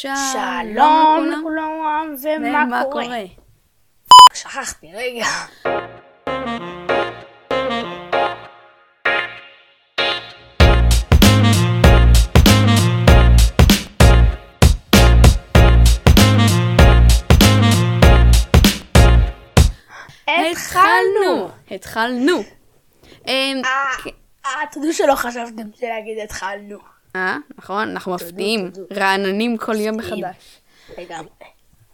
שלום 0.00 1.26
לכולם, 1.30 2.14
ומה 2.40 2.82
קורה? 2.92 3.18
שכחתי, 4.34 4.86
רגע. 4.94 5.26
התחלנו. 20.28 21.48
התחלנו. 21.70 22.42
אמ, 23.28 23.62
אה. 23.64 24.10
אה, 24.46 24.50
תודו 24.72 24.92
שלא 24.92 25.14
חשבתם 25.14 25.68
להגיד 25.82 26.18
התחלנו. 26.24 26.99
אה, 27.16 27.36
נכון, 27.58 27.88
אנחנו 27.88 28.14
מפתיעים, 28.14 28.70
רעננים 28.96 29.56
כל 29.56 29.74
יום. 29.80 29.96
מחדש. 29.96 30.60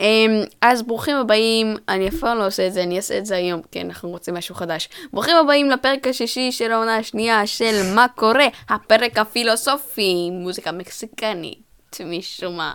אמ, 0.01 0.30
אז 0.61 0.83
ברוכים 0.83 1.16
הבאים, 1.16 1.77
אני 1.88 2.09
אף 2.09 2.15
פעם 2.15 2.38
לא 2.38 2.47
עושה 2.47 2.66
את 2.66 2.73
זה, 2.73 2.83
אני 2.83 2.97
אעשה 2.97 3.19
את 3.19 3.27
זה 3.27 3.37
היום, 3.37 3.62
כי 3.71 3.80
אנחנו 3.80 4.09
רוצים 4.09 4.34
משהו 4.34 4.55
חדש. 4.55 4.88
ברוכים 5.12 5.37
הבאים 5.37 5.71
לפרק 5.71 6.07
השישי 6.07 6.52
של 6.52 6.73
העונה 6.73 6.97
השנייה 6.97 7.47
של 7.47 7.83
מה 7.95 8.07
קורה, 8.15 8.47
הפרק 8.69 9.19
הפילוסופי, 9.19 10.30
מוזיקה 10.30 10.73
מקסיקנית, 10.73 11.98
משום 12.07 12.57
מה. 12.57 12.74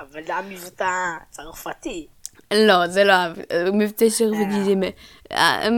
אבל 0.00 0.24
זה 0.26 0.34
המבטא 0.34 0.90
צרפתי. 1.30 2.06
לא, 2.54 2.86
זה 2.86 3.04
לא 3.04 3.12
המבטא 3.50 4.08
צרפתי, 4.08 4.64
זה 4.64 4.74
מ- 4.76 4.82
אה, 5.32 5.68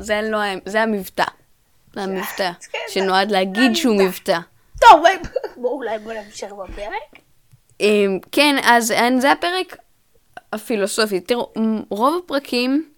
זה 0.00 0.20
לא 0.22 0.38
זה 0.66 0.82
המבטא. 0.82 1.24
זה 1.94 2.02
המבטא, 2.02 2.50
כן, 2.72 2.78
שנועד 2.88 3.30
להגיד 3.30 3.76
שהוא. 3.76 3.96
מבטא. 3.96 4.38
טוב, 4.80 5.04
אולי 5.56 5.98
בואו 5.98 6.14
נמשיך 6.24 6.52
בפרק. 6.52 7.22
אמ, 7.80 8.18
כן, 8.32 8.56
אז 8.62 8.92
זה 9.18 9.32
הפרק 9.32 9.76
הפילוסופי. 10.52 11.20
תראו, 11.20 11.52
רוב 11.90 12.22
הפרקים 12.24 12.90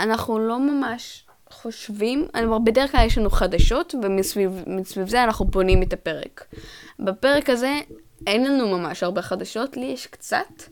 אנחנו 0.00 0.38
לא 0.38 0.58
ממש 0.58 1.24
חושבים, 1.50 2.28
בדרך 2.64 2.92
כלל 2.92 3.06
יש 3.06 3.18
לנו 3.18 3.30
חדשות, 3.30 3.94
ומסביב 4.02 4.62
מסביב 4.66 5.08
זה 5.08 5.24
אנחנו 5.24 5.44
בונים 5.44 5.82
את 5.82 5.92
הפרק. 5.92 6.44
בפרק 6.98 7.50
הזה 7.50 7.74
אין 8.26 8.44
לנו 8.44 8.78
ממש 8.78 9.02
הרבה 9.02 9.22
חדשות, 9.22 9.76
לי 9.76 9.86
יש 9.86 10.06
קצת, 10.06 10.62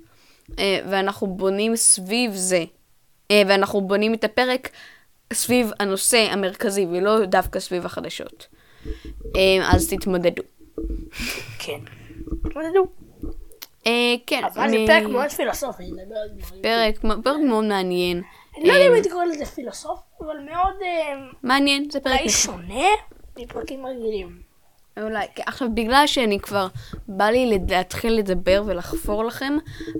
אה, 0.58 0.80
ואנחנו 0.91 1.27
בונים 1.27 1.77
סביב 1.77 2.34
זה. 2.34 2.64
אה, 3.30 3.42
ואנחנו 3.47 3.80
בונים 3.80 4.14
את 4.14 4.25
הפרק 4.25 4.69
סביב 5.34 5.70
הנושא 5.80 6.28
המרכזי, 6.30 6.86
ולא 6.90 7.24
דווקא 7.24 7.60
סביב 7.60 7.86
החדשות. 7.86 8.46
אה, 9.36 9.70
אז 9.72 9.88
תתמודדו. 9.88 10.42
כן. 11.58 11.80
תתמודדו. 12.42 12.86
אה, 13.86 14.14
כן, 14.26 14.42
אבל 14.44 14.70
זה 14.70 14.76
פרק 14.86 15.02
מאוד 15.02 15.30
פילוסופי, 15.30 15.84
דברים. 15.84 16.62
פרק, 16.62 17.04
מאוד 17.04 17.64
מעניין. 17.64 18.22
אני 18.56 18.68
לא 18.68 18.72
יודע 18.72 18.86
אם 18.86 18.91
אה, 18.91 18.94
הייתי 18.94 19.10
קורא 19.10 19.24
לזה 19.24 19.44
פילוסופי, 19.44 20.00
אבל 20.20 20.36
מאוד 20.50 20.74
אה, 20.82 21.26
מעניין, 21.42 21.91
זה 21.91 22.00
פרק 22.00 22.20
אולי. 22.20 22.28
שונה 22.28 22.84
מפרקים 23.38 23.86
רגילים. 23.86 24.38
אולי, 25.02 25.26
כן, 25.34 25.42
עכשיו 25.46 25.69
בגלל 25.74 26.06
שאני 26.06 26.41
כבר, 26.41 26.66
בא 27.08 27.24
לי 27.24 27.58
להתחיל 27.69 28.12
לדבר 28.12 28.62
ולחפור 28.66 29.24
לכם, 29.24 29.56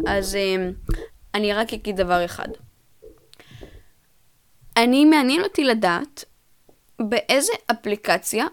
אז 0.07 0.39
אני 1.35 1.53
רק 1.53 1.73
אגיד 1.73 1.97
דבר 1.97 2.25
אחד. 2.25 2.49
אני, 4.77 5.05
מעניין 5.05 5.43
אותי 5.43 5.65
לדעת 5.65 6.25
באיזה 6.99 7.53
אפליקציה 7.71 8.47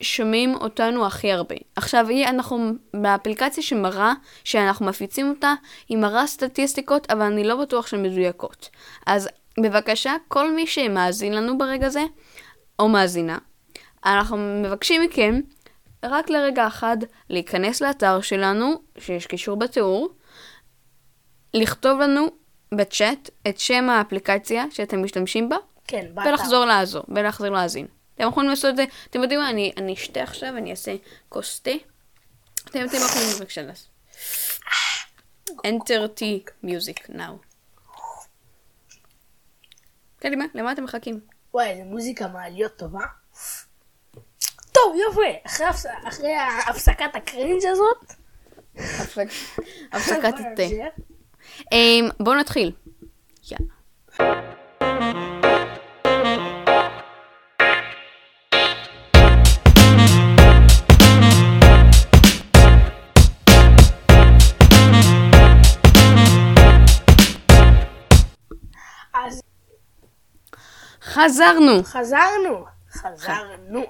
שומעים 0.00 0.54
אותנו 0.54 1.06
הכי 1.06 1.32
הרבה. 1.32 1.54
עכשיו, 1.76 2.08
היא, 2.08 2.26
אנחנו, 2.26 2.72
באפליקציה 2.94 3.62
שמראה, 3.62 4.12
שאנחנו 4.44 4.86
מפיצים 4.86 5.30
אותה, 5.30 5.54
היא 5.88 5.98
מראה 5.98 6.26
סטטיסטיקות, 6.26 7.10
אבל 7.10 7.22
אני 7.22 7.44
לא 7.44 7.56
בטוח 7.56 7.86
שהן 7.86 8.02
מדויקות. 8.02 8.70
אז 9.06 9.28
בבקשה, 9.62 10.14
כל 10.28 10.52
מי 10.52 10.66
שמאזין 10.66 11.32
לנו 11.32 11.58
ברגע 11.58 11.88
זה, 11.88 12.04
או 12.78 12.88
מאזינה, 12.88 13.38
אנחנו 14.04 14.36
מבקשים 14.36 15.02
מכם 15.02 15.40
רק 16.04 16.30
לרגע 16.30 16.66
אחד 16.66 16.96
להיכנס 17.30 17.80
לאתר 17.80 18.20
שלנו, 18.20 18.74
שיש 18.98 19.26
קישור 19.26 19.56
בתיאור, 19.56 20.08
לכתוב 21.54 22.00
לנו 22.00 22.28
בצ'אט 22.76 23.30
את 23.48 23.58
שם 23.58 23.90
האפליקציה 23.90 24.64
שאתם 24.70 25.02
משתמשים 25.04 25.48
בה, 25.48 25.56
כן, 25.88 26.06
באתר. 26.14 26.28
ולחזור 26.30 26.64
לעזור, 26.64 27.02
ולחזור 27.08 27.48
להאזין. 27.48 27.86
אתם 28.14 28.28
יכולים 28.28 28.50
לעשות 28.50 28.70
את 28.70 28.76
זה, 28.76 28.84
אתם 29.10 29.22
יודעים 29.22 29.40
מה, 29.40 29.50
אני, 29.50 29.72
אני 29.76 29.94
אשתה 29.94 30.22
עכשיו, 30.22 30.56
אני 30.56 30.70
אעשה 30.70 30.94
כוס 31.28 31.60
תה. 31.60 31.70
אתם 32.64 32.84
אתם 32.84 32.96
יכולים 32.96 33.28
בבקשה 33.38 33.62
לעשות. 33.62 33.88
enter 35.48 36.08
tea 36.18 36.50
music 36.64 37.10
now. 37.10 37.32
קדימה, 40.18 40.44
למה 40.54 40.72
אתם 40.72 40.84
מחכים? 40.84 41.20
וואי, 41.54 41.66
איזה 41.70 41.84
מוזיקה 41.84 42.28
מעליות 42.28 42.76
טובה. 42.76 43.00
טוב, 44.72 44.96
יופי, 45.08 45.20
אחרי 45.46 45.66
הפס- 45.66 46.08
אחרי 46.08 46.32
הפסקת 46.68 47.14
הקרינג' 47.16 47.62
הזאת, 47.66 48.04
הפסק- 48.76 49.60
הפסקת 49.92 50.34
התה. 50.40 50.62
אמ, 51.72 52.08
בואו 52.20 52.34
נתחיל. 52.36 52.72
יאללה. 53.50 53.74
חזרנו. 71.02 71.84
חזרנו, 71.84 72.64
חזרנו. 72.92 73.84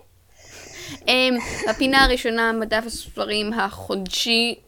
אמ, 1.08 1.38
הפינה 1.70 2.04
הראשונה, 2.04 2.52
מדף 2.52 2.82
הספרים 2.86 3.52
החודשי, 3.52 4.60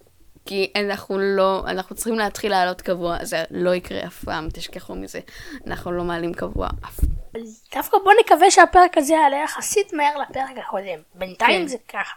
כי 0.47 0.73
אנחנו 0.77 1.19
לא, 1.19 1.65
אנחנו 1.67 1.97
צריכים 1.97 2.19
להתחיל 2.19 2.51
לעלות 2.51 2.81
קבוע, 2.81 3.25
זה 3.25 3.45
לא 3.51 3.75
יקרה 3.75 4.07
אף 4.07 4.25
פעם, 4.25 4.49
תשכחו 4.53 4.95
מזה. 4.95 5.21
אנחנו 5.67 5.93
לא 5.93 6.05
מעלים 6.05 6.35
קבוע 6.35 6.69
אף 6.85 7.01
פעם. 7.01 7.43
דווקא 7.75 7.97
בוא 8.05 8.13
נקווה 8.25 8.51
שהפרק 8.51 8.99
הזה 8.99 9.15
יעלה 9.15 9.37
יחסית 9.37 9.93
מהר 9.93 10.19
לפרק 10.19 10.59
הקודם. 10.67 10.99
בינתיים 11.15 11.63
כן. 11.63 11.69
זה 11.69 11.77
ככה. 11.89 12.15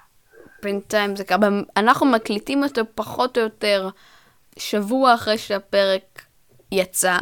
בינתיים 0.63 1.15
זה 1.15 1.23
ככה, 1.23 1.47
אנחנו 1.77 2.05
מקליטים 2.05 2.63
אותו 2.63 2.81
פחות 2.95 3.37
או 3.37 3.43
יותר 3.43 3.89
שבוע 4.57 5.13
אחרי 5.13 5.37
שהפרק 5.37 6.21
יצא, 6.71 7.17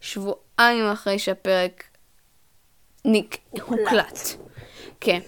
שבועיים 0.00 0.90
אחרי 0.92 1.18
שהפרק 1.18 1.84
נק... 3.04 3.36
הוקלט. 3.62 4.18
כן. 5.00 5.20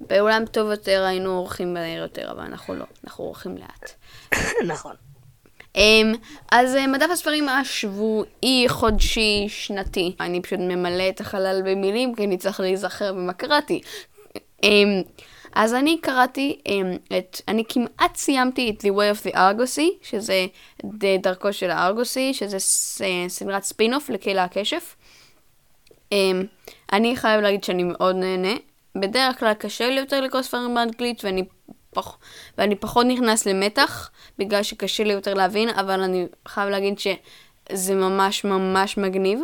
בעולם 0.00 0.46
טוב 0.46 0.70
יותר 0.70 1.04
היינו 1.04 1.30
עורכים 1.30 1.74
מהר 1.74 2.02
יותר, 2.02 2.30
אבל 2.30 2.40
אנחנו 2.40 2.74
לא, 2.74 2.84
אנחנו 3.04 3.24
עורכים 3.24 3.56
לאט. 3.56 3.94
נכון. 4.72 4.94
אמ, 5.76 6.14
אז 6.52 6.76
אה, 6.76 6.86
מדף 6.86 7.10
הספרים 7.12 7.48
השבועי, 7.48 8.64
חודשי, 8.68 9.46
שנתי. 9.48 10.16
אני 10.20 10.42
פשוט 10.42 10.58
ממלא 10.58 11.08
את 11.08 11.20
החלל 11.20 11.62
במילים, 11.64 12.14
כי 12.14 12.24
אני 12.24 12.36
צריך 12.38 12.60
להיזכר 12.60 13.12
במה 13.12 13.32
קראתי. 13.32 13.80
אמ, 14.62 15.02
אז 15.52 15.74
אני 15.74 15.98
קראתי 16.00 16.60
אמ, 16.66 16.96
את, 17.18 17.40
אני 17.48 17.64
כמעט 17.68 18.16
סיימתי 18.16 18.70
את 18.70 18.84
The 18.84 18.88
Way 18.88 19.18
of 19.18 19.26
the 19.26 19.34
Argosy, 19.34 19.90
שזה 20.02 20.46
דרכו 21.22 21.52
של 21.52 21.70
הארגוסי, 21.70 22.34
שזה 22.34 22.56
אה, 23.04 23.28
סדרת 23.28 23.62
ספין-אוף 23.62 24.10
לקלע 24.10 24.44
הכשף. 24.44 24.96
אמ, 26.12 26.44
אני 26.92 27.16
חייב 27.16 27.40
להגיד 27.40 27.64
שאני 27.64 27.82
מאוד 27.82 28.16
נהנה. 28.16 28.54
בדרך 28.96 29.38
כלל 29.38 29.54
קשה 29.54 29.88
לי 29.90 30.00
יותר 30.00 30.20
לקרוא 30.20 30.42
ספרים 30.42 30.74
באנגלית, 30.74 31.24
ואני, 31.24 31.44
פח, 32.02 32.18
ואני 32.58 32.76
פחות 32.76 33.06
נכנס 33.06 33.46
למתח, 33.46 34.10
בגלל 34.38 34.62
שקשה 34.62 35.04
לי 35.04 35.12
יותר 35.12 35.34
להבין, 35.34 35.68
אבל 35.68 36.00
אני 36.00 36.26
חייב 36.48 36.68
להגיד 36.68 36.98
שזה 36.98 37.94
ממש 37.94 38.44
ממש 38.44 38.98
מגניב. 38.98 39.40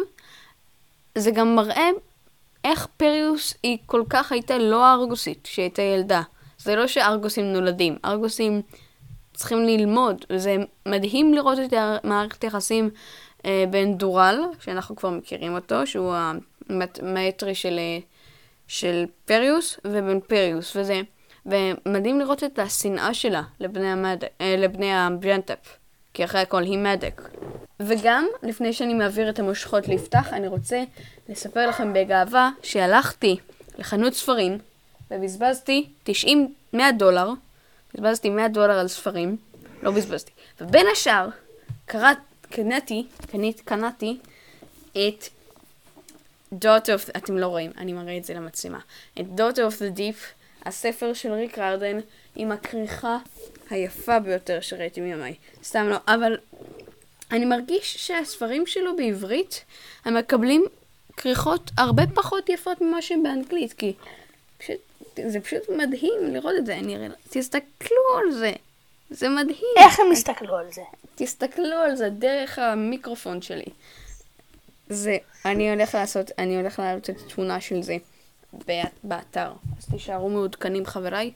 זה 1.18 1.30
גם 1.30 1.56
מראה 1.56 1.88
איך 2.64 2.86
פריוס 2.96 3.54
היא 3.62 3.78
כל 3.86 4.02
כך 4.10 4.32
הייתה 4.32 4.58
לא 4.58 4.92
ארגוסית 4.92 5.40
כשהייתה 5.44 5.82
ילדה. 5.82 6.22
זה 6.58 6.76
לא 6.76 6.86
שארגוסים 6.86 7.52
נולדים, 7.52 7.96
ארגוסים 8.04 8.62
צריכים 9.34 9.58
ללמוד. 9.66 10.24
זה 10.36 10.56
מדהים 10.86 11.34
לראות 11.34 11.58
את 11.58 11.72
מערכת 12.04 12.44
היחסים 12.44 12.90
אה, 13.46 13.64
בין 13.70 13.98
דורל, 13.98 14.40
שאנחנו 14.60 14.96
כבר 14.96 15.10
מכירים 15.10 15.54
אותו, 15.54 15.86
שהוא 15.86 16.14
המטרי 16.68 17.54
של, 17.54 17.78
אה, 17.78 17.98
של 18.68 19.04
פריוס, 19.24 19.80
ובין 19.84 20.20
פריוס, 20.20 20.76
וזה, 20.76 21.00
ומדהים 21.46 22.20
לראות 22.20 22.44
את 22.44 22.58
השנאה 22.58 23.14
שלה 23.14 23.42
לבני, 23.60 23.86
המד... 23.86 24.24
אה, 24.40 24.54
לבני 24.58 24.94
הבג'נטפ, 24.94 25.76
כי 26.14 26.24
אחרי 26.24 26.40
הכל 26.40 26.62
היא 26.62 26.78
מדק. 26.78 27.22
וגם, 27.80 28.26
לפני 28.42 28.72
שאני 28.72 28.94
מעביר 28.94 29.30
את 29.30 29.38
המושכות 29.38 29.88
ליפתח, 29.88 30.32
אני 30.32 30.48
רוצה 30.48 30.84
לספר 31.28 31.68
לכם 31.68 31.92
בגאווה 31.92 32.50
שהלכתי 32.62 33.36
לחנות 33.78 34.14
ספרים 34.14 34.58
ובזבזתי 35.10 35.88
90, 36.04 36.54
100 36.72 36.92
דולר, 36.92 37.30
בזבזתי 37.94 38.30
100 38.30 38.48
דולר 38.48 38.78
על 38.78 38.88
ספרים, 38.88 39.36
לא 39.82 39.90
בזבזתי. 39.90 40.32
ובין 40.60 40.86
השאר, 40.92 41.28
קראת, 41.86 42.18
קניתי, 42.50 43.06
קנית, 43.26 43.60
קנתי 43.60 44.18
את 44.92 45.24
Daughter 46.54 46.98
of, 46.98 47.10
אתם 47.16 47.38
לא 47.38 47.46
רואים, 47.46 47.70
אני 47.76 47.92
מראה 47.92 48.16
את 48.16 48.24
זה 48.24 48.34
למצלמה. 48.34 48.78
את 49.20 49.24
Daughter 49.36 49.72
of 49.72 49.78
the 49.78 49.98
Deep, 49.98 50.43
הספר 50.64 51.12
של 51.12 51.32
ריק 51.32 51.58
ררדן, 51.58 51.98
עם 52.36 52.52
הכריכה 52.52 53.18
היפה 53.70 54.18
ביותר 54.18 54.60
שראיתי 54.60 55.00
מימיי. 55.00 55.34
סתם 55.64 55.88
לא, 55.88 55.96
אבל 56.08 56.36
אני 57.30 57.44
מרגיש 57.44 57.96
שהספרים 57.96 58.66
שלו 58.66 58.96
בעברית, 58.96 59.64
הם 60.04 60.16
מקבלים 60.16 60.64
כריכות 61.16 61.70
הרבה 61.78 62.02
פחות 62.14 62.48
יפות 62.48 62.80
ממה 62.80 63.02
שהם 63.02 63.22
באנגלית, 63.22 63.72
כי 63.72 63.92
פשוט, 64.58 64.76
זה 65.28 65.40
פשוט 65.40 65.62
מדהים 65.68 66.34
לראות 66.34 66.54
את 66.58 66.66
זה. 66.66 66.76
אני, 66.76 67.08
תסתכלו 67.30 68.18
על 68.18 68.32
זה, 68.32 68.52
זה 69.10 69.28
מדהים. 69.28 69.74
איך 69.78 70.00
הם 70.00 70.12
הסתכלו 70.12 70.56
על 70.56 70.72
זה? 70.72 70.82
תסתכלו 71.14 71.76
על 71.76 71.96
זה 71.96 72.08
דרך 72.10 72.58
המיקרופון 72.58 73.42
שלי. 73.42 73.64
זה, 74.88 75.16
אני 75.44 75.70
הולך 75.70 75.94
לעשות, 75.94 76.30
אני 76.38 76.56
הולך 76.56 76.78
להעלות 76.78 77.10
את 77.10 77.16
התמונה 77.26 77.60
של 77.60 77.82
זה 77.82 77.96
באתר. 79.02 79.52
אז 79.78 79.86
תישארו 79.90 80.28
מעודכנים 80.28 80.86
חבריי, 80.86 81.32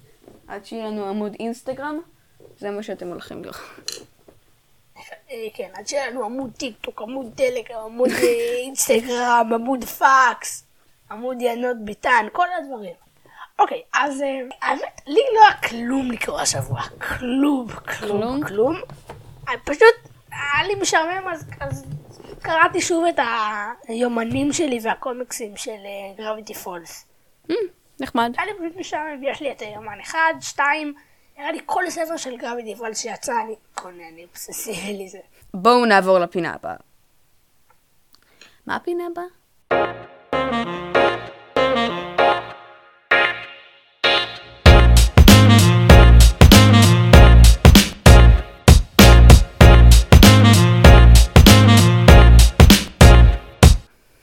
עד 0.49 0.65
שיהיה 0.65 0.87
לנו 0.87 1.09
עמוד 1.09 1.37
אינסטגרם, 1.41 2.00
זה 2.59 2.70
מה 2.70 2.82
שאתם 2.82 3.09
הולכים 3.09 3.44
לראות. 3.44 3.56
אה, 5.31 5.47
כן, 5.55 5.69
עד 5.75 5.87
שיהיה 5.87 6.11
לנו 6.11 6.25
עמוד 6.25 6.50
טיק 6.56 6.76
טוק, 6.81 7.03
עמוד 7.03 7.26
טלגרם, 7.35 7.85
עמוד 7.85 8.11
אה, 8.11 8.55
אינסטגרם, 8.65 9.50
עמוד 9.55 9.85
פקס, 9.84 10.64
עמוד 11.11 11.43
יינות 11.43 11.76
ביתן, 11.84 12.26
כל 12.32 12.47
הדברים. 12.59 12.94
אוקיי, 13.59 13.82
אז 13.93 14.23
אה, 14.23 14.38
האמת, 14.62 15.00
לי 15.06 15.20
לא 15.35 15.41
היה 15.41 15.56
כלום 15.69 16.11
לקרוא 16.11 16.41
השבוע. 16.41 16.81
כלום, 16.82 17.67
כלום? 17.99 18.44
כלום. 18.47 18.76
אה, 19.49 19.55
פשוט 19.65 19.94
היה 20.31 20.69
לי 20.69 20.75
משעמם, 20.75 21.29
אז, 21.32 21.44
אז 21.61 21.85
קראתי 22.43 22.81
שוב 22.81 23.05
את 23.05 23.19
היומנים 23.88 24.53
שלי 24.53 24.79
והקומיקסים 24.82 25.56
של 25.56 25.79
גרביטי 26.17 26.55
פולס. 26.55 27.07
המ, 27.50 27.55
נחמד. 28.00 28.32
היה 28.38 28.46
לי 28.46 28.52
פשוט 28.58 28.76
משעמם, 28.80 29.22
יש 29.24 29.40
לי 29.40 29.52
את 29.52 29.62
היומן 29.62 30.00
אחד, 30.00 30.34
שתיים, 30.40 30.94
נראה 31.38 31.52
לי 31.52 31.60
כל 31.66 31.90
ספר 31.90 32.16
של 32.16 32.36
גרביטי 32.36 32.76
פולס 32.76 32.98
שיצא, 32.98 33.32
אני 33.44 33.54
קונה, 33.74 34.08
אני 34.12 34.24
אובססיבי 34.24 35.04
לזה. 35.04 35.18
בואו 35.54 35.84
נעבור 35.84 36.18
לפינה 36.18 36.54
הבאה. 36.54 36.76
מה 38.66 38.76
הפינה 38.76 39.04
הבאה? 39.06 39.24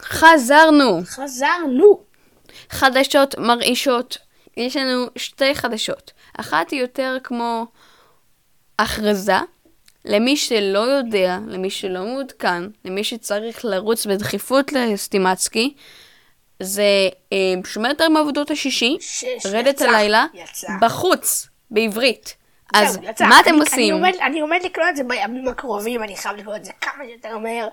חזרנו! 0.01 1.01
חזרנו! 1.05 2.04
חדשות 2.75 3.35
מרעישות. 3.37 4.17
יש 4.57 4.75
לנו 4.77 5.05
שתי 5.15 5.55
חדשות. 5.55 6.11
אחת 6.39 6.69
היא 6.71 6.81
יותר 6.81 7.17
כמו 7.23 7.65
הכרזה. 8.79 9.33
למי 10.05 10.37
שלא 10.37 10.79
יודע, 10.79 11.37
למי 11.47 11.69
שלא 11.69 12.03
מעודכן, 12.05 12.63
למי 12.85 13.03
שצריך 13.03 13.65
לרוץ 13.65 14.05
בדחיפות 14.05 14.73
לסטימצקי, 14.73 15.73
זה 16.59 16.83
אה, 17.33 17.37
שומר 17.65 17.89
יותר 17.89 18.09
מעבודות 18.09 18.51
השישי, 18.51 18.97
שש, 18.99 19.45
רדת 19.45 19.67
יצא, 19.75 19.85
הלילה, 19.89 20.25
יצא. 20.33 20.67
בחוץ, 20.81 21.47
בעברית. 21.71 22.35
אז 22.73 22.93
זהו, 22.93 23.03
יצא. 23.03 23.25
מה 23.25 23.39
אתם 23.39 23.49
אני- 23.49 23.59
עושים? 23.59 23.79
אני 23.79 23.91
עומד, 23.91 24.13
אני 24.21 24.39
עומד 24.39 24.59
לקרוא 24.63 24.85
את 24.89 24.95
זה 24.95 25.03
בימים 25.03 25.47
הקרובים, 25.47 26.03
אני 26.03 26.17
חייב 26.17 26.35
לקרוא 26.37 26.55
את 26.55 26.65
זה 26.65 26.71
כמה 26.81 27.03
שיותר 27.09 27.37
מהר, 27.37 27.67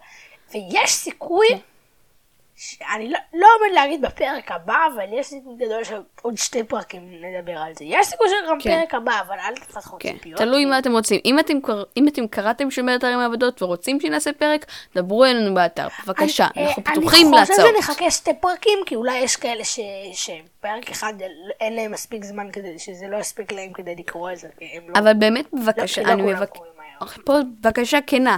ויש 0.54 0.90
סיכוי, 0.90 1.46
שאני 2.88 3.10
לא, 3.10 3.18
לא 3.34 3.46
עומד 3.60 3.74
להגיד 3.74 4.02
בפרק 4.02 4.50
הבא, 4.52 4.76
אבל 4.94 5.04
יש 5.12 5.26
סיכוי 5.26 5.54
גדול 5.56 5.84
שעוד 5.84 6.36
שתי 6.38 6.64
פרקים 6.64 7.02
נדבר 7.22 7.58
על 7.58 7.72
זה. 7.78 7.84
יש 7.84 8.06
סיכוי 8.06 8.26
שגם 8.28 8.58
כן. 8.60 8.80
פרק 8.80 8.94
הבא, 8.94 9.12
אבל 9.26 9.36
אל 9.48 9.54
תפתחו 9.54 9.96
כן, 10.00 10.12
ציפיות. 10.12 10.38
תלוי 10.38 10.64
מה 10.64 10.78
אתם 10.78 10.92
רוצים. 10.92 11.20
אם 11.24 11.38
אתם. 11.38 11.58
אם 11.96 12.08
אתם 12.08 12.26
קראתם 12.26 12.70
שומר 12.70 12.92
יותר 12.92 13.16
מעבדות 13.16 13.62
ורוצים 13.62 14.00
שנעשה 14.00 14.32
פרק, 14.32 14.66
דברו 14.94 15.24
אלינו 15.24 15.54
באתר. 15.54 15.88
בבקשה, 16.06 16.46
אני- 16.56 16.66
אנחנו 16.66 16.82
אה, 16.86 16.92
פתוחים 16.92 17.26
אני 17.28 17.36
להצעות. 17.36 17.58
חושב 17.60 17.74
שנחכה 17.76 18.10
שתי 18.10 18.30
פרקים, 18.40 18.78
כי 18.86 18.94
אולי 18.96 19.18
יש 19.18 19.36
כאלה 19.36 19.64
ש... 19.64 19.80
שפרק 20.12 20.90
אחד 20.90 21.12
אין 21.60 21.76
להם 21.76 21.90
מספיק 21.92 22.24
זמן 22.24 22.48
כדי, 22.52 22.78
שזה 22.78 23.06
לא 23.08 23.16
יספיק 23.16 23.52
להם 23.52 23.72
כדי 23.72 23.94
לקרוא 23.98 24.30
את 24.30 24.38
זה, 24.38 24.48
לא... 24.88 25.00
אבל 25.00 25.14
באמת, 25.14 25.44
בבקשה, 25.52 26.00
לא, 26.02 26.06
כי 26.06 26.12
לא 26.16 26.22
אני 26.22 26.32
מבקש... 26.32 26.58
מהר. 26.58 27.08
פה 27.24 27.32
בקשה 27.60 27.98
כנה. 28.06 28.36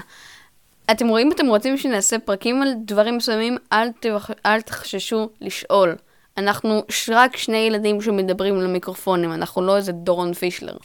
אתם 0.90 1.08
רואים, 1.08 1.32
אתם 1.32 1.46
רוצים 1.46 1.76
שנעשה 1.76 2.18
פרקים 2.18 2.62
על 2.62 2.72
דברים 2.84 3.16
מסוימים, 3.16 3.56
אל, 3.72 3.88
תבח... 4.00 4.30
אל 4.46 4.60
תחששו 4.60 5.28
לשאול. 5.40 5.96
אנחנו 6.38 6.82
רק 7.08 7.36
שני 7.36 7.56
ילדים 7.56 8.00
שמדברים 8.00 8.60
למיקרופונים, 8.60 9.32
אנחנו 9.32 9.62
לא 9.62 9.76
איזה 9.76 9.92
דורון 9.92 10.34
פישלר. 10.34 10.76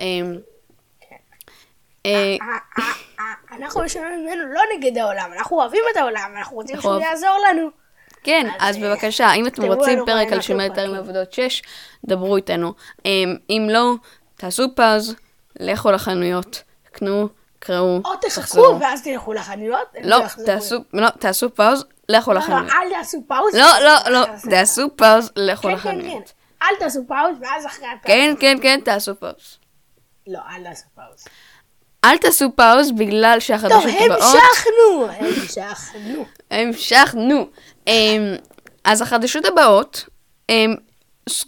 אמ, 0.00 0.38
אה, 2.06 2.36
אנחנו 3.58 3.82
משלמים 3.82 4.26
ממנו 4.26 4.46
לא 4.52 4.60
נגד 4.76 4.98
העולם, 4.98 5.30
אנחנו 5.38 5.56
אוהבים 5.56 5.82
את 5.92 5.96
העולם, 5.96 6.32
אנחנו 6.36 6.56
רוצים 6.56 6.80
שהוא 6.80 7.00
יעזור 7.00 7.36
לנו. 7.48 7.68
כן, 8.22 8.46
אז, 8.58 8.76
אה, 8.76 8.82
בבקשה, 8.82 9.32
אם 9.32 9.46
אתם 9.46 9.62
רוצים 9.64 9.98
פרק 9.98 10.08
על 10.08 10.14
רעיונות 10.16 10.42
שומר 10.42 10.64
יותר 10.64 10.72
לפרקים. 10.74 10.94
מעבודות 10.94 11.32
6, 11.32 11.62
דברו 12.04 12.36
איתנו. 12.36 12.72
אמ, 13.04 13.36
אם 13.50 13.68
לא, 13.70 13.94
תעשו 14.36 14.74
pause, 14.74 15.14
לכו 15.60 15.90
לחנויות, 15.90 16.62
קנו, 16.92 17.28
קראו, 17.60 18.00
או 18.04 18.10
תחכו. 18.20 18.78
ואז 18.80 19.02
תלכו 19.02 19.32
לחנויות. 19.32 19.88
לא. 20.02 20.18
תעשו, 20.46 20.76
לא, 20.92 21.08
תעשו 21.08 21.54
pause, 21.54 21.84
לכו 22.08 22.32
לא, 22.32 22.38
לא, 22.38 22.42
לחנויות. 22.42 22.72
אל 22.72 22.90
תעשו 22.90 23.18
pause. 23.28 23.54
לא, 23.54 23.78
לא, 23.84 24.10
לא, 24.10 24.26
תעשו 24.50 24.96
pause, 24.96 25.30
לכו 25.36 25.62
כן, 25.62 25.76
כן, 25.76 25.82
כן. 25.82 25.98
לחנויות. 25.98 26.32
אל 26.62 26.76
תעשו 26.78 27.00
pause 27.08 27.36
ואז 27.40 27.66
אחרי 27.66 27.86
הפרק. 27.86 28.06
כן, 28.06 28.34
כן, 28.40 28.58
כן, 28.62 28.80
תעשו 28.84 29.14
pause. 29.14 29.58
לא, 30.26 30.38
אל 30.50 30.64
תעשו 30.64 30.86
pause. 30.94 31.24
אל 32.04 32.18
תעשו 32.18 32.56
pause 32.56 32.92
בגלל 32.92 33.32
טוב, 33.32 33.40
שהחדשות 33.40 33.84
הבאות... 34.04 34.20
המשכנו! 34.20 35.08
המשכנו. 35.18 36.24
המשכנו. 36.50 37.46
אמ, 37.86 38.34
אז 38.84 39.02
החדשות 39.02 39.44
הבאות, 39.44 40.04
הם 40.48 40.74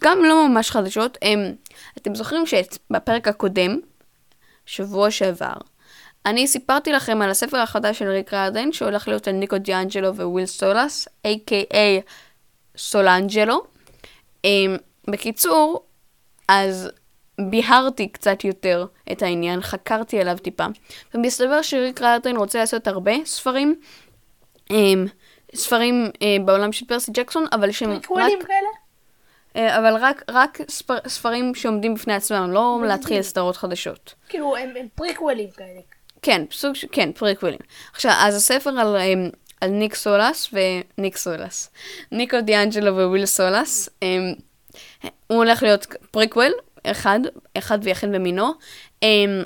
גם 0.03 0.23
לא 0.23 0.47
ממש 0.47 0.71
חדשות, 0.71 1.17
הם, 1.21 1.55
אתם 1.97 2.15
זוכרים 2.15 2.45
שבפרק 2.45 3.27
הקודם, 3.27 3.79
שבוע 4.65 5.11
שעבר, 5.11 5.53
אני 6.25 6.47
סיפרתי 6.47 6.91
לכם 6.91 7.21
על 7.21 7.29
הספר 7.29 7.57
החדש 7.57 7.99
של 7.99 8.07
ריק 8.09 8.33
ריירדן, 8.33 8.71
שהולך 8.71 9.07
להיות 9.07 9.27
על 9.27 9.33
ניקו 9.33 9.57
די 9.57 9.71
אנג'לו 9.71 10.15
וויל 10.15 10.45
סולאס, 10.45 11.07
a.k.a. 11.27 11.77
סולנג'לו. 12.77 13.63
אמ, 14.45 14.77
בקיצור, 15.07 15.83
אז 16.47 16.89
ביררתי 17.49 18.07
קצת 18.07 18.43
יותר 18.43 18.85
את 19.11 19.21
העניין, 19.21 19.61
חקרתי 19.61 20.21
עליו 20.21 20.37
טיפה, 20.37 20.65
ומסתבר 21.13 21.61
שריק 21.61 22.01
ריירדן 22.01 22.35
רוצה 22.35 22.59
לעשות 22.59 22.87
הרבה 22.87 23.11
ספרים, 23.25 23.75
אמ, 24.71 25.05
ספרים 25.55 26.11
אה, 26.21 26.37
בעולם 26.45 26.71
של 26.71 26.85
פרסי 26.85 27.11
ג'קסון, 27.11 27.45
אבל 27.51 27.71
שהם 27.71 27.91
רק, 27.91 28.01
כאלה? 28.09 28.69
אה, 29.55 29.79
אבל 29.79 29.95
רק, 29.99 30.23
רק 30.29 30.59
ספר, 30.69 30.97
ספרים 31.07 31.55
שעומדים 31.55 31.93
בפני 31.93 32.13
עצמם, 32.13 32.51
לא 32.51 32.79
להתחיל 32.87 33.21
סדרות 33.21 33.57
חדשות. 33.57 34.13
כאילו, 34.29 34.57
הם 34.57 34.73
הם 34.79 34.87
פריקוולים 34.95 35.49
כאלה. 35.51 35.79
כן, 36.23 36.45
סוג 36.51 36.75
של, 36.75 36.87
כן, 36.91 37.11
פריקוולים. 37.11 37.59
עכשיו, 37.93 38.11
אז 38.17 38.35
הספר 38.35 38.69
על, 38.69 38.95
אמ, 38.95 39.29
על 39.61 39.69
ניק 39.69 39.95
סולאס 39.95 40.53
וניק 40.53 41.17
סולאס. 41.17 41.69
ניקו 42.11 42.41
די 42.41 42.55
אנג'לו 42.55 42.95
וויל 42.95 43.25
סולאס, 43.25 43.89
אמ, 44.01 44.33
הוא 45.27 45.37
הולך 45.37 45.63
להיות 45.63 45.87
פריקוול, 46.11 46.53
אחד, 46.83 47.19
אחד 47.57 47.79
ויחיד 47.81 48.11
במינו. 48.11 48.51
אמ, 49.03 49.43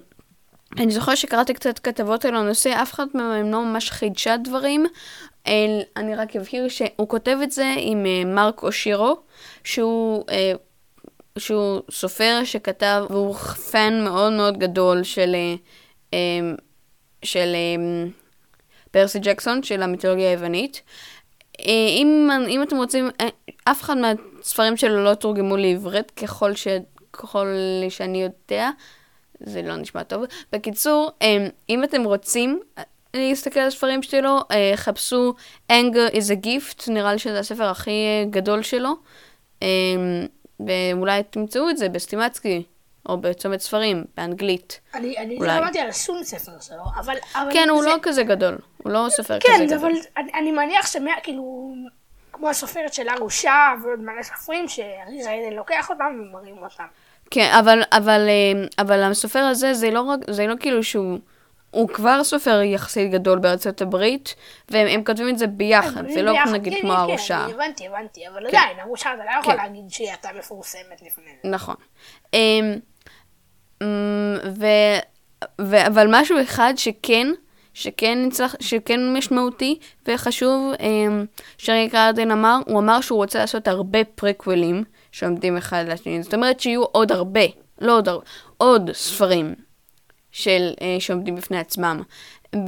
אני 0.77 0.91
זוכר 0.91 1.15
שקראתי 1.15 1.53
קצת 1.53 1.79
כתבות 1.79 2.25
על 2.25 2.35
הנושא, 2.35 2.81
אף 2.81 2.93
אחד 2.93 3.05
מהם 3.13 3.51
לא 3.51 3.63
ממש 3.63 3.91
חידשה 3.91 4.37
דברים. 4.37 4.85
אל, 5.47 5.81
אני 5.97 6.15
רק 6.15 6.35
אבהיר 6.35 6.67
שהוא 6.67 7.09
כותב 7.09 7.37
את 7.43 7.51
זה 7.51 7.73
עם 7.77 8.05
אה, 8.05 8.25
מרק 8.25 8.63
אושירו, 8.63 9.17
שהוא, 9.63 10.23
אה, 10.29 10.51
שהוא 11.37 11.81
סופר 11.91 12.41
שכתב, 12.43 13.05
והוא 13.09 13.35
פן 13.71 14.01
מאוד 14.03 14.33
מאוד 14.33 14.57
גדול 14.57 15.03
של, 15.03 15.35
אה, 15.35 15.55
אה, 16.13 16.55
של 17.23 17.55
אה, 17.55 18.05
פרסי 18.91 19.19
ג'קסון, 19.19 19.63
של 19.63 19.83
המיתולוגיה 19.83 20.29
היוונית. 20.29 20.81
אה, 21.59 21.87
אם, 21.89 22.29
אם 22.49 22.63
אתם 22.63 22.77
רוצים, 22.77 23.09
אה, 23.21 23.27
אף 23.63 23.81
אחד 23.81 23.95
מהספרים 23.97 24.77
שלו 24.77 25.03
לא 25.03 25.13
תורגמו 25.13 25.57
לעברית, 25.57 26.11
ככל, 26.11 26.55
ש, 26.55 26.67
ככל 27.13 27.47
שאני 27.89 28.23
יודע. 28.23 28.69
זה 29.39 29.61
לא 29.61 29.75
נשמע 29.75 30.03
טוב. 30.03 30.23
בקיצור, 30.51 31.11
אה, 31.21 31.47
אם 31.69 31.83
אתם 31.83 32.03
רוצים 32.03 32.59
אה, 32.77 32.83
להסתכל 33.13 33.59
על 33.59 33.67
הספרים 33.67 34.03
שלו, 34.03 34.39
חפשו 34.75 35.33
Anger 35.71 36.13
is 36.13 36.31
a 36.41 36.45
Gift, 36.45 36.91
נראה 36.91 37.13
לי 37.13 37.19
שזה 37.19 37.39
הספר 37.39 37.63
הכי 37.63 37.91
גדול 38.29 38.61
שלו. 38.61 38.93
אה, 39.63 39.67
ואולי 40.59 41.23
תמצאו 41.23 41.69
את 41.69 41.77
זה 41.77 41.89
בסטימצקי, 41.89 42.63
או 43.07 43.17
בצומת 43.17 43.59
ספרים, 43.61 44.03
באנגלית. 44.17 44.79
אני 44.93 45.17
אני 45.17 45.37
אולי. 45.37 45.47
לא 45.47 45.55
למדתי 45.55 45.79
על 45.79 45.91
שום 45.91 46.23
ספר 46.23 46.51
שלו, 46.61 46.83
אבל... 46.99 47.15
אבל 47.35 47.49
כן, 47.53 47.69
הוא 47.69 47.83
זה- 47.83 47.89
לא 47.89 47.95
כזה 48.01 48.23
גדול, 48.23 48.57
הוא 48.83 48.91
לא 48.93 49.05
סופר 49.09 49.39
כזה 49.39 49.47
כן, 49.57 49.65
גדול. 49.65 49.77
אבל 49.77 49.91
אני, 50.17 50.31
אני 50.33 50.51
מניח 50.51 50.87
שמאה, 50.87 51.13
כאילו, 51.23 51.73
כמו 52.33 52.49
הסופרת 52.49 52.93
של 52.93 53.09
הרושה 53.09 53.73
ועוד 53.83 53.99
מלא 53.99 54.23
סופרים, 54.23 54.67
שריזה 54.67 55.31
עדן 55.31 55.55
לוקח 55.55 55.89
אותם 55.89 56.19
ומראים 56.21 56.57
אותם. 56.57 56.83
כן, 57.31 57.51
אבל, 57.59 57.81
אבל, 57.91 58.27
אה, 58.29 58.65
אבל 58.83 59.03
הסופר 59.03 59.39
הזה, 59.39 59.73
זה 59.73 59.91
לא 59.91 60.01
רק, 60.01 60.19
זה 60.29 60.47
לא 60.47 60.53
כאילו 60.59 60.83
שהוא, 60.83 61.17
הוא 61.71 61.89
כבר 61.89 62.23
סופר 62.23 62.61
יחסית 62.61 63.11
גדול 63.11 63.39
בארצות 63.39 63.81
הברית, 63.81 64.35
והם 64.69 64.87
הם 64.87 65.03
כותבים 65.03 65.29
את 65.29 65.37
זה 65.37 65.47
ביחד, 65.47 66.09
זה 66.09 66.21
לא 66.21 66.31
ביחד, 66.31 66.49
נגיד 66.53 66.73
כן, 66.73 66.81
כמו 66.81 66.89
כן, 66.91 66.95
הראשה. 66.97 67.45
כן, 67.47 67.53
הבנתי, 67.53 67.87
הבנתי, 67.87 68.27
אבל 68.27 68.47
עדיין, 68.47 68.79
הרושה 68.79 69.09
אתה 69.13 69.23
לא 69.25 69.39
יכול 69.39 69.53
כן. 69.53 69.57
להגיד 69.63 69.83
שהיא 69.89 70.07
הייתה 70.09 70.29
מפורסמת 70.39 71.01
לפני 71.05 71.31
זה. 71.43 71.49
נכון. 71.49 71.75
אמ, 72.33 72.39
אמ, 72.39 72.79
ו, 74.45 74.65
ו, 75.61 75.87
אבל 75.87 76.07
משהו 76.09 76.41
אחד 76.41 76.73
שכן, 76.77 77.27
שכן 77.73 78.25
נצלח, 78.25 78.55
שכן 78.59 79.13
משמעותי 79.13 79.79
וחשוב, 80.07 80.73
אמ, 80.79 81.25
שריק 81.57 81.95
ארדן 81.95 82.31
אמר, 82.31 82.59
הוא 82.67 82.79
אמר 82.79 83.01
שהוא 83.01 83.17
רוצה 83.17 83.39
לעשות 83.39 83.67
הרבה 83.67 84.03
פרקוולים 84.03 84.83
שעומדים 85.11 85.57
אחד 85.57 85.85
לשני. 85.87 86.23
זאת 86.23 86.33
אומרת 86.33 86.59
שיהיו 86.59 86.83
עוד 86.83 87.11
הרבה, 87.11 87.45
לא 87.81 87.97
עוד 87.97 88.09
הרבה, 88.09 88.25
עוד 88.57 88.91
ספרים 88.93 89.55
של, 90.31 90.73
אה, 90.81 90.95
שעומדים 90.99 91.35
בפני 91.35 91.57
עצמם. 91.57 92.01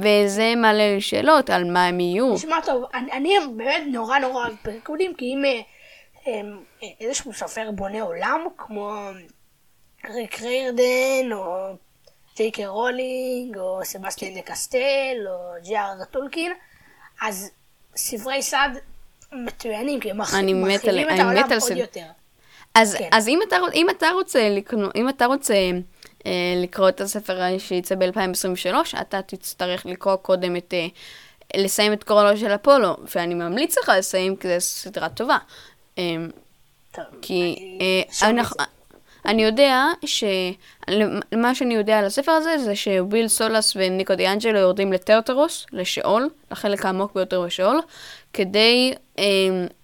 וזה 0.00 0.54
מעלה 0.56 0.94
לי 0.94 1.00
שאלות 1.00 1.50
על 1.50 1.70
מה 1.72 1.86
הם 1.86 2.00
יהיו. 2.00 2.34
נשמע 2.34 2.60
טוב, 2.64 2.84
אני, 2.94 3.12
אני 3.12 3.34
באמת 3.56 3.82
נורא 3.92 4.18
נורא 4.18 4.44
אוהב 4.44 4.54
פרקולים, 4.62 5.14
כי 5.14 5.24
אם 5.24 5.44
אה, 5.44 5.60
אה, 6.26 6.88
איזשהו 7.00 7.32
סופר 7.32 7.70
בונה 7.70 8.02
עולם, 8.02 8.40
כמו 8.56 9.00
ריק 10.08 10.42
ריירדן, 10.42 11.32
או 11.32 11.74
ג'יי 12.36 12.50
קיי 12.50 12.66
רולינג, 12.66 13.58
או 13.58 13.80
סבסטיאן 13.84 14.34
דה 14.34 14.42
קסטל, 14.42 15.26
או 15.26 15.62
ג'י.אר 15.64 16.04
טולקין, 16.10 16.52
אז 17.22 17.50
ספרי 17.96 18.42
צד 18.42 18.78
מצוינים, 19.32 20.00
כי 20.00 20.10
הם 20.10 20.16
מרחיבים 20.16 21.08
את 21.08 21.18
העולם 21.18 21.48
עוד 21.60 21.76
יותר. 21.76 22.06
אז, 22.74 22.94
כן. 22.98 23.08
אז 23.12 23.28
אם, 23.28 23.40
אתה, 23.48 23.56
אם 23.74 23.90
אתה 23.90 24.06
רוצה 24.14 24.48
לקנות, 24.48 24.96
אם 24.96 25.08
אתה 25.08 25.26
רוצה 25.26 25.54
אה, 26.26 26.32
לקרוא 26.56 26.88
את 26.88 27.00
הספר 27.00 27.58
שיצא 27.58 27.94
ב-2023, 27.94 29.00
אתה 29.00 29.22
תצטרך 29.22 29.86
לקרוא 29.86 30.16
קודם 30.16 30.56
את, 30.56 30.74
אה, 30.74 30.86
לסיים 31.56 31.92
את 31.92 32.04
גורלו 32.04 32.36
של 32.36 32.54
אפולו, 32.54 32.96
ואני 33.14 33.34
ממליץ 33.34 33.78
לך 33.78 33.92
לסיים, 33.98 34.36
כי 34.36 34.48
זו 34.48 34.60
סדרה 34.60 35.08
טובה. 35.08 35.38
אה, 35.98 36.04
טוב, 36.92 37.04
כי 37.22 37.56
אני 37.58 38.08
אה, 38.22 38.30
אנחנו, 38.30 38.56
זה. 38.58 38.79
אני 39.26 39.44
יודע 39.44 39.86
ש... 40.04 40.24
מה 41.36 41.54
שאני 41.54 41.74
יודע 41.74 41.98
על 41.98 42.04
הספר 42.04 42.32
הזה, 42.32 42.58
זה 42.58 42.76
שוויל 42.76 43.28
סולס 43.28 43.72
וניקו 43.76 44.14
דיאנג'לו 44.14 44.58
יורדים 44.58 44.92
לטרטרוס, 44.92 45.66
לשאול, 45.72 46.28
לחלק 46.50 46.86
העמוק 46.86 47.14
ביותר 47.14 47.42
בשאול, 47.42 47.80
כדי, 48.32 48.94
אה, 49.18 49.24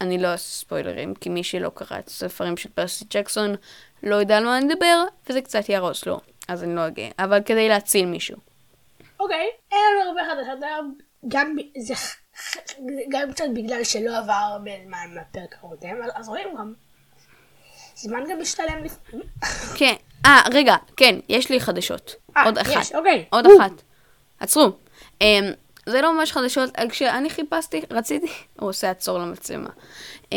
אני 0.00 0.18
לא 0.18 0.28
אעשה 0.28 0.50
ספוילרים, 0.50 1.14
כי 1.14 1.28
מי 1.28 1.44
שלא 1.44 1.68
קרא 1.74 1.98
את 1.98 2.08
הספרים 2.08 2.56
של 2.56 2.68
פרסי 2.68 3.04
ג'קסון 3.10 3.54
לא 4.02 4.14
יודע 4.14 4.38
על 4.38 4.44
מה 4.44 4.58
אני 4.58 4.64
מדבר, 4.64 5.04
וזה 5.28 5.40
קצת 5.40 5.68
יהרוס 5.68 6.06
לו, 6.06 6.20
אז 6.48 6.64
אני 6.64 6.74
לא 6.74 6.86
אגיע, 6.86 7.08
אבל 7.18 7.42
כדי 7.42 7.68
להציל 7.68 8.06
מישהו. 8.06 8.36
אוקיי, 9.20 9.46
אין 9.72 9.80
לנו 10.00 10.08
הרבה 10.08 10.20
חדשות 10.30 10.64
גם 11.28 11.56
זה 11.78 11.94
גם 13.08 13.32
קצת 13.32 13.44
בגלל 13.54 13.84
שלא 13.84 14.18
עבר 14.18 14.32
הרבה 14.32 14.70
זמן 14.86 15.14
מהפרק 15.14 15.54
הקודם, 15.54 15.96
אז 16.14 16.28
רואים 16.28 16.48
גם, 16.58 16.74
זמן 17.96 18.24
גם 18.30 18.40
משתלם 18.40 18.84
לפעמים. 18.84 19.26
כן, 19.78 19.94
אה, 20.26 20.42
רגע, 20.52 20.76
כן, 20.96 21.18
יש 21.28 21.50
לי 21.50 21.60
חדשות. 21.60 22.14
אה, 22.36 22.44
עוד 22.44 22.58
יש, 22.58 22.76
אחת. 22.76 22.94
אוקיי. 22.94 23.24
עוד. 23.30 23.46
אחת. 23.46 23.72
עצרו. 24.40 24.70
Um, 25.22 25.24
זה 25.86 26.00
לא 26.00 26.14
ממש 26.14 26.32
חדשות, 26.32 26.70
כשאני 26.88 27.30
חיפשתי, 27.30 27.82
רציתי, 27.90 28.26
הוא 28.60 28.68
עושה 28.68 28.90
עצור 28.90 29.18
למצלמה. 29.18 29.68
Um, 30.24 30.34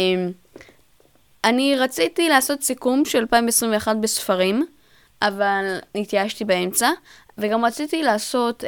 אני 1.43 1.75
רציתי 1.75 2.29
לעשות 2.29 2.63
סיכום 2.63 3.05
של 3.05 3.19
2021 3.19 3.95
בספרים, 3.95 4.65
אבל 5.21 5.79
התייאשתי 5.95 6.45
באמצע, 6.45 6.89
וגם 7.37 7.65
רציתי 7.65 8.03
לעשות 8.03 8.63
um, 8.63 8.67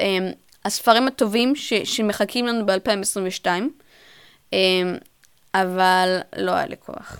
הספרים 0.65 1.07
הטובים 1.07 1.55
ש, 1.55 1.73
שמחכים 1.73 2.45
לנו 2.45 2.65
ב-2022, 2.65 3.45
um, 4.51 4.55
אבל 5.53 6.19
לא 6.35 6.51
היה 6.51 6.65
לי 6.65 6.75
כוח. 6.85 7.17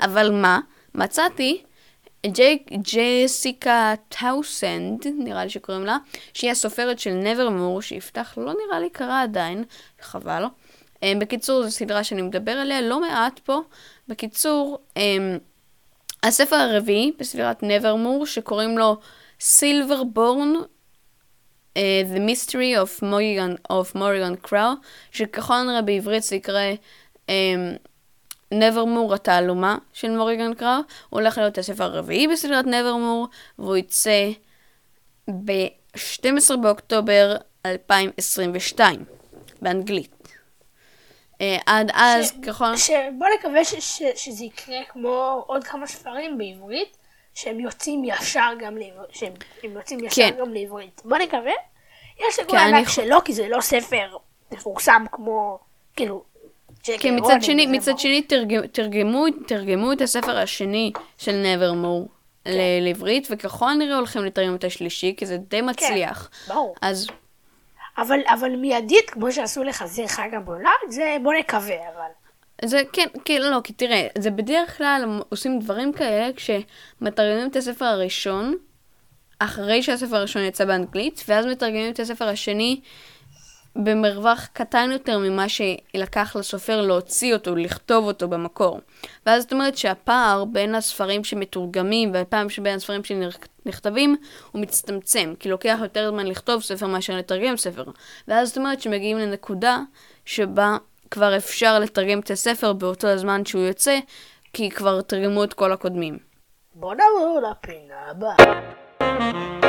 אבל 0.00 0.30
מה? 0.30 0.60
מצאתי 0.94 1.62
ג'סיקה 2.82 3.94
טאוסנד, 4.08 5.06
נראה 5.18 5.44
לי 5.44 5.50
שקוראים 5.50 5.84
לה, 5.84 5.96
שהיא 6.34 6.50
הסופרת 6.50 6.98
של 6.98 7.10
נברמור, 7.10 7.82
שיפתח 7.82 8.34
לא 8.36 8.52
נראה 8.66 8.80
לי 8.80 8.90
קרה 8.90 9.22
עדיין, 9.22 9.64
חבל. 10.00 10.44
Um, 10.94 11.06
בקיצור, 11.18 11.62
זו 11.62 11.70
סדרה 11.70 12.04
שאני 12.04 12.22
מדבר 12.22 12.52
עליה 12.52 12.80
לא 12.80 13.00
מעט 13.00 13.38
פה. 13.38 13.60
בקיצור, 14.08 14.78
um, 14.94 15.00
הספר 16.22 16.56
הרביעי 16.56 17.12
בסדרת 17.18 17.62
נברמור, 17.62 18.26
שקוראים 18.26 18.78
לו 18.78 18.96
סילברבורן, 19.40 20.52
uh, 21.74 21.78
The 22.14 22.18
Mystery 22.18 22.84
of 22.84 23.02
Morrigan, 23.02 23.72
of 23.72 23.96
Morrigan 23.96 24.48
Crow, 24.48 24.86
שככל 25.10 25.54
הנראה 25.54 25.82
בעברית 25.82 26.22
זה 26.22 26.36
יקרא 26.36 26.62
um, 27.26 27.30
נברמור 28.52 29.14
התעלומה 29.14 29.78
של 29.92 30.10
מוריגן 30.10 30.54
קראו, 30.54 30.70
הוא 30.76 30.84
הולך 31.20 31.38
להיות 31.38 31.58
הספר 31.58 31.84
הרביעי 31.84 32.28
בסדרת 32.28 32.64
נברמור, 32.66 33.28
והוא 33.58 33.76
יצא 33.76 34.28
ב-12 35.44 36.56
באוקטובר 36.62 37.36
2022, 37.66 39.04
באנגלית. 39.62 40.28
אה, 41.40 41.56
עד 41.66 41.90
אז, 41.94 42.28
ש- 42.28 42.32
ככל... 42.46 42.76
שבוא 42.76 43.26
נקווה 43.38 43.64
ש- 43.64 43.74
ש- 43.98 44.24
שזה 44.24 44.44
יקרה 44.44 44.76
כמו 44.88 45.44
עוד 45.46 45.64
כמה 45.64 45.86
ספרים 45.86 46.38
בעברית, 46.38 46.96
שהם 47.34 47.60
יוצאים 47.60 48.04
ישר 48.04 48.50
גם 48.60 48.76
לעברית, 48.76 49.10
שהם 49.14 49.32
הם 49.62 49.70
יוצאים 49.72 50.04
ישר 50.04 50.14
כן. 50.22 50.36
גם 50.40 50.54
לעברית. 50.54 51.00
בוא 51.04 51.18
נקווה. 51.18 51.52
יש 52.28 52.40
כן, 52.40 52.56
אני 52.56 52.76
ענק 52.76 52.86
חו- 52.86 52.92
שלא, 52.92 53.20
כי 53.24 53.32
זה 53.32 53.48
לא 53.48 53.60
ספר 53.60 54.16
מפורסם 54.52 55.04
כמו, 55.12 55.58
כאילו, 55.96 56.24
כן, 56.84 57.16
מצד 57.16 57.42
שני, 57.42 57.66
זה 57.66 57.72
מצד. 57.72 57.98
שני 57.98 58.22
תרג- 58.22 58.66
תרגמו, 58.72 59.24
תרגמו 59.46 59.92
את 59.92 60.00
הספר 60.00 60.38
השני 60.38 60.92
של 61.18 61.32
נברמור 61.32 62.08
ל- 62.46 62.84
לעברית, 62.84 63.28
וככל 63.30 63.68
הנראה 63.70 63.96
הולכים 63.96 64.24
לתרגם 64.24 64.54
את 64.54 64.64
השלישי, 64.64 65.14
כי 65.16 65.26
זה 65.26 65.36
די 65.36 65.60
מצליח. 65.60 66.30
ברור. 66.48 66.74
אז 66.82 67.06
אבל, 67.98 68.20
אבל 68.32 68.56
מיידית, 68.56 69.10
כמו 69.10 69.32
שעשו 69.32 69.62
לחזיר 69.64 70.06
חג 70.06 70.28
המולד, 70.32 70.66
זה 70.88 71.16
בוא 71.22 71.32
נקווה, 71.34 71.76
אבל. 71.94 72.10
זה 72.68 72.82
כן, 72.92 73.06
כן, 73.24 73.42
לא, 73.42 73.60
כי 73.64 73.72
תראה, 73.72 74.06
זה 74.18 74.30
בדרך 74.30 74.76
כלל 74.78 75.20
עושים 75.28 75.58
דברים 75.58 75.92
כאלה 75.92 76.30
כשמתרגמים 76.36 77.50
את 77.50 77.56
הספר 77.56 77.84
הראשון, 77.84 78.54
אחרי 79.38 79.82
שהספר 79.82 80.16
הראשון 80.16 80.42
יצא 80.42 80.64
באנגלית, 80.64 81.24
ואז 81.28 81.46
מתרגמים 81.46 81.92
את 81.92 82.00
הספר 82.00 82.28
השני 82.28 82.80
במרווח 83.76 84.48
קטן 84.52 84.90
יותר 84.92 85.18
ממה 85.18 85.46
שלקח 85.48 86.36
לסופר 86.36 86.80
להוציא 86.80 87.34
אותו, 87.34 87.56
לכתוב 87.56 88.04
אותו 88.04 88.28
במקור. 88.28 88.80
ואז 89.26 89.42
זאת 89.42 89.52
אומרת 89.52 89.76
שהפער 89.76 90.44
בין 90.44 90.74
הספרים 90.74 91.24
שמתורגמים 91.24 92.10
והפעם 92.14 92.50
שבין 92.50 92.74
הספרים 92.74 93.00
שנכתבים 93.04 94.16
הוא 94.52 94.62
מצטמצם, 94.62 95.34
כי 95.40 95.48
לוקח 95.48 95.78
יותר 95.82 96.10
זמן 96.10 96.26
לכתוב 96.26 96.62
ספר 96.62 96.86
מאשר 96.86 97.16
לתרגם 97.16 97.56
ספר. 97.56 97.84
ואז 98.28 98.48
זאת 98.48 98.58
אומרת 98.58 98.80
שמגיעים 98.80 99.18
לנקודה 99.18 99.78
שבה 100.24 100.76
כבר 101.10 101.36
אפשר 101.36 101.78
לתרגם 101.78 102.20
את 102.20 102.30
הספר 102.30 102.72
באותו 102.72 103.08
הזמן 103.08 103.44
שהוא 103.44 103.62
יוצא, 103.62 103.98
כי 104.52 104.70
כבר 104.70 105.00
תרגמו 105.00 105.44
את 105.44 105.54
כל 105.54 105.72
הקודמים. 105.72 106.18
בוא 106.74 106.94
נעבור 106.94 107.40
לפינה 107.50 107.94
הבאה. 108.10 109.63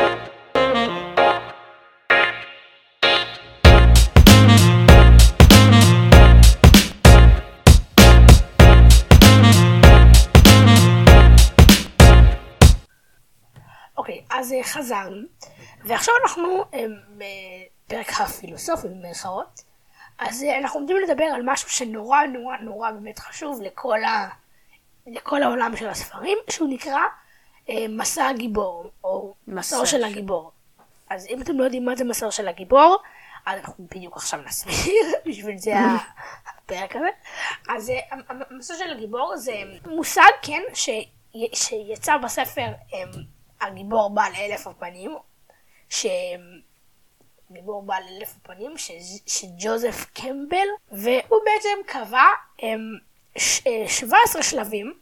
אז 14.46 14.54
אה, 14.54 14.64
חזרנו, 14.64 15.28
ועכשיו 15.84 16.14
אנחנו 16.24 16.64
אה, 16.74 16.86
בפרק 17.18 18.08
הפילוסופי 18.20 18.88
במרכאות, 18.88 19.62
אז 20.20 20.44
אה, 20.44 20.58
אנחנו 20.58 20.80
עומדים 20.80 20.98
לדבר 20.98 21.24
על 21.24 21.42
משהו 21.46 21.70
שנורא 21.70 22.24
נורא 22.24 22.58
נורא 22.58 22.92
באמת 22.92 23.20
חשוב 23.20 23.62
לכל, 23.62 24.04
ה... 24.04 24.28
לכל 25.08 25.44
העולם 25.44 25.78
של 25.78 25.88
הספרים, 25.90 26.38
שהוא 26.50 26.70
נקרא 26.70 27.00
מסע 27.90 28.28
הגיבור, 28.28 28.92
או 29.04 29.34
מסעו 29.48 29.82
מסע 29.82 29.92
של 29.92 30.04
הגיבור. 30.04 30.52
אז 31.10 31.28
אם 31.30 31.42
אתם 31.42 31.60
לא 31.60 31.64
יודעים 31.64 31.86
מה 31.86 31.96
זה 31.96 32.04
מסעו 32.04 32.32
של 32.32 32.48
הגיבור, 32.48 32.98
אז 33.46 33.60
אנחנו 33.60 33.86
בדיוק 33.92 34.18
עכשיו 34.18 34.40
נסביר, 34.46 35.04
בשביל 35.26 35.58
זה 35.58 35.74
הפרק 36.48 36.96
הזה. 36.96 37.08
אז 37.70 37.92
המ- 38.12 38.22
המ- 38.30 38.42
המסע 38.50 38.74
של 38.78 38.92
הגיבור 38.92 39.38
זה 39.38 39.54
מושג, 39.86 40.22
כן, 40.42 40.62
ש... 40.74 40.90
שיצא 41.54 42.18
בספר 42.18 42.68
הגיבור 43.62 44.10
בעל 44.10 44.32
אלף 44.36 44.68
הפנים, 44.68 45.16
ש... 45.90 46.06
גיבור 47.52 47.84
בעל 47.84 48.04
אלף 48.18 48.36
הפנים, 48.38 48.78
ש... 48.78 48.92
שג'וזף 49.28 50.06
קמבל, 50.14 50.68
והוא 50.92 51.40
בעצם 51.46 51.78
קבע 51.86 52.26
הם, 52.60 52.80
ש... 53.38 53.62
17 53.88 54.44
שלבים, 54.44 54.94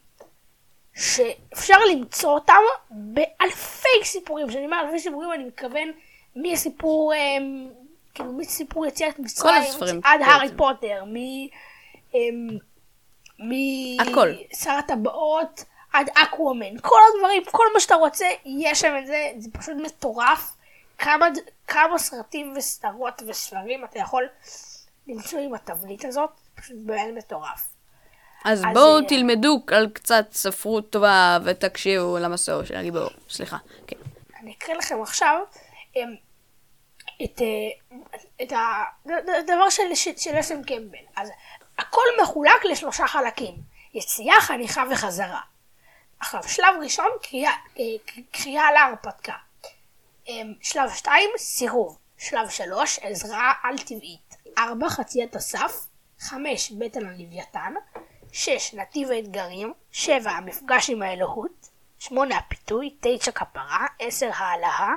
שאפשר 0.96 1.78
למצוא 1.92 2.34
אותם 2.34 2.62
באלפי 2.90 4.04
סיפורים. 4.04 4.48
כשאני 4.48 4.66
אומר 4.66 4.82
אלפי 4.86 5.00
סיפורים, 5.00 5.32
אני 5.34 5.44
מתכוון 5.44 5.92
מהסיפור, 6.36 7.14
הם, 7.14 7.70
כאילו 8.14 8.34
מסיפור 8.34 8.86
יציאת 8.86 9.20
מצרים, 9.20 10.00
עד. 10.04 10.22
הארי 10.22 10.48
פוטר, 10.58 11.04
מ... 11.06 11.16
הם, 12.14 12.58
הכל. 14.00 14.30
משר 14.54 14.72
הטבעות 14.72 15.66
עד 15.94 16.10
אקוומן, 16.14 16.80
כל 16.82 17.00
הדברים, 17.14 17.44
כל 17.52 17.66
מה 17.74 17.80
שאתה 17.80 17.96
רוצה, 17.96 18.26
יש 18.46 18.80
שם 18.80 18.96
את 19.02 19.08
זה, 19.08 19.32
זה 19.38 19.50
פשוט 19.52 19.76
מטורף. 19.84 20.56
כמה, 20.98 21.28
כמה 21.68 21.98
סרטים 21.98 22.54
וסדרות 22.58 23.22
וספרים 23.28 23.86
אתה 23.86 24.00
יכול 24.00 24.28
למצוא 25.08 25.40
עם 25.40 25.54
התבנית 25.54 26.06
הזאת, 26.06 26.30
פשוט 26.56 26.76
באמת 26.80 27.14
מטורף. 27.18 27.68
אז 28.46 28.60
אז, 28.60 28.66
בואו 28.74 29.00
אה, 29.00 29.08
תלמדו 29.08 29.64
על 29.68 29.90
קצת 29.94 30.26
ספרות 30.32 30.90
טובה 30.90 31.38
ותקשיבו 31.46 32.18
למסור 32.20 32.64
של 32.64 32.76
הגיבור. 32.76 33.10
סליחה. 33.30 33.58
כן. 33.88 33.98
אני 34.40 34.54
אקריא 34.58 34.78
לכם 34.78 35.02
עכשיו 35.02 35.40
אמ, 35.96 36.16
את, 37.24 37.42
אה, 37.42 37.98
את 38.42 38.54
הדבר 39.44 39.70
של, 39.70 40.14
של 40.18 40.40
אסם 40.40 40.64
קמבל. 40.64 40.98
אז 41.16 41.30
הכל 41.78 42.02
מחולק 42.22 42.66
לשלושה 42.72 43.08
חלקים, 43.08 43.56
יציאה, 43.94 44.42
חניכה 44.42 44.84
וחזרה. 44.92 45.42
עכשיו, 46.24 46.44
שלב 46.48 46.76
ראשון, 46.82 47.10
קריאה, 47.22 47.52
אה, 47.80 47.84
קריאה 48.32 48.72
להרפתקה. 48.72 49.34
אמ, 50.28 50.54
שלב 50.62 50.90
שתיים, 50.90 51.30
סירוב. 51.38 51.98
שלב 52.18 52.50
שלוש, 52.50 53.00
עזרה 53.00 53.54
על-טבעית. 53.64 54.36
ארבע, 54.58 54.90
חציית 54.90 55.36
הסף. 55.36 55.86
חמש, 56.20 56.72
בטן 56.72 57.06
הלוויתן. 57.06 57.74
שש, 58.32 58.74
נתיב 58.74 59.12
האתגרים. 59.12 59.74
שבע, 59.92 60.32
המפגש 60.32 60.90
עם 60.90 61.02
האלוהות. 61.02 61.70
שמונה, 62.00 62.38
הפיתוי. 62.38 62.96
תשע, 63.02 63.32
כפרה. 63.32 63.86
עשר, 64.00 64.30
העלאה. 64.34 64.90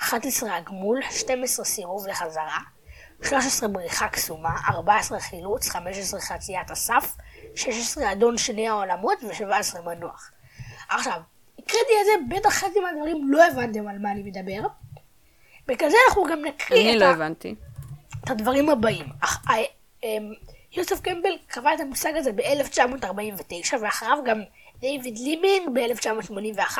11 0.00 0.56
הגמול, 0.56 1.00
12 1.10 1.64
סירוב 1.64 2.06
לחזרה, 2.06 2.58
13 3.22 3.68
בריחה 3.68 4.08
קסומה, 4.08 4.56
14 4.68 5.20
חילוץ, 5.20 5.68
15 5.68 6.20
חציית 6.20 6.70
הסף, 6.70 7.16
16 7.54 8.12
אדון 8.12 8.38
שני 8.38 8.68
העולמות 8.68 9.18
ו-17 9.22 9.80
מנוח. 9.80 10.30
עכשיו, 10.88 11.20
הקראתי 11.58 11.92
את 12.00 12.06
זה, 12.06 12.36
בטח 12.36 12.50
חצי 12.50 12.80
מהדברים 12.80 13.32
לא 13.32 13.44
הבנתם 13.46 13.88
על 13.88 13.98
מה 13.98 14.10
אני 14.12 14.22
מדבר. 14.22 14.68
בגלל 15.66 15.90
זה 15.90 15.96
אנחנו 16.08 16.24
גם 16.24 16.44
נקריא 16.44 16.80
אני 16.80 16.96
את, 16.96 17.00
לא 17.00 17.04
ה- 17.04 17.10
הבנתי. 17.10 17.54
את 18.24 18.30
הדברים 18.30 18.68
הבאים. 18.70 19.06
אך- 19.20 19.44
אה, 19.50 19.54
אמ, 20.04 20.32
יוסף 20.72 21.00
קמבל 21.00 21.30
קבע 21.46 21.74
את 21.74 21.80
המושג 21.80 22.12
הזה 22.16 22.32
ב-1949, 22.32 23.74
ואחריו 23.80 24.18
גם 24.24 24.40
דיוויד 24.80 25.18
לימינג 25.18 25.68
ב-1981, 25.72 26.78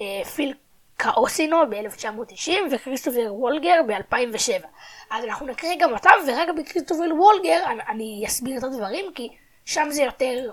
אה, 0.00 0.24
פיל 0.34 0.54
קוזינו 0.96 1.56
ב-1990 1.70 2.50
וכריסטופר 2.72 3.26
ווגלר 3.34 3.80
ב-2007. 3.86 4.66
אז 5.10 5.24
אנחנו 5.24 5.46
נקריא 5.46 5.76
גם 5.80 5.92
אותם, 5.92 6.10
ורק 6.28 6.48
בכריסטופר 6.58 7.14
ווגלר 7.14 7.62
אני, 7.66 7.80
אני 7.88 8.24
אסביר 8.26 8.58
את 8.58 8.64
הדברים, 8.64 9.04
כי 9.14 9.28
שם 9.64 9.86
זה 9.90 10.02
יותר 10.02 10.50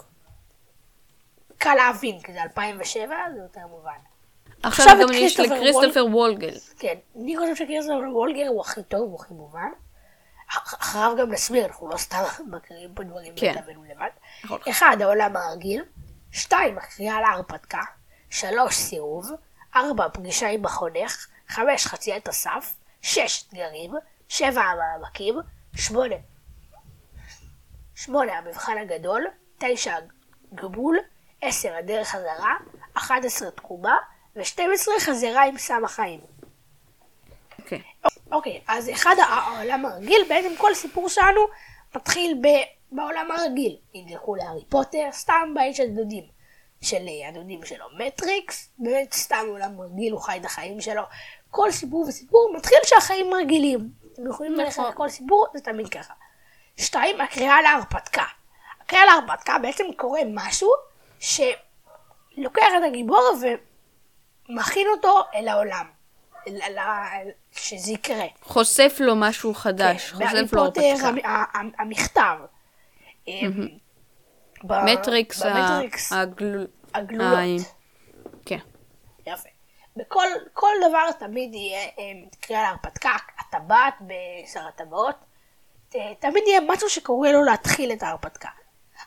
קל 1.57 1.74
להבין, 1.75 2.19
כי 2.21 2.33
זה 2.33 2.43
2007, 2.43 3.15
זה 3.35 3.41
יותר 3.41 3.67
מובן. 3.67 3.91
עכשיו 4.63 4.85
עכשיו 4.85 4.97
גם 5.07 5.13
יש 5.13 5.35
כריסטופר 5.38 5.55
לכריסטופר 5.55 6.05
ווגלר. 6.05 6.53
כן, 6.79 6.95
אני 7.15 7.38
חושב 7.38 7.55
שכריסטופר 7.55 8.09
ווגלר 8.15 8.47
הוא 8.47 8.62
הכי 8.62 8.83
טוב, 8.83 9.01
הוא 9.01 9.19
הכי 9.21 9.33
מובן. 9.33 9.69
אח- 10.50 10.74
אחריו 10.81 11.15
גם 11.19 11.31
נסביר, 11.31 11.65
אנחנו 11.65 11.89
לא 11.89 11.98
סתם 11.98 12.24
מקריאים 12.48 12.94
פה 12.96 13.03
דברים 13.03 13.33
כן. 13.35 13.55
לבד. 13.89 14.09
נכון. 14.44 14.59
אחד, 14.70 14.98
העולם 15.01 15.37
הרגיל. 15.37 15.83
שתיים, 16.31 16.77
הקריאה 16.77 17.22
להרפתקה. 17.22 17.81
שלוש, 18.29 18.75
סירוב. 18.75 19.31
ארבע, 19.75 20.07
פגישה 20.13 20.48
עם 20.50 20.65
החונך. 20.65 21.27
חמש, 21.48 21.85
חציית 21.87 22.27
הסף. 22.27 22.75
שש, 23.01 23.44
אתגרים. 23.48 23.91
שבע, 24.29 24.61
המעמקים. 24.61 25.35
שמונה, 25.75 26.15
שמונה, 27.96 28.33
המבחן 28.37 28.77
הגדול. 28.77 29.25
תשע, 29.57 29.96
גבול. 30.53 30.98
עשר, 31.41 31.75
הדרך 31.75 32.07
חזרה. 32.07 32.55
אחת 32.93 33.25
עשרה, 33.25 33.51
תקומה. 33.51 33.98
ושתים 34.35 34.69
עשרה, 34.74 34.93
חזרה 35.00 35.43
עם 35.45 35.57
סם 35.57 35.85
החיים. 35.85 36.19
אוקיי. 37.59 37.81
אוקיי, 38.31 38.61
אז 38.67 38.89
אחד 38.89 39.15
הע- 39.19 39.25
העולם 39.33 39.85
הרגיל, 39.85 40.25
בעצם 40.29 40.51
כל 40.57 40.74
סיפור 40.74 41.09
שלנו 41.09 41.41
מתחיל 41.95 42.37
ב, 42.41 42.48
בעולם 42.91 43.31
הרגיל. 43.31 43.77
אם 43.95 44.05
תלכו 44.09 44.35
להארי 44.35 44.65
פוטר, 44.69 45.09
סתם 45.11 45.53
בית 45.55 45.75
של 45.75 45.87
דודים. 45.87 46.24
של 46.81 47.05
אה, 47.07 47.29
הדודים 47.29 47.65
שלו 47.65 47.85
מטריקס, 47.98 48.69
באמת 48.77 49.13
סתם 49.13 49.45
עולם 49.50 49.81
רגיל, 49.81 50.13
הוא 50.13 50.21
חי 50.21 50.37
את 50.37 50.45
החיים 50.45 50.81
שלו. 50.81 51.01
כל 51.51 51.71
סיפור 51.71 52.05
וסיפור 52.07 52.53
מתחיל 52.55 52.77
שהחיים 52.83 53.33
רגילים. 53.33 53.89
אתם 54.13 54.27
יכולים 54.29 54.53
ללכת 54.53 54.79
נכון. 54.79 54.91
לכל 54.91 55.09
סיפור, 55.09 55.48
זה 55.53 55.61
תמיד 55.61 55.89
ככה. 55.89 56.13
שתיים, 56.77 57.21
הקריאה 57.21 57.61
להרפתקה. 57.61 58.24
הקריאה 58.81 59.05
להרפתקה 59.05 59.57
בעצם 59.61 59.83
קורה 59.98 60.19
משהו 60.33 60.71
שלוקח 61.25 62.66
את 62.77 62.83
הגיבור 62.88 63.31
ומכין 64.50 64.88
אותו 64.96 65.20
אל 65.35 65.48
העולם. 65.48 65.85
אל, 66.48 66.61
אל, 66.61 66.77
אל, 66.79 67.27
שזה 67.51 67.92
יקרה. 67.92 68.25
חושף 68.42 68.98
לו 69.00 69.16
משהו 69.16 69.53
חדש. 69.53 70.11
כן, 70.11 70.16
חושף 70.16 70.53
לו 70.53 70.61
הרפתקה. 70.61 70.83
המ- 71.53 71.72
המכתב. 71.79 72.38
אמ, 73.27 73.68
מטריקס 74.64 75.42
ה- 75.42 75.50
במטריקס 75.53 76.14
הגלול... 76.14 76.68
הגלולות. 76.94 77.40
ה- 77.61 78.29
כן. 78.46 78.59
יפה. 79.25 79.50
בכל 79.98 80.25
כל 80.53 80.72
דבר 80.90 81.11
תמיד 81.20 81.53
יהיה 81.53 81.88
אמ, 81.98 82.25
קריאה 82.42 82.61
להרפתקה, 82.64 83.11
הטבעת 83.40 83.94
בשר 84.01 84.68
הטבעות, 84.68 85.16
תמיד 86.20 86.44
יהיה 86.48 86.59
משהו 86.68 86.90
שקורא 86.90 87.29
לו 87.29 87.44
להתחיל 87.44 87.92
את 87.92 88.03
ההרפתקה. 88.03 88.50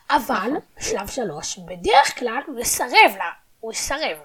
אבל, 0.09 0.51
שלב 0.79 1.07
שלוש, 1.07 1.57
בדרך 1.59 2.19
כלל 2.19 2.39
הוא 2.47 2.59
יסרב 2.59 3.15
לה, 3.17 3.29
הוא 3.59 3.71
יסרב. 3.71 4.17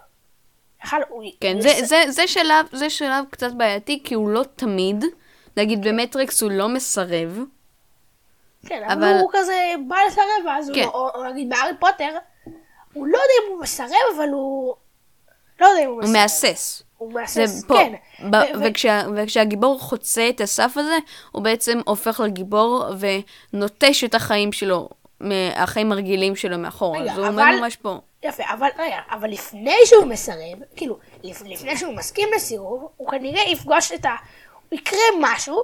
הוא- 1.09 1.24
כן, 1.40 1.53
הוא 1.55 1.62
זה, 1.62 1.74
זה, 1.85 2.03
זה, 2.09 2.27
שלב, 2.27 2.66
זה 2.72 2.90
שלב 2.90 3.24
קצת 3.31 3.53
בעייתי, 3.53 4.00
כי 4.05 4.14
הוא 4.14 4.29
לא 4.29 4.44
תמיד. 4.57 5.05
נגיד 5.57 5.87
במטריקס 5.88 6.42
הוא 6.42 6.50
לא 6.50 6.68
מסרב. 6.68 7.38
כן, 8.66 8.83
אבל 8.87 8.92
אבל- 8.92 9.18
הוא 9.20 9.31
כזה 9.33 9.55
בא 9.88 9.96
לסרב, 10.09 10.24
הוא, 10.66 10.74
כן. 10.74 10.81
לא- 10.83 10.90
או, 10.94 11.09
או 11.14 11.24
נגיד 11.33 11.48
בהארי 11.48 11.72
פוטר, 11.81 12.11
הוא 12.92 13.07
לא 13.07 13.16
יודע 13.18 13.46
אם 13.46 13.53
הוא 13.53 13.62
מסרב, 13.62 13.88
אבל 14.16 14.29
הוא... 14.29 14.74
לא 15.61 15.66
יודע 15.66 15.81
אם 15.83 15.87
הוא 15.87 15.94
הוא 15.94 16.03
מסרב. 16.03 16.12
מהסס. 16.16 16.83
הוא 16.98 17.12
מהסס. 17.12 17.64
כן. 17.68 17.92
ב- 18.31 18.35
ו- 18.35 18.61
וכשה, 18.64 19.03
וכשהגיבור 19.16 19.81
חוצה 19.81 20.29
את 20.29 20.40
הסף 20.40 20.72
הזה, 20.77 20.98
הוא 21.33 21.42
בעצם 21.42 21.81
הופך 21.87 22.20
לגיבור 22.20 22.85
ונוטש 23.53 24.05
את 24.05 24.14
החיים 24.14 24.53
שלו, 24.53 24.88
מהחיים 25.20 25.92
הרגילים 25.92 26.37
שלו 26.37 26.59
מאחורה. 26.59 27.00
רגע, 27.00 27.12
אז 27.12 27.18
הוא 27.18 27.27
אבל- 27.27 27.57
ממש 27.61 27.77
פה. 27.77 27.98
יפה, 28.22 28.42
אבל 28.53 28.68
רגע, 28.79 28.96
אבל 29.11 29.31
לפני 29.31 29.77
שהוא 29.85 30.05
מסרב, 30.07 30.59
כאילו, 30.77 30.98
לפ, 31.22 31.42
לפני 31.46 31.77
שהוא 31.77 31.94
מסכים 31.94 32.29
לסירוב, 32.37 32.88
הוא 32.96 33.11
כנראה 33.11 33.42
יפגוש 33.42 33.92
את 33.92 34.05
ה... 34.05 34.14
הוא 34.70 34.79
יקרה 34.79 34.98
משהו 35.20 35.62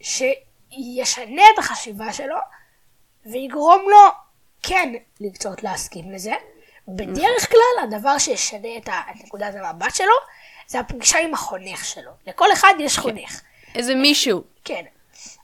שישנה 0.00 1.42
את 1.54 1.58
החשיבה 1.58 2.12
שלו, 2.12 2.36
ויגרום 3.26 3.82
לו 3.90 3.98
כן 4.62 4.92
לרצות 5.20 5.62
להסכים 5.62 6.12
לזה. 6.12 6.32
בדרך 6.88 7.50
כלל, 7.50 7.84
הדבר 7.84 8.18
שישנה 8.18 8.68
את, 8.76 8.88
נקודת 9.24 9.54
המבט 9.54 9.94
שלו, 9.94 10.12
זה 10.66 10.80
הפגישה 10.80 11.18
עם 11.18 11.34
החונך 11.34 11.84
שלו. 11.84 12.10
לכל 12.26 12.46
אחד 12.52 12.74
יש 12.78 12.98
חונך. 12.98 13.40
איזה 13.74 13.94
מישהו. 13.94 14.42
כן. 14.64 14.84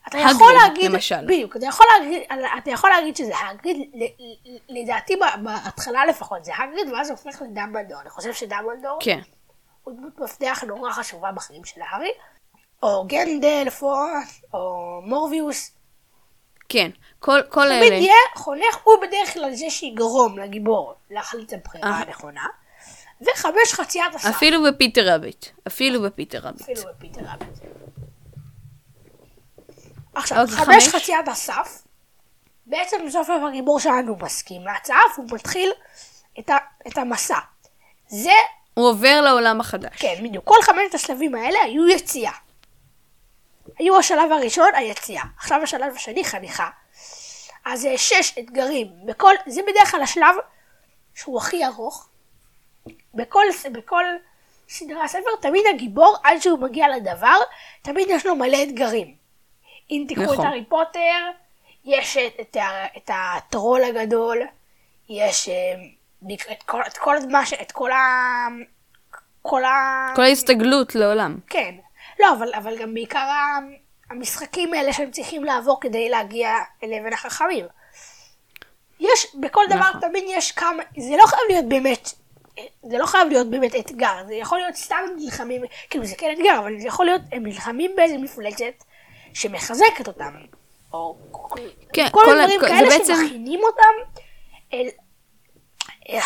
אתה 0.09 0.19
הגריד, 0.19 0.37
יכול 0.37 0.53
להגיד, 0.53 0.91
למשל. 0.91 1.25
בדיוק, 1.25 1.57
אתה 1.57 1.67
יכול 1.67 1.87
להגיד, 1.99 2.23
אתה 2.59 2.71
יכול 2.71 2.91
להגיד 2.91 3.17
שזה 3.17 3.33
האגריד, 3.51 3.91
ל- 3.95 4.81
לדעתי 4.81 5.15
בהתחלה 5.43 6.07
לפחות 6.07 6.45
זה 6.45 6.53
האגריד, 6.59 6.89
ואז 6.93 7.11
הופך 7.11 7.43
לדמבלדור. 7.43 8.01
אני 8.01 8.11
חושב 8.11 8.33
שדמבלדור 8.33 8.99
כן. 9.01 9.21
הוא 9.85 9.95
דמות 9.97 10.19
מפתח 10.21 10.63
נורא 10.67 10.93
חשובה 10.93 11.33
בחיים 11.33 11.65
של 11.65 11.81
הארי, 11.91 12.11
או 12.83 13.05
גנדלף, 13.07 13.83
או, 13.83 15.01
מורביוס. 15.03 15.73
כן. 16.69 16.91
כל, 17.19 17.41
כל 17.49 17.67
תמיד 17.69 17.93
אלה. 17.93 17.95
יהיה 17.95 18.15
חונך, 18.35 18.77
הוא 18.85 18.95
בדרך 19.03 19.35
כלל 19.35 19.55
זה 19.55 19.71
שיגרום 19.71 20.39
לגיבור 20.39 20.95
להחליט 21.11 21.53
את 21.53 21.59
הבחירה 21.59 21.91
אה. 21.91 21.97
הנכונה. 21.97 22.47
וחמש 23.23 23.73
חציית 23.73 24.15
הסף. 24.15 24.29
אפילו 24.29 24.63
בפיטר 24.63 25.15
רביט. 25.15 25.47
אפילו 25.67 26.03
בפיטר 26.03 26.39
רביט. 26.39 26.63
אפילו 26.63 26.83
בפיטר 26.99 27.21
רביט. 27.21 27.59
עכשיו, 30.17 30.43
אוקיי, 30.43 30.57
חמש 30.57 30.89
חמש. 30.89 31.03
חציית 31.03 31.29
הסף, 31.29 31.83
בעצם 32.67 32.97
בסוף 33.07 33.29
הגיבור 33.49 33.81
שלנו 33.81 34.17
מסכים 34.23 34.63
להצעה, 34.63 35.01
והוא 35.15 35.27
מתחיל 35.33 35.73
את, 36.39 36.51
ה, 36.51 36.57
את 36.89 36.99
המסע. 36.99 37.39
זה 38.09 38.33
הוא 38.75 38.89
עובר 38.89 39.21
לעולם 39.21 39.61
החדש. 39.61 39.97
כן, 39.99 40.15
בדיוק. 40.23 40.45
כל 40.45 40.63
חמשת 40.63 40.95
השלבים 40.95 41.35
האלה 41.35 41.59
היו 41.65 41.89
יציאה. 41.89 42.33
היו 43.79 43.99
השלב 43.99 44.33
הראשון, 44.33 44.75
היציאה. 44.75 45.23
עכשיו 45.39 45.63
השלב 45.63 45.95
השני, 45.97 46.25
חניכה. 46.25 46.69
אז 47.65 47.81
זה 47.81 47.93
שש 47.97 48.39
אתגרים. 48.39 48.87
בכל, 49.07 49.35
זה 49.47 49.61
בדרך 49.63 49.91
כלל 49.91 50.03
השלב 50.03 50.35
שהוא 51.15 51.39
הכי 51.39 51.67
ארוך. 51.67 52.09
בכל, 53.15 53.45
בכל 53.73 54.05
סדרה 54.69 55.05
הספר, 55.05 55.31
תמיד 55.41 55.63
הגיבור, 55.75 56.17
עד 56.25 56.41
שהוא 56.41 56.59
מגיע 56.59 56.89
לדבר, 56.97 57.39
תמיד 57.83 58.09
יש 58.11 58.27
לו 58.27 58.37
מלא 58.37 58.63
אתגרים. 58.63 59.26
אם 59.91 60.05
תיקחו 60.09 60.25
נכון. 60.25 60.35
את 60.35 60.45
הארי 60.45 60.65
פוטר, 60.65 61.31
יש 61.85 62.17
את, 62.17 62.41
את, 62.41 62.57
את 62.97 63.11
הטרול 63.15 63.85
הגדול, 63.85 64.39
יש 65.09 65.49
אה, 65.49 65.75
את 66.53 66.63
כל, 66.63 66.83
את 66.87 66.99
כל 66.99 67.17
מה 67.31 67.47
ש... 67.47 67.53
את 67.53 67.73
כל 67.73 67.91
ה... 67.93 67.97
כל 69.43 69.65
ה... 69.65 70.09
כל 70.17 70.23
ההסתגלות 70.23 70.95
לעולם. 70.95 71.37
כן. 71.51 71.75
לא, 72.21 72.33
אבל, 72.39 72.55
אבל 72.55 72.79
גם 72.79 72.95
בעיקר 72.95 73.29
המשחקים 74.11 74.75
האלה 74.75 74.93
שהם 74.93 75.11
צריכים 75.11 75.45
לעבור 75.45 75.81
כדי 75.81 76.09
להגיע 76.09 76.51
לאבן 76.83 77.13
החכמים. 77.13 77.67
יש, 79.01 79.37
בכל 79.41 79.63
דבר 79.69 79.79
נכון. 79.79 80.01
תמיד 80.01 80.25
יש 80.29 80.53
כמה, 80.53 80.83
זה 80.97 81.17
לא 81.17 81.27
חייב 81.27 81.43
להיות 81.49 81.65
באמת, 81.69 82.09
זה 82.83 82.99
לא 82.99 83.07
חייב 83.07 83.29
להיות 83.29 83.51
באמת 83.51 83.77
אתגר, 83.77 84.25
זה 84.27 84.35
יכול 84.35 84.59
להיות 84.59 84.75
סתם 84.75 84.97
נלחמים, 85.17 85.63
כאילו 85.91 86.05
זה 86.05 86.15
כן 86.19 86.33
אתגר, 86.33 86.59
אבל 86.59 86.79
זה 86.81 86.87
יכול 86.87 87.07
להיות, 87.07 87.21
הם 87.33 87.47
נלחמים 87.47 87.91
באיזה 87.97 88.19
מפלצת 88.19 88.85
שמחזקת 89.41 90.09
אותם. 90.09 90.35
או 90.93 91.17
כן, 91.93 92.07
כל, 92.13 92.21
כל 92.25 92.31
ה- 92.31 92.47
מיני 92.47 92.47
דברים 92.57 92.61
כל- 92.61 92.67
כאלה 92.67 92.89
בעצם- 92.99 93.15
שמכינים 93.23 93.61
אותם 93.63 94.21
אל, 94.75 94.87
אל 96.09 96.19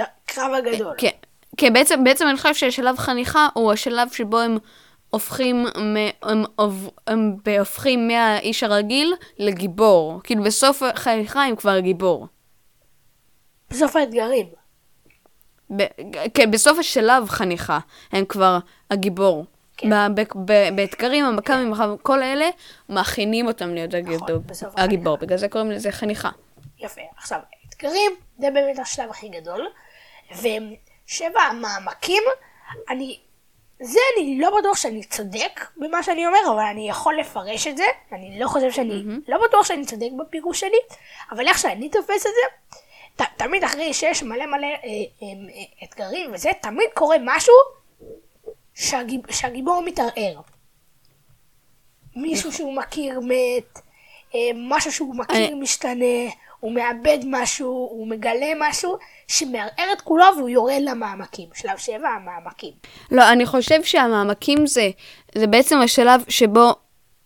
הקרב 0.00 0.52
הגדול. 0.52 0.94
כן, 0.98 1.08
כן 1.56 1.72
בעצם, 1.72 2.04
בעצם 2.04 2.26
אני 2.28 2.36
חושב 2.36 2.54
שהשלב 2.54 2.96
חניכה 2.98 3.48
הוא 3.54 3.72
השלב 3.72 4.08
שבו 4.12 4.38
הם 4.38 4.58
הופכים, 5.10 5.62
מ, 5.64 5.96
הם, 6.22 6.44
עוב- 6.56 6.90
הם 7.06 7.36
הופכים 7.58 8.08
מהאיש 8.08 8.62
הרגיל 8.62 9.14
לגיבור. 9.38 10.20
כאילו 10.24 10.42
בסוף 10.44 10.82
החניכה 10.82 11.44
הם 11.44 11.56
כבר 11.56 11.78
גיבור. 11.78 12.26
בסוף 13.70 13.96
האתגרים. 13.96 14.46
ב, 15.76 15.82
כן, 16.34 16.50
בסוף 16.50 16.78
השלב 16.78 17.28
חניכה 17.28 17.78
הם 18.12 18.24
כבר 18.24 18.58
הגיבור. 18.90 19.44
כן. 19.82 20.76
באתגרים, 20.76 21.24
המכ"מים, 21.24 21.74
כל 22.02 22.22
אלה, 22.22 22.48
מכינים 22.88 23.46
אותם 23.46 23.74
להיות 23.74 23.94
הגיבור. 23.94 24.38
בסוף 24.46 24.74
הגיבור, 24.76 25.16
בגלל 25.16 25.38
זה 25.38 25.48
קוראים 25.48 25.70
לזה 25.70 25.92
חניכה. 25.92 26.30
יפה. 26.78 27.00
עכשיו, 27.16 27.38
אתגרים, 27.68 28.12
זה 28.38 28.50
באמת 28.50 28.78
השלב 28.78 29.10
הכי 29.10 29.28
גדול. 29.28 29.68
ושבע 30.32 31.40
המעמקים, 31.40 32.22
אני... 32.90 33.18
זה 33.80 33.98
אני 34.16 34.38
לא 34.40 34.58
בטוח 34.58 34.76
שאני 34.76 35.04
צודק 35.04 35.60
במה 35.76 36.02
שאני 36.02 36.26
אומר, 36.26 36.38
אבל 36.54 36.64
אני 36.70 36.88
יכול 36.88 37.18
לפרש 37.20 37.66
את 37.66 37.76
זה. 37.76 37.84
אני 38.12 38.40
לא 38.40 38.48
חושב 38.48 38.70
שאני... 38.72 39.02
לא 39.28 39.38
בטוח 39.48 39.66
שאני 39.66 39.86
צודק 39.86 40.08
בפירוש 40.18 40.60
שלי, 40.60 40.78
אבל 41.30 41.48
איך 41.48 41.58
שאני 41.58 41.88
תופס 41.88 42.26
את 42.26 42.32
זה, 42.32 42.76
ת, 43.16 43.22
תמיד 43.36 43.64
אחרי 43.64 43.94
שיש 43.94 44.22
מלא 44.22 44.46
מלא 44.46 44.66
אה, 44.66 44.72
אה, 44.74 44.80
אה, 45.22 45.86
אתגרים 45.86 46.30
וזה, 46.34 46.50
תמיד 46.60 46.86
קורה 46.94 47.16
משהו 47.24 47.54
שהגיב, 48.74 49.20
שהגיבור 49.30 49.82
מתערער. 49.86 50.40
מישהו 52.16 52.52
שהוא 52.52 52.76
מכיר 52.76 53.20
מת, 53.20 53.78
אה, 54.34 54.38
משהו 54.54 54.92
שהוא 54.92 55.14
מכיר 55.16 55.36
אני- 55.46 55.54
משתנה, 55.54 56.30
הוא 56.60 56.72
מאבד 56.72 57.18
משהו, 57.26 57.68
הוא 57.68 58.06
מגלה 58.08 58.46
משהו 58.60 58.96
שמערער 59.28 59.92
את 59.92 60.00
כולו 60.00 60.24
והוא 60.36 60.48
יורד 60.48 60.80
למעמקים. 60.82 61.48
שלב 61.54 61.76
שבע, 61.78 62.08
המעמקים. 62.08 62.72
לא, 63.12 63.32
אני 63.32 63.46
חושב 63.46 63.82
שהמעמקים 63.84 64.66
זה, 64.66 64.90
זה 65.34 65.46
בעצם 65.46 65.78
השלב 65.78 66.24
שבו 66.28 66.72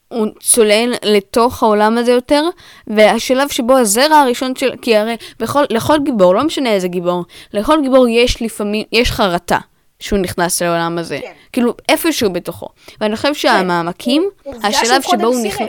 הוא 0.08 0.26
צולל 0.40 0.94
לתוך 1.02 1.62
העולם 1.62 1.98
הזה 1.98 2.12
יותר, 2.12 2.42
והשלב 2.86 3.48
שבו 3.48 3.76
הזרע 3.76 4.16
הראשון 4.16 4.56
של... 4.56 4.70
כי 4.82 4.96
הרי 4.96 5.16
בכל, 5.38 5.64
לכל 5.70 5.96
גיבור, 6.04 6.34
לא 6.34 6.44
משנה 6.44 6.72
איזה 6.72 6.88
גיבור, 6.88 7.24
לכל 7.52 7.82
גיבור 7.82 8.08
יש 8.08 8.42
לפעמים, 8.42 8.84
יש 8.92 9.10
חרטה 9.10 9.58
שהוא 10.00 10.18
נכנס 10.18 10.62
לעולם 10.62 10.98
הזה. 10.98 11.18
כן. 11.22 11.32
כאילו, 11.52 11.74
איפשהו 11.88 12.32
בתוכו. 12.32 12.68
ואני 13.00 13.16
חושב 13.16 13.34
שהמעמקים, 13.34 14.30
עובדה 14.44 14.68
השלב 14.68 15.02
שבו 15.02 15.26
הוא. 15.26 15.46
נכנס... 15.46 15.68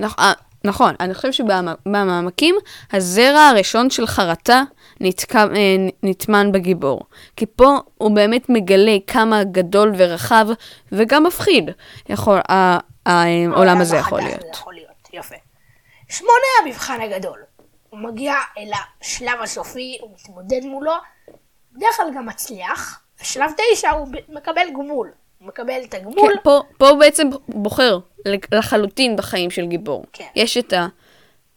נכ- 0.00 0.18
אה, 0.18 0.32
נכון, 0.64 0.94
אני 1.00 1.14
חושב 1.14 1.32
שבמעמקים, 1.32 2.54
הזרע 2.92 3.40
הראשון 3.40 3.90
של 3.90 4.06
חרטה 4.06 4.62
נתקע, 5.00 5.38
אה, 5.38 5.46
נטמן 6.02 6.52
בגיבור. 6.52 7.00
כי 7.36 7.46
פה 7.56 7.76
הוא 7.98 8.10
באמת 8.10 8.48
מגלה 8.48 8.96
כמה 9.06 9.44
גדול 9.44 9.92
ורחב 9.98 10.46
וגם 10.92 11.24
מפחיד 11.24 11.70
יכול, 12.08 12.38
העולם 13.06 13.80
הזה 13.80 13.96
יכול 13.96 14.20
להיות. 14.20 14.40
יכול 14.52 14.74
להיות, 14.74 14.88
יפה. 15.12 15.34
שמונה, 16.08 16.32
המבחן 16.64 17.00
הגדול. 17.00 17.38
הוא 17.90 18.00
מגיע 18.00 18.34
אל 18.58 18.70
השלב 19.00 19.42
הסופי, 19.42 19.98
הוא 20.00 20.10
מתמודד 20.14 20.60
מולו, 20.64 20.92
בדרך 21.76 21.96
כלל 21.96 22.10
גם 22.16 22.26
מצליח. 22.26 23.00
בשלב 23.20 23.50
תשע 23.56 23.90
הוא 23.90 24.08
מקבל 24.28 24.66
גמול. 24.74 25.10
הוא 25.38 25.48
מקבל 25.48 25.80
את 25.84 25.94
הגמול. 25.94 26.32
כן, 26.34 26.40
פה, 26.42 26.60
פה 26.78 26.88
הוא 26.88 26.98
בעצם 26.98 27.28
בוחר 27.48 27.98
לחלוטין 28.52 29.16
בחיים 29.16 29.50
של 29.50 29.66
גיבור. 29.66 30.04
כן. 30.12 30.26
יש 30.34 30.56
את 30.56 30.72
ה... 30.72 30.86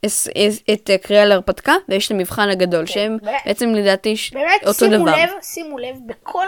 את, 0.06 0.12
את 0.74 0.90
הקריאה 0.96 1.26
להרפתקה 1.26 1.74
ויש 1.90 2.06
את 2.06 2.12
המבחן 2.12 2.50
הגדול, 2.50 2.86
שהם 2.86 3.18
ו- 3.22 3.26
בעצם 3.46 3.70
לדעתי 3.70 4.16
באמת, 4.34 4.62
אותו 4.62 4.74
שימו 4.74 5.06
דבר. 5.06 5.16
לב, 5.16 5.30
שימו 5.42 5.78
לב, 5.78 5.96
בכל 6.06 6.48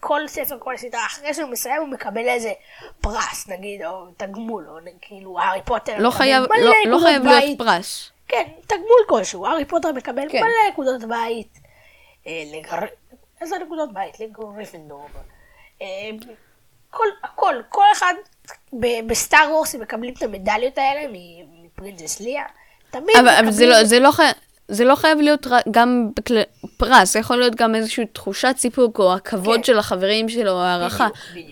כל 0.00 0.20
ספר, 0.26 0.56
כל 0.58 0.76
סדרה, 0.76 1.06
אחרי 1.06 1.34
שהוא 1.34 1.50
מסיים 1.50 1.80
הוא 1.80 1.88
מקבל 1.88 2.28
איזה 2.28 2.52
פרס, 3.00 3.48
נגיד, 3.48 3.84
או 3.84 4.06
תגמול, 4.16 4.66
או 4.68 4.74
כאילו, 5.00 5.38
הארי 5.38 5.60
פוטר 5.64 5.92
לא 5.98 6.10
חייב, 6.10 6.44
מלא 6.50 6.64
לא, 6.64 6.90
לא 6.90 6.98
חייב 6.98 7.22
להיות 7.24 7.42
בית. 7.42 7.58
פרס. 7.58 8.10
כן, 8.28 8.42
תגמול 8.66 9.04
כלשהו, 9.08 9.46
הארי 9.46 9.64
פוטר 9.64 9.92
מקבל 9.92 10.28
כן. 10.30 10.38
מלא 10.38 10.72
נקודות 10.72 11.04
בית. 11.04 11.58
אה, 12.26 12.42
לגר... 12.54 12.78
איזה 13.40 13.56
נקודות 13.66 13.92
בית? 13.94 14.20
לגריפינדור. 14.20 15.06
אה, 15.82 15.86
כל, 16.90 17.04
הכל, 17.24 17.54
כל 17.68 17.84
אחד 17.92 18.14
בסטאר 19.06 19.48
וורס 19.50 19.74
הם 19.74 19.80
מקבלים 19.80 20.14
את 20.18 20.22
המדליות 20.22 20.78
האלה 20.78 21.08
מ- 21.12 21.64
מ 21.66 21.72
princess 21.72 22.20
ליה. 22.20 22.44
תמיד 22.90 23.16
אבל, 23.20 23.28
אבל 23.28 23.50
זה, 23.50 23.64
מקבלים- 23.64 23.68
לא, 23.70 23.84
זה, 23.84 23.98
לא 24.00 24.10
חי... 24.10 24.22
זה 24.68 24.84
לא 24.84 24.94
חייב 24.94 25.18
להיות 25.18 25.46
גם 25.70 26.08
בכלל... 26.16 26.42
פרס, 26.76 27.12
זה 27.12 27.18
יכול 27.18 27.36
להיות 27.36 27.54
גם 27.54 27.74
איזושהי 27.74 28.06
תחושת 28.06 28.54
סיפוק, 28.58 28.98
או 28.98 29.14
הכבוד 29.14 29.56
כן. 29.56 29.64
של 29.64 29.78
החברים 29.78 30.28
שלו, 30.28 30.50
או 30.52 30.60
הערכה. 30.60 31.08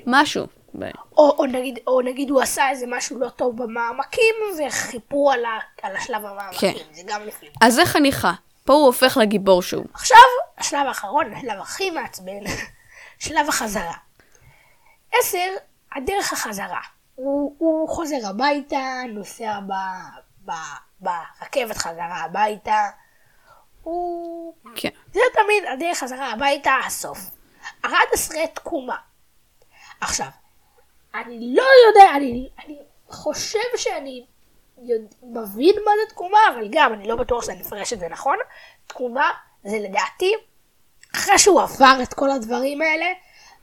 משהו. 0.06 0.46
ב- 0.78 0.85
או, 1.16 1.30
או, 1.38 1.46
נגיד, 1.46 1.78
או 1.87 2.00
נגיד 2.00 2.30
הוא 2.30 2.40
עשה 2.42 2.70
איזה 2.70 2.87
משהו 2.88 3.18
לא 3.18 3.28
טוב 3.28 3.62
במעמקים 3.62 4.35
וחיפרו 4.66 5.30
על, 5.30 5.44
ה, 5.44 5.48
על 5.83 5.96
השלב 5.96 6.24
המעמקים, 6.26 6.72
כן. 6.74 6.78
זה 6.94 7.02
גם 7.06 7.22
לפעמים. 7.26 7.52
אז 7.61 7.74
זה 7.74 7.87
חניכה. 7.87 8.33
פה 8.64 8.72
הוא 8.72 8.87
הופך 8.87 9.16
לגיבור 9.20 9.62
שוב. 9.62 9.85
עכשיו, 9.94 10.18
השלב 10.61 10.87
האחרון, 10.87 11.35
השלב 11.35 11.61
הכי 11.61 11.90
מעצבן, 11.90 12.40
שלב 13.18 13.49
החזרה. 13.49 13.94
עשר, 15.12 15.49
הדרך 15.92 16.33
החזרה. 16.33 16.81
הוא, 17.14 17.55
הוא 17.59 17.88
חוזר 17.88 18.16
הביתה, 18.31 19.03
נוסע 19.09 19.61
ב, 19.61 19.73
ב, 20.44 20.51
ברכבת 21.01 21.77
חזרה 21.77 22.16
הביתה. 22.25 22.88
הוא... 23.83 24.55
כן. 24.77 24.88
זה 25.12 25.20
תמיד 25.33 25.64
הדרך 25.73 25.99
חזרה 25.99 26.33
הביתה, 26.33 26.73
הסוף. 26.87 27.18
11 27.83 28.46
תקומה. 28.55 28.96
עכשיו, 30.01 30.29
אני 31.14 31.55
לא 31.55 31.64
יודע, 31.88 32.16
אני, 32.16 32.49
אני 32.64 32.79
חושב 33.09 33.59
שאני 33.77 34.27
יודע, 34.83 35.16
מבין 35.23 35.75
מה 35.85 35.90
זה 36.01 36.14
תקומה, 36.14 36.38
אבל 36.55 36.68
גם 36.70 36.92
אני 36.92 37.09
לא 37.09 37.16
בטוח 37.16 37.44
שאני 37.44 37.61
מפרש 37.61 37.92
את 37.92 37.99
זה 37.99 38.09
נכון. 38.09 38.37
תקומה 38.87 39.31
זה 39.64 39.79
לדעתי, 39.79 40.35
אחרי 41.14 41.38
שהוא 41.38 41.61
עבר 41.61 41.99
את 42.03 42.14
כל 42.14 42.31
הדברים 42.31 42.83
האלה, 42.83 43.07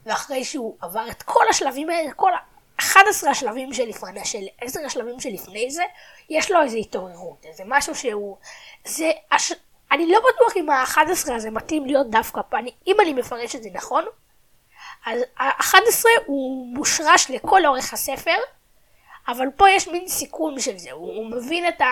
ואחרי 0.05 0.43
שהוא 0.43 0.75
עבר 0.81 1.09
את 1.11 1.23
כל 1.23 1.43
השלבים 1.49 1.89
האלה, 1.89 2.11
כל 2.11 2.31
ה-11 2.33 3.29
השלבים 3.29 3.73
שלפני, 3.73 4.25
של 4.25 4.43
10 4.61 4.79
השלבים 4.85 5.19
שלפני 5.19 5.71
זה, 5.71 5.83
יש 6.29 6.51
לו 6.51 6.61
איזו 6.61 6.77
התעוררות, 6.77 7.45
איזה 7.45 7.63
משהו 7.65 7.95
שהוא, 7.95 8.37
זה, 8.85 9.11
הש... 9.31 9.51
אני 9.91 10.11
לא 10.11 10.19
בטוח 10.19 10.57
אם 10.57 10.69
ה-11 10.69 11.33
הזה 11.33 11.51
מתאים 11.51 11.85
להיות 11.85 12.09
דווקא 12.09 12.41
פה, 12.49 12.57
אני, 12.57 12.71
אם 12.87 12.95
אני 13.01 13.13
מפרש 13.13 13.55
את 13.55 13.63
זה 13.63 13.69
נכון, 13.73 14.05
אז 15.05 15.21
ה-11 15.37 16.05
הוא 16.25 16.67
מושרש 16.75 17.29
לכל 17.31 17.65
אורך 17.65 17.93
הספר, 17.93 18.37
אבל 19.27 19.47
פה 19.55 19.69
יש 19.69 19.87
מין 19.87 20.07
סיכון 20.07 20.59
של 20.59 20.77
זה, 20.77 20.91
הוא, 20.91 21.13
הוא 21.13 21.25
מבין 21.25 21.67
את 21.67 21.81
ה... 21.81 21.85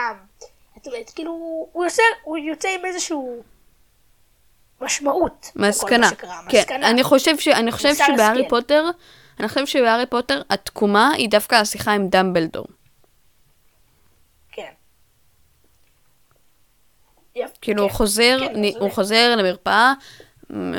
את, 0.78 0.88
את, 1.02 1.10
כאילו, 1.10 1.32
הוא 1.72 1.86
יוצא, 1.86 2.04
הוא 2.24 2.38
יוצא 2.38 2.70
עם 2.70 2.86
איזשהו 2.86 3.44
משמעות. 4.86 5.52
מסקנה. 5.56 6.10
כן, 6.50 6.58
מסקנה. 6.60 6.90
אני 6.90 7.04
חושב, 7.04 7.38
ש... 7.40 7.48
אני 7.48 7.72
חושב 7.72 7.94
שבהארי 7.96 8.40
השכל. 8.40 8.50
פוטר, 8.50 8.90
אני 9.40 9.48
חושב 9.48 9.66
שבהארי 9.66 10.06
פוטר 10.06 10.42
התקומה 10.50 11.12
היא 11.12 11.30
דווקא 11.30 11.56
השיחה 11.56 11.92
עם 11.92 12.08
דמבלדור. 12.08 12.66
כן. 14.52 14.72
כאילו 17.62 17.78
כן, 17.78 17.78
הוא 17.78 17.90
חוזר, 17.92 18.38
כן, 18.40 18.62
נ- 18.62 18.78
הוא 18.80 18.92
חוזר 18.92 19.36
למרפאה, 19.36 19.94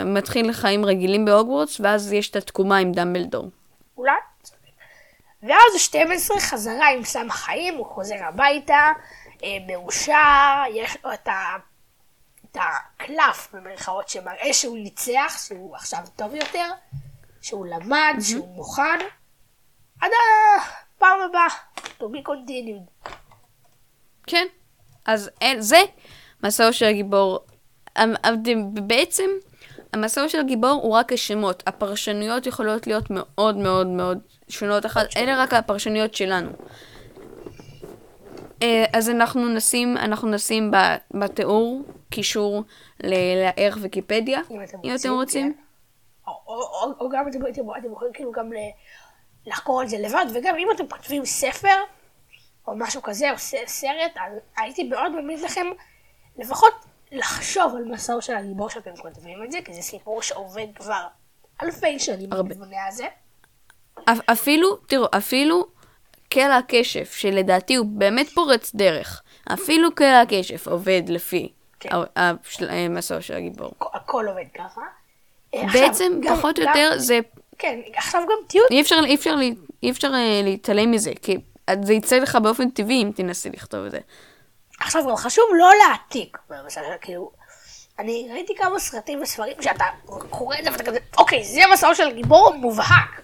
מתחיל 0.05 0.53
חיים 0.53 0.85
רגילים 0.85 1.25
בהוגוורטס, 1.25 1.81
ואז 1.81 2.13
יש 2.13 2.31
את 2.31 2.37
התקומה 2.37 2.77
עם 2.79 2.93
דמבלדור. 2.93 3.51
אולי? 3.97 4.13
ואז 5.43 5.61
12 5.79 6.41
חזרה 6.41 6.89
עם 6.89 7.05
סם 7.05 7.27
החיים, 7.31 7.75
הוא 7.75 7.87
חוזר 7.87 8.17
הביתה, 8.21 8.89
אה, 9.45 9.49
מאושר, 9.67 10.63
יש 10.75 10.97
לו 11.05 11.13
את, 11.13 11.29
ה, 11.29 11.33
את 12.57 12.61
הקלף 13.01 13.49
במרכאות 13.53 14.09
שמראה 14.09 14.53
שהוא 14.53 14.79
ניצח, 14.79 15.39
שהוא 15.47 15.77
עכשיו 15.77 16.01
טוב 16.17 16.35
יותר, 16.35 16.71
שהוא 17.43 17.67
למד, 17.67 18.15
שהוא 18.21 18.49
מוכן. 18.49 18.99
עד 20.01 20.11
הפעם 20.97 21.19
הבאה, 21.31 21.47
to 21.99 22.03
be 22.03 22.29
continued. 22.29 23.11
כן. 24.27 24.47
אז 25.05 25.31
אל, 25.43 25.61
זה 25.61 25.81
מסעו 26.43 26.73
של 26.73 26.87
הגיבור. 26.87 27.39
בעצם, 28.73 29.31
המסעו 29.93 30.29
של 30.29 30.41
הגיבור 30.41 30.71
הוא 30.71 30.93
רק 30.93 31.13
השמות. 31.13 31.63
הפרשנויות 31.67 32.47
יכולות 32.47 32.87
להיות 32.87 33.05
מאוד 33.11 33.57
מאוד 33.57 33.87
מאוד 33.87 34.19
שונות 34.49 34.87
אחת. 34.87 35.17
אלה 35.17 35.43
רק 35.43 35.55
הפרשנויות 35.55 36.15
שלנו. 36.15 36.51
אה, 38.63 38.85
אז 38.93 39.11
אנחנו 39.11 39.49
נשים, 39.49 39.97
אנחנו 39.97 40.29
נשים 40.29 40.71
בתיאור 41.15 41.83
קישור 42.11 42.63
לערך 43.01 43.79
ויקיפדיה, 43.83 44.41
אם 44.51 44.63
אתם 44.63 44.79
אם 44.85 44.91
רוצים, 44.93 45.11
אתם 45.13 45.19
רוצים. 45.21 45.53
כן. 45.55 45.61
או, 46.27 46.33
או, 46.47 46.55
או, 46.63 46.93
או 47.01 47.09
גם 47.11 47.29
אתם, 47.29 47.39
אתם, 47.47 47.63
אתם 47.79 47.93
יכולים 47.93 48.13
כאילו 48.13 48.33
גם 48.33 48.51
לחקור 49.47 49.81
על 49.81 49.87
זה 49.89 49.99
לבד, 49.99 50.27
וגם 50.35 50.57
אם 50.57 50.69
אתם 50.75 50.89
כותבים 50.89 51.25
ספר, 51.25 51.77
או 52.67 52.77
משהו 52.77 53.03
כזה, 53.03 53.31
או 53.31 53.39
סרט, 53.67 54.13
הייתי 54.57 54.85
מאוד 54.85 55.13
ממליץ 55.21 55.43
לכם 55.43 55.67
לפחות 56.39 56.73
לחשוב 57.13 57.75
על 57.77 57.85
מסעו 57.85 58.23
של 58.23 58.35
הגיבור 58.35 58.71
שאתם 58.71 58.97
כותבים 58.97 59.45
את 59.45 59.53
זה, 59.53 59.59
כי 59.65 59.75
זה 59.75 59.83
סיפור 59.83 60.23
שעובד 60.23 60.67
כבר 60.75 61.07
אלפי 61.63 61.99
שנים. 61.99 62.31
במבנה 62.31 62.87
הזה. 62.89 63.07
אפ- 64.05 64.31
אפילו, 64.33 64.77
תראו, 64.77 65.07
אפילו 65.17 65.67
קלע 66.29 66.57
הקשף, 66.57 67.13
שלדעתי 67.17 67.75
הוא 67.75 67.87
באמת 67.87 68.29
פורץ 68.29 68.75
דרך, 68.75 69.23
אפילו 69.53 69.95
קלע 69.95 70.21
הקשף 70.21 70.69
עובד 70.69 71.03
לפי 71.09 71.53
כן. 71.91 71.97
ה- 71.97 72.21
ה- 72.21 72.33
של- 72.43 72.71
המסעו 72.71 73.23
של 73.23 73.35
הגיבור. 73.35 73.71
הכ- 73.81 73.87
הכל 73.97 74.27
עובד 74.29 74.45
ככה. 74.55 74.81
אה, 75.55 75.63
בעצם, 75.73 76.21
פחות 76.37 76.59
או 76.59 76.65
יותר, 76.65 76.91
זה... 76.97 77.19
כן, 77.59 77.81
עכשיו 77.95 78.23
גם 78.23 78.37
תהיו 78.49 78.63
אי 78.71 78.81
אפשר, 78.81 78.97
אפשר, 79.15 79.35
אפשר 79.91 80.11
אה, 80.15 80.41
להתעלם 80.45 80.91
מזה, 80.91 81.13
כי 81.23 81.37
זה 81.83 81.93
יצא 81.95 82.17
לך 82.19 82.37
באופן 82.43 82.71
טבעי 82.71 83.03
אם 83.03 83.11
תנסי 83.17 83.51
לכתוב 83.51 83.85
את 83.85 83.91
זה. 83.91 83.99
עכשיו 84.81 85.03
גם 85.09 85.17
חשוב 85.17 85.45
לא 85.59 85.71
להעתיק, 85.79 86.39
למשל, 86.51 86.81
כאילו, 87.01 87.31
אני 87.99 88.29
ראיתי 88.33 88.55
כמה 88.57 88.79
סרטים 88.79 89.23
וספרים 89.23 89.63
שאתה 89.63 89.85
קורא 90.31 90.57
את 90.59 90.65
זה 90.65 90.71
ואתה 90.73 90.85
כזה, 90.85 90.99
אוקיי, 91.19 91.45
זה 91.45 91.61
מסעו 91.73 91.95
של 91.95 92.11
גיבור 92.15 92.55
מובהק, 92.55 93.21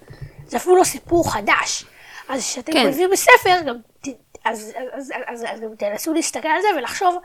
זה 0.46 0.56
אפילו 0.56 0.76
לא 0.76 0.84
סיפור 0.84 1.32
חדש. 1.32 1.84
אז 2.28 2.40
כשאתם 2.40 2.72
כן. 2.72 2.86
כותבים 2.86 3.10
בספר, 3.10 3.60
גם, 3.66 3.76
אז, 4.44 4.72
אז, 4.74 4.74
אז, 4.92 5.12
אז, 5.26 5.44
אז 5.54 5.60
גם 5.60 5.76
תנסו 5.78 6.12
להסתכל 6.12 6.48
על 6.48 6.62
זה 6.62 6.68
ולחשוב, 6.78 7.16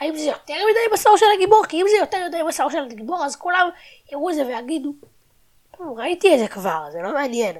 האם 0.00 0.16
זה 0.16 0.24
יותר 0.24 0.54
מדי 0.54 0.94
מסעו 0.94 1.18
של 1.18 1.26
הגיבור? 1.36 1.64
כי 1.68 1.76
אם 1.76 1.86
זה 1.90 1.96
יותר 2.00 2.18
מדי 2.28 2.42
מסעו 2.48 2.70
של 2.70 2.78
הגיבור, 2.90 3.24
אז 3.24 3.36
כולם 3.36 3.68
יראו 4.12 4.30
את 4.30 4.34
זה 4.34 4.46
ויגידו, 4.46 4.92
"טוב, 5.78 5.98
ראיתי 5.98 6.34
את 6.34 6.38
זה 6.38 6.48
כבר, 6.48 6.84
זה 6.92 6.98
לא 7.02 7.12
מעניין. 7.12 7.56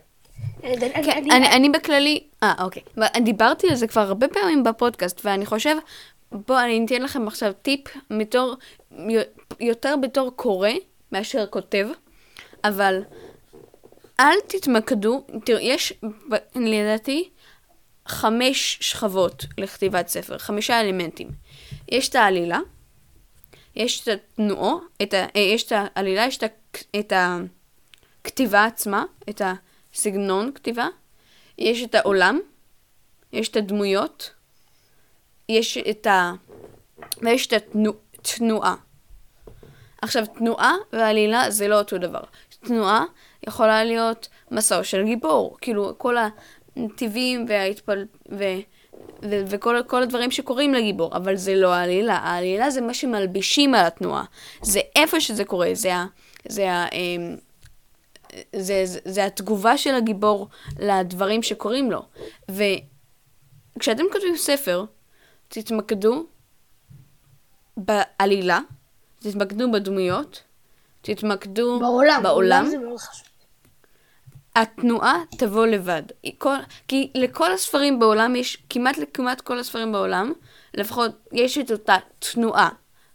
אני- 0.64 0.92
כן, 1.04 1.32
אני- 1.32 1.68
בכללי, 1.68 2.24
אה, 2.42 2.54
אוקיי. 2.60 2.82
דיברתי 3.24 3.68
על 3.68 3.74
זה 3.74 3.86
כבר 3.86 4.00
הרבה 4.00 4.28
פעמים 4.28 4.62
בפודקאסט, 4.62 5.20
ואני 5.24 5.46
חושב, 5.46 5.76
בואו, 6.32 6.58
אני 6.60 6.84
אתן 6.86 7.02
לכם 7.02 7.26
עכשיו 7.28 7.52
טיפ 7.62 7.80
בתור, 8.18 8.54
יותר 9.60 9.94
בתור 10.02 10.30
קורא 10.36 10.70
מאשר 11.12 11.46
כותב, 11.46 11.88
אבל 12.64 13.02
אל 14.20 14.40
תתמקדו, 14.46 15.24
תראו, 15.44 15.58
יש, 15.58 15.92
לדעתי, 16.54 17.30
חמש 18.06 18.78
שכבות 18.80 19.44
לכתיבת 19.58 20.08
ספר, 20.08 20.38
חמישה 20.38 20.80
אלמנטים. 20.80 21.28
יש 21.88 22.08
את 22.08 22.14
העלילה, 22.14 22.58
יש 23.76 24.02
את 24.02 24.08
התנועו, 24.08 24.80
את 25.02 25.14
ה, 25.14 25.26
אה, 25.36 25.40
יש 25.40 25.62
את 25.62 25.72
העלילה, 25.76 26.26
יש 26.26 26.38
את, 26.38 26.42
ה, 26.42 26.48
את 26.98 27.12
הכתיבה 28.22 28.64
עצמה, 28.64 29.04
את 29.30 29.42
הסגנון 29.44 30.52
כתיבה, 30.54 30.86
יש 31.58 31.82
את 31.82 31.94
העולם, 31.94 32.40
יש 33.32 33.48
את 33.48 33.56
הדמויות, 33.56 34.30
יש 35.48 35.78
את 35.78 36.06
ה... 36.06 36.32
ויש 37.22 37.46
את 37.46 37.52
התנועה. 37.52 38.74
עכשיו, 40.02 40.26
תנועה 40.26 40.74
ועלילה 40.92 41.50
זה 41.50 41.68
לא 41.68 41.78
אותו 41.78 41.98
דבר. 41.98 42.20
תנועה 42.60 43.04
יכולה 43.46 43.84
להיות 43.84 44.28
מסעו 44.50 44.84
של 44.84 45.04
גיבור, 45.04 45.56
כאילו 45.60 45.94
כל 45.98 46.16
הנתיבים 46.76 47.46
וההתפל... 47.48 48.04
ו... 49.24 49.42
וכל 49.46 49.76
כל 49.86 50.02
הדברים 50.02 50.30
שקורים 50.30 50.74
לגיבור, 50.74 51.16
אבל 51.16 51.36
זה 51.36 51.54
לא 51.54 51.74
העלילה. 51.74 52.14
העלילה 52.14 52.70
זה 52.70 52.80
מה 52.80 52.94
שמלבישים 52.94 53.74
על 53.74 53.86
התנועה. 53.86 54.24
זה 54.62 54.80
איפה 54.96 55.20
שזה 55.20 55.44
קורה, 55.44 55.70
זה, 55.72 55.94
ה, 55.94 56.06
זה, 56.48 56.72
ה, 56.72 56.88
אמ, 56.88 57.36
זה, 58.56 58.82
זה, 58.84 58.98
זה 59.04 59.24
התגובה 59.24 59.78
של 59.78 59.94
הגיבור 59.94 60.48
לדברים 60.78 61.42
שקורים 61.42 61.90
לו. 61.90 62.02
וכשאתם 62.48 64.04
כותבים 64.12 64.36
ספר, 64.36 64.84
תתמקדו 65.48 66.26
בעלילה, 67.76 68.60
תתמקדו 69.18 69.72
בדמויות, 69.72 70.42
תתמקדו 71.02 71.80
בעולם, 71.80 72.20
בעולם. 72.22 72.66
זה 72.70 72.78
מאוד 72.78 72.98
חשוב. 72.98 73.33
התנועה 74.56 75.22
תבוא 75.38 75.66
לבד. 75.66 76.02
כל, 76.38 76.54
כי 76.88 77.10
לכל 77.14 77.52
הספרים 77.52 77.98
בעולם 77.98 78.36
יש, 78.36 78.58
כמעט 78.70 78.98
לכמעט 78.98 79.40
כל 79.40 79.58
הספרים 79.58 79.92
בעולם, 79.92 80.32
לפחות 80.74 81.10
יש 81.32 81.58
את 81.58 81.70
אותה 81.70 81.96
תנועה. 82.18 82.68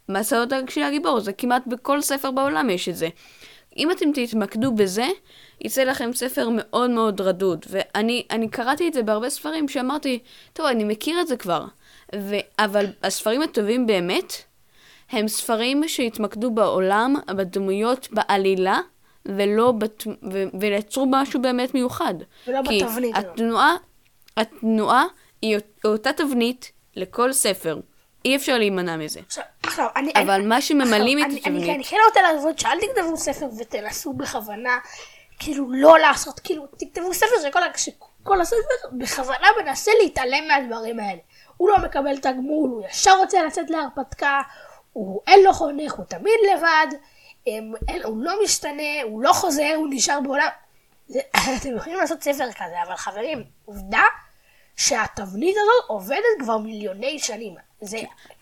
מסעות 0.10 0.50
של 0.70 0.82
הגיבור, 0.82 1.20
זה 1.20 1.34
כמעט 1.34 1.68
בכל 1.68 2.02
ספר 2.02 2.32
בעולם 2.32 2.70
יש 2.70 2.90
את 2.90 2.96
זה. 2.96 3.10
אם 3.78 3.92
אתם 3.92 4.06
תתמקדו 4.14 4.72
בזה, 4.72 5.08
יצא 5.62 5.84
לכם 5.84 6.14
ספר 6.14 6.50
מאוד 6.52 6.90
מאוד 6.90 7.22
רדוד. 7.22 7.66
ואני 7.70 8.26
אני 8.32 8.50
קראתי 8.50 8.88
את 8.88 8.94
זה 8.94 9.04
בהרבה 9.04 9.30
ספרים 9.30 9.68
שאמרתי, 9.68 10.20
טוב, 10.54 10.66
אני 10.66 10.84
מכיר 10.84 11.22
את 11.22 11.28
זה 11.28 11.38
כבר. 11.38 11.66
ו, 12.16 12.36
אבל 12.60 12.86
הספרים 13.04 13.42
הטובים 13.42 13.88
באמת, 13.88 14.34
הם 15.10 15.28
ספרים 15.28 15.88
שהתמקדו 15.88 16.52
בעולם, 16.52 17.16
בדמויות, 17.36 18.08
בעלילה, 18.12 18.80
ולא 19.38 19.72
בת... 19.72 20.04
ו... 20.32 20.44
ויצרו 20.60 21.06
משהו 21.10 21.42
באמת 21.42 21.74
מיוחד. 21.74 22.14
ולא 22.48 22.60
כי 22.70 22.84
בתבנית 22.84 23.16
הזאת. 23.18 23.30
התנועה, 23.30 23.76
התנועה 24.38 25.06
היא 25.42 25.58
אותה 25.86 26.14
תבנית 26.14 26.72
לכל 26.96 27.34
ספר. 27.34 27.80
אי 28.26 28.36
אפשר 28.36 28.58
להימנע 28.58 28.98
מזה. 28.98 29.20
עכשיו, 29.26 29.44
עכשיו, 29.64 29.88
אני... 29.96 30.12
אבל 30.16 30.32
אני, 30.32 30.46
מה 30.46 30.62
שממלאים 30.62 31.18
עכשיו, 31.18 31.32
את 31.40 31.48
אני- 31.48 31.56
אני, 31.56 31.58
התבנית- 31.64 31.76
אני 31.76 31.84
כן 31.84 31.98
רוצה 32.08 32.22
לעבוד 32.22 32.60
שאל 32.60 32.78
תכתבו 32.82 33.18
ספר 33.18 33.46
ותנסו 33.60 34.14
בכוונה, 34.14 34.78
כאילו 35.40 35.68
לא 35.72 36.00
לעשות, 36.00 36.40
כאילו 36.40 36.66
תכתבו 36.78 37.14
ספר 37.14 37.36
שכל, 37.44 37.60
שכל 37.78 38.42
הספר 38.42 38.58
בכוונה 38.92 39.48
מנסה 39.64 39.92
להתעלם 40.04 40.48
מהדברים 40.48 41.00
האלה. 41.00 41.20
הוא 41.58 41.70
לא 41.70 41.78
מקבל 41.86 42.18
תגמול, 42.18 42.70
הוא 42.70 42.84
ישר 42.90 43.18
רוצה 43.18 43.44
לצאת 43.44 43.70
להרפתקה, 43.70 44.42
הוא 44.94 45.22
אין 45.28 45.44
לו 45.44 45.54
חונך, 45.54 45.94
הוא 45.94 46.06
תמיד 46.06 46.34
לבד, 46.54 46.88
הוא 48.04 48.24
לא 48.24 48.34
משתנה, 48.44 49.02
הוא 49.04 49.22
לא 49.24 49.34
חוזר, 49.34 49.74
הוא 49.76 49.88
נשאר 49.90 50.20
בעולם. 50.22 50.48
אתם 51.58 51.76
יכולים 51.78 51.98
לעשות 52.00 52.24
ספר 52.24 52.52
כזה, 52.52 52.84
אבל 52.88 52.96
חברים, 52.96 53.44
עובדה 53.66 54.02
שהתבנית 54.76 55.56
הזאת 55.62 55.88
עובדת 55.90 56.20
כבר 56.40 56.58
מיליוני 56.58 57.20
שנים. 57.20 57.56
זה, 57.82 57.98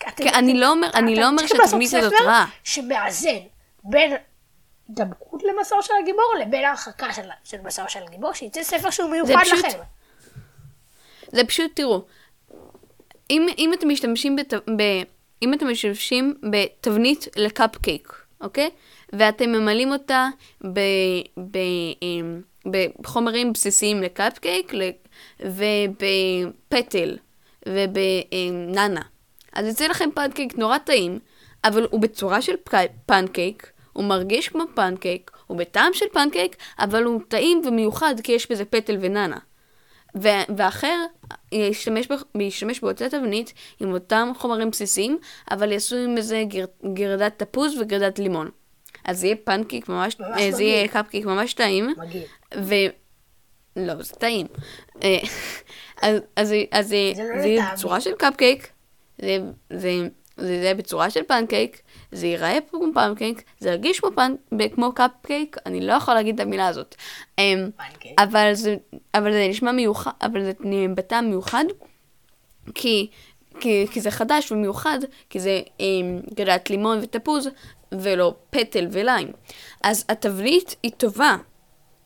אתם, 0.08 0.24
אני 0.34 0.54
לא 0.54 0.70
אומר- 0.72 0.90
אני 0.94 1.14
אתם 1.14 1.22
לא 1.22 1.28
אומר 1.28 1.42
לעשות 1.44 1.58
שהתבנית 1.64 1.94
הזאת 1.94 2.14
רעה. 2.26 2.46
שמאזן 2.64 3.38
בין 3.84 4.14
דבקות 4.90 5.44
למסעו 5.44 5.84
של 5.84 5.94
הגיבור 6.02 6.34
לבין 6.42 6.66
ההרחקה 6.66 7.14
של, 7.14 7.22
של 7.44 7.62
מסעו 7.62 7.90
של 7.90 8.04
הגיבור, 8.04 8.34
שיצא 8.34 8.64
ספר 8.64 8.90
שהוא 8.90 9.10
מיוחד 9.10 9.34
פשוט- 9.42 9.66
לכם. 9.66 9.80
זה 11.32 11.44
פשוט, 11.48 11.72
תראו, 11.76 12.02
אם, 13.30 13.48
אם 13.58 13.74
אתם 13.74 13.90
משתמשים 13.90 14.36
בת, 14.36 14.54
ב... 14.54 14.82
אם 15.44 15.54
אתם 15.54 15.68
משתמשים 15.72 16.40
בתבנית 16.52 17.28
לקאפקייק, 17.36 18.14
אוקיי? 18.42 18.70
ואתם 19.14 19.50
ממלאים 19.50 19.92
אותה 19.92 20.28
ב, 20.74 20.80
ב, 21.38 21.58
אמ, 22.02 22.42
בחומרים 23.02 23.54
בסיסיים 23.54 24.02
לקאפקייק 24.02 24.74
ל- 24.74 24.90
ובפטל 25.40 27.18
ובננה. 27.68 29.02
אז 29.54 29.68
יוצא 29.68 29.88
לכם 29.88 30.10
פנקייק 30.16 30.58
נורא 30.58 30.78
טעים, 30.78 31.20
אבל 31.64 31.88
הוא 31.92 32.02
בצורה 32.02 32.42
של 32.42 32.54
פנקייק, 33.06 33.72
הוא 33.94 34.04
מרגיש 34.04 34.50
כמו 34.50 34.64
פנקייק, 34.76 35.32
הוא 35.48 35.58
בטעם 35.58 35.94
של 35.94 36.06
פנקייק, 36.14 36.56
אבל 36.80 37.04
הוא 37.04 37.22
טעים 37.28 37.62
ומיוחד 37.66 38.16
כי 38.24 38.32
יש 38.32 38.52
בזה 38.52 38.66
פטל 38.66 38.98
וננה. 39.02 39.38
ו- 40.22 40.54
ואחר 40.58 41.06
ישתמש 42.36 42.80
באותה 42.82 43.10
תבנית 43.10 43.54
עם 43.80 43.92
אותם 43.94 44.32
חומרים 44.38 44.72
בסיסיים, 44.72 45.18
אבל 45.52 45.72
יעשו 45.72 45.96
עם 45.96 46.18
איזה 46.18 46.44
גר- 46.48 46.94
גרדת 46.94 47.44
תפוז 47.44 47.78
וגרדת 47.82 48.20
לימון. 48.20 48.50
אז 49.08 49.20
זה 49.20 49.28
יהיה 49.28 49.36
פנקייק 49.44 49.90
ממש, 49.90 50.20
ממש 50.20 50.42
אה, 50.42 50.52
זה 50.52 50.64
יהיה 50.64 50.84
מגעיל. 50.84 51.04
קפקייק 51.04 51.26
ממש 51.26 51.54
טעים. 51.54 51.94
מגעיל. 51.98 52.24
ו... 52.58 52.76
לא, 53.76 54.04
זה 54.04 54.14
טעים. 54.14 54.48
אה, 55.04 55.18
אז, 56.02 56.18
אז, 56.36 56.54
אז 56.72 56.88
זה 56.88 57.12
זה 57.16 57.24
לא 57.36 57.42
זה 57.42 57.48
יהיה. 57.48 57.72
בצורה 57.74 58.02
של 58.02 58.12
קפקייק, 58.18 58.68
זה, 59.22 59.38
זה, 59.70 59.90
זה 60.38 60.54
יהיה 60.54 60.76
בצורה 60.76 61.10
של 61.10 61.24
פנקייק, 61.24 61.82
זה 62.12 62.28
ייראה 62.28 62.58
כמו 62.72 62.80
פנקייק, 62.94 63.44
זה 63.60 63.70
ירגיש 63.70 64.00
כמו, 64.00 64.10
פנ... 64.16 64.36
כמו 64.76 64.92
קפקייק, 64.92 65.58
אני 65.66 65.88
לא 65.88 65.94
יכולה 65.94 66.18
להגיד 66.18 66.36
את 66.36 66.40
המילה 66.46 66.68
הזאת. 66.68 66.96
אמ. 67.40 67.70
אבל 68.20 68.54
זה, 68.54 68.76
אבל 69.14 69.32
זה 69.32 69.48
נשמע 69.50 69.72
מיוחד, 69.72 70.12
אבל 70.22 70.44
זה 70.44 70.52
בטעם 70.96 71.30
מיוחד, 71.30 71.66
כי, 72.76 73.10
כי, 73.60 73.88
כי 73.92 74.02
זה 74.02 74.12
חדש 74.12 74.52
ומיוחד, 74.52 75.00
כי 75.30 75.40
זה 75.40 75.62
אמ, 75.80 76.20
גדעת 76.34 76.70
לימון 76.70 77.00
ותפוז, 77.02 77.50
ולא 77.92 78.36
פטל 78.50 78.88
וליים. 78.92 79.32
אז 79.84 80.06
התבליט 80.10 80.74
היא 80.84 80.92
טובה, 80.98 81.38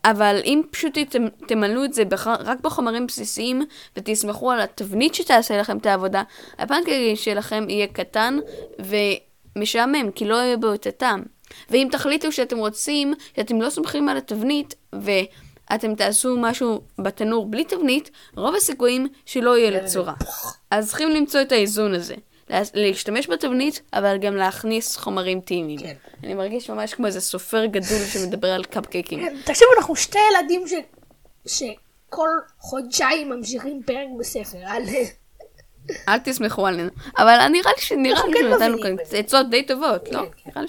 אבל 0.05 0.41
אם 0.45 0.61
פשוט 0.71 0.97
תמ- 0.97 1.45
תמלאו 1.47 1.83
את 1.83 1.93
זה 1.93 2.05
בח... 2.05 2.27
רק 2.27 2.59
בחומרים 2.59 3.07
בסיסיים, 3.07 3.61
ותסמכו 3.97 4.51
על 4.51 4.61
התבנית 4.61 5.15
שתעשה 5.15 5.57
לכם 5.57 5.77
את 5.77 5.85
העבודה, 5.85 6.23
הפנקייק 6.59 7.19
שלכם 7.19 7.69
יהיה 7.69 7.87
קטן 7.87 8.39
ומשעמם, 9.55 10.11
כי 10.11 10.25
לא 10.25 10.35
יהיה 10.35 10.57
בו 10.57 10.73
את 10.73 10.87
הטעם. 10.87 11.23
ואם 11.69 11.87
תחליטו 11.91 12.31
שאתם 12.31 12.57
רוצים, 12.57 13.13
שאתם 13.35 13.61
לא 13.61 13.69
סומכים 13.69 14.09
על 14.09 14.17
התבנית, 14.17 14.75
ואתם 15.71 15.95
תעשו 15.95 16.37
משהו 16.39 16.81
בתנור 16.99 17.45
בלי 17.45 17.63
תבנית, 17.65 18.11
רוב 18.35 18.55
הסיכויים 18.55 19.07
שלא 19.25 19.57
יהיה 19.57 19.71
לצורה. 19.71 20.13
אז 20.71 20.87
צריכים 20.87 21.09
למצוא 21.09 21.41
את 21.41 21.51
האיזון 21.51 21.93
הזה. 21.93 22.15
לה- 22.49 22.61
להשתמש 22.73 23.29
בתבנית, 23.29 23.81
אבל 23.93 24.17
גם 24.17 24.35
להכניס 24.35 24.97
חומרים 24.97 25.41
טעימים. 25.41 25.79
כן. 25.79 25.93
אני 26.23 26.33
מרגיש 26.33 26.69
ממש 26.69 26.93
כמו 26.93 27.05
איזה 27.07 27.21
סופר 27.21 27.65
גדול 27.65 27.99
שמדבר 28.13 28.47
על 28.51 28.63
קפקייקים. 28.63 29.19
כן, 29.19 29.35
תקשיבו, 29.45 29.71
אנחנו 29.77 29.95
שתי 29.95 30.19
ילדים 30.31 30.67
ש... 30.67 30.73
שכל 31.47 32.29
חודשיים 32.59 33.29
ממשיכים 33.29 33.81
פרק 33.85 34.07
בספר. 34.19 34.57
על... 34.65 34.83
אל 36.09 36.17
תסמכו 36.19 36.67
עלינו. 36.67 36.89
אבל 37.17 37.47
נראה 37.51 37.71
לי 37.77 37.81
שנראה 37.81 38.27
לי 38.27 38.33
כן 38.33 38.49
שנתנו 38.59 38.81
כאן. 38.81 38.95
עצות 39.11 39.49
די 39.49 39.63
טובות, 39.63 40.11
לא? 40.11 40.19
כן, 40.43 40.49
נראה 40.49 40.61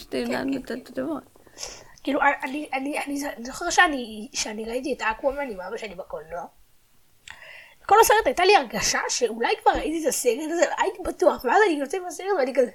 לי 0.45 0.53
שנתנו 0.53 0.85
טובות. 0.95 1.23
כאילו, 2.05 2.21
אני, 2.43 2.69
אני, 2.73 2.99
אני 3.07 3.17
ז- 3.21 3.47
זוכר 3.47 3.71
שאני, 3.71 4.29
שאני 4.33 4.65
ראיתי 4.65 4.93
את 4.93 5.03
אקוואמן 5.03 5.51
עם 5.51 5.61
אבא 5.61 5.77
שלי 5.77 5.95
בקולנוע. 5.95 6.45
כל 7.87 7.97
הסרט 8.01 8.27
הייתה 8.27 8.45
לי 8.45 8.57
הרגשה 8.57 9.01
שאולי 9.09 9.55
כבר 9.63 9.71
ראיתי 9.71 10.03
את 10.05 10.09
הסרט 10.09 10.51
הזה, 10.53 10.65
הייתי 10.79 10.99
בטוח, 11.05 11.45
ואז 11.45 11.63
אני 11.67 11.81
יוצא 11.81 11.99
מהסרט 11.99 12.27
ואני 12.39 12.53
כזה... 12.55 12.71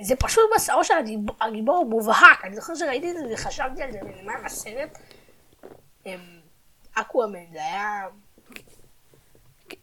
זה 0.00 0.16
פשוט 0.16 0.44
מסעו 0.56 0.84
של 0.84 0.94
הגיבור, 1.40 1.84
מובהק, 1.84 2.44
אני 2.44 2.56
זוכר 2.56 2.74
שראיתי 2.74 3.10
את 3.10 3.16
זה 3.16 3.34
וחשבתי 3.34 3.82
על 3.82 3.92
זה 3.92 3.98
בזמן 4.02 4.44
הסרט. 4.44 4.98
אמ, 6.06 6.40
אקוואמן, 6.94 7.52
זה 7.52 7.58
היה... 7.64 8.02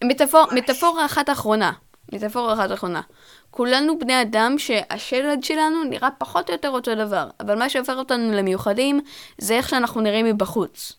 מטאפור- 0.03 0.53
מטאפורה 0.55 1.05
אחת 1.05 1.29
אחרונה. 1.29 1.73
מטאפורה 2.13 2.53
אחת 2.53 2.71
אחרונה. 2.73 3.01
כולנו 3.55 3.99
בני 3.99 4.21
אדם 4.21 4.55
שהשלד 4.57 5.43
שלנו 5.43 5.83
נראה 5.83 6.09
פחות 6.17 6.49
או 6.49 6.53
יותר 6.53 6.69
אותו 6.69 6.95
דבר, 6.95 7.29
אבל 7.39 7.59
מה 7.59 7.69
שהופך 7.69 7.93
אותנו 7.97 8.31
למיוחדים 8.31 9.01
זה 9.37 9.53
איך 9.53 9.69
שאנחנו 9.69 10.01
נראים 10.01 10.25
מבחוץ. 10.25 10.93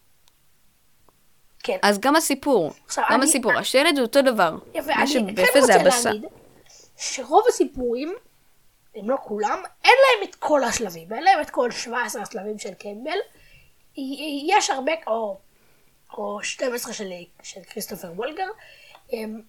כן. 1.62 1.76
אז 1.82 2.00
גם 2.00 2.16
הסיפור, 2.16 2.72
עכשיו, 2.86 3.04
גם 3.10 3.20
אני- 3.20 3.24
הסיפור, 3.30 3.52
השלד 3.52 3.96
זה 3.96 4.02
אותו 4.02 4.22
דבר. 4.22 4.56
יפה, 4.74 4.86
מה 4.94 5.02
אני 5.02 5.06
שבפה 5.06 5.42
כן 5.46 5.52
זה 5.52 5.60
רוצה 5.60 5.74
הבשר. 5.74 6.10
להגיד 6.10 6.28
שרוב 6.96 7.44
הסיפורים, 7.48 8.14
אם 8.96 9.10
לא 9.10 9.16
כולם, 9.22 9.58
אין 9.84 9.92
להם 10.04 10.28
את 10.30 10.34
כל 10.34 10.64
השלבים, 10.64 11.12
אין 11.12 11.22
להם 11.24 11.40
את 11.40 11.50
כל 11.50 11.70
17 11.70 12.22
השלבים 12.22 12.58
של 12.58 12.74
קמבל. 12.74 13.18
יש 14.48 14.70
הרבה, 14.70 14.92
או, 15.06 15.38
או 16.18 16.38
12 16.42 16.92
של, 16.92 17.10
של 17.42 17.60
כריסטופר 17.70 18.08
וולגר. 18.16 18.46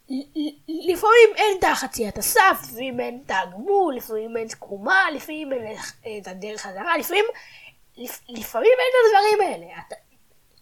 ל- 0.10 0.92
לפעמים 0.92 1.30
אין 1.36 1.58
את 1.60 1.64
החציית 1.64 2.18
הסף, 2.18 2.60
לפעמים 2.64 3.00
אין 3.00 3.22
את 3.26 3.32
הגמול, 3.44 3.96
לפעמים 3.96 4.38
אין 4.38 4.48
תקומה, 4.48 5.12
לפעמים 5.14 5.54
אין 5.54 5.78
את 6.22 6.28
הדרך 6.28 6.62
חזרה, 6.62 6.98
לפעמים, 6.98 7.26
לפ, 7.98 8.22
לפעמים 8.30 8.72
אין 8.80 8.88
את 8.92 9.36
הדברים 9.36 9.52
האלה. 9.52 9.82
אתה, 9.88 9.96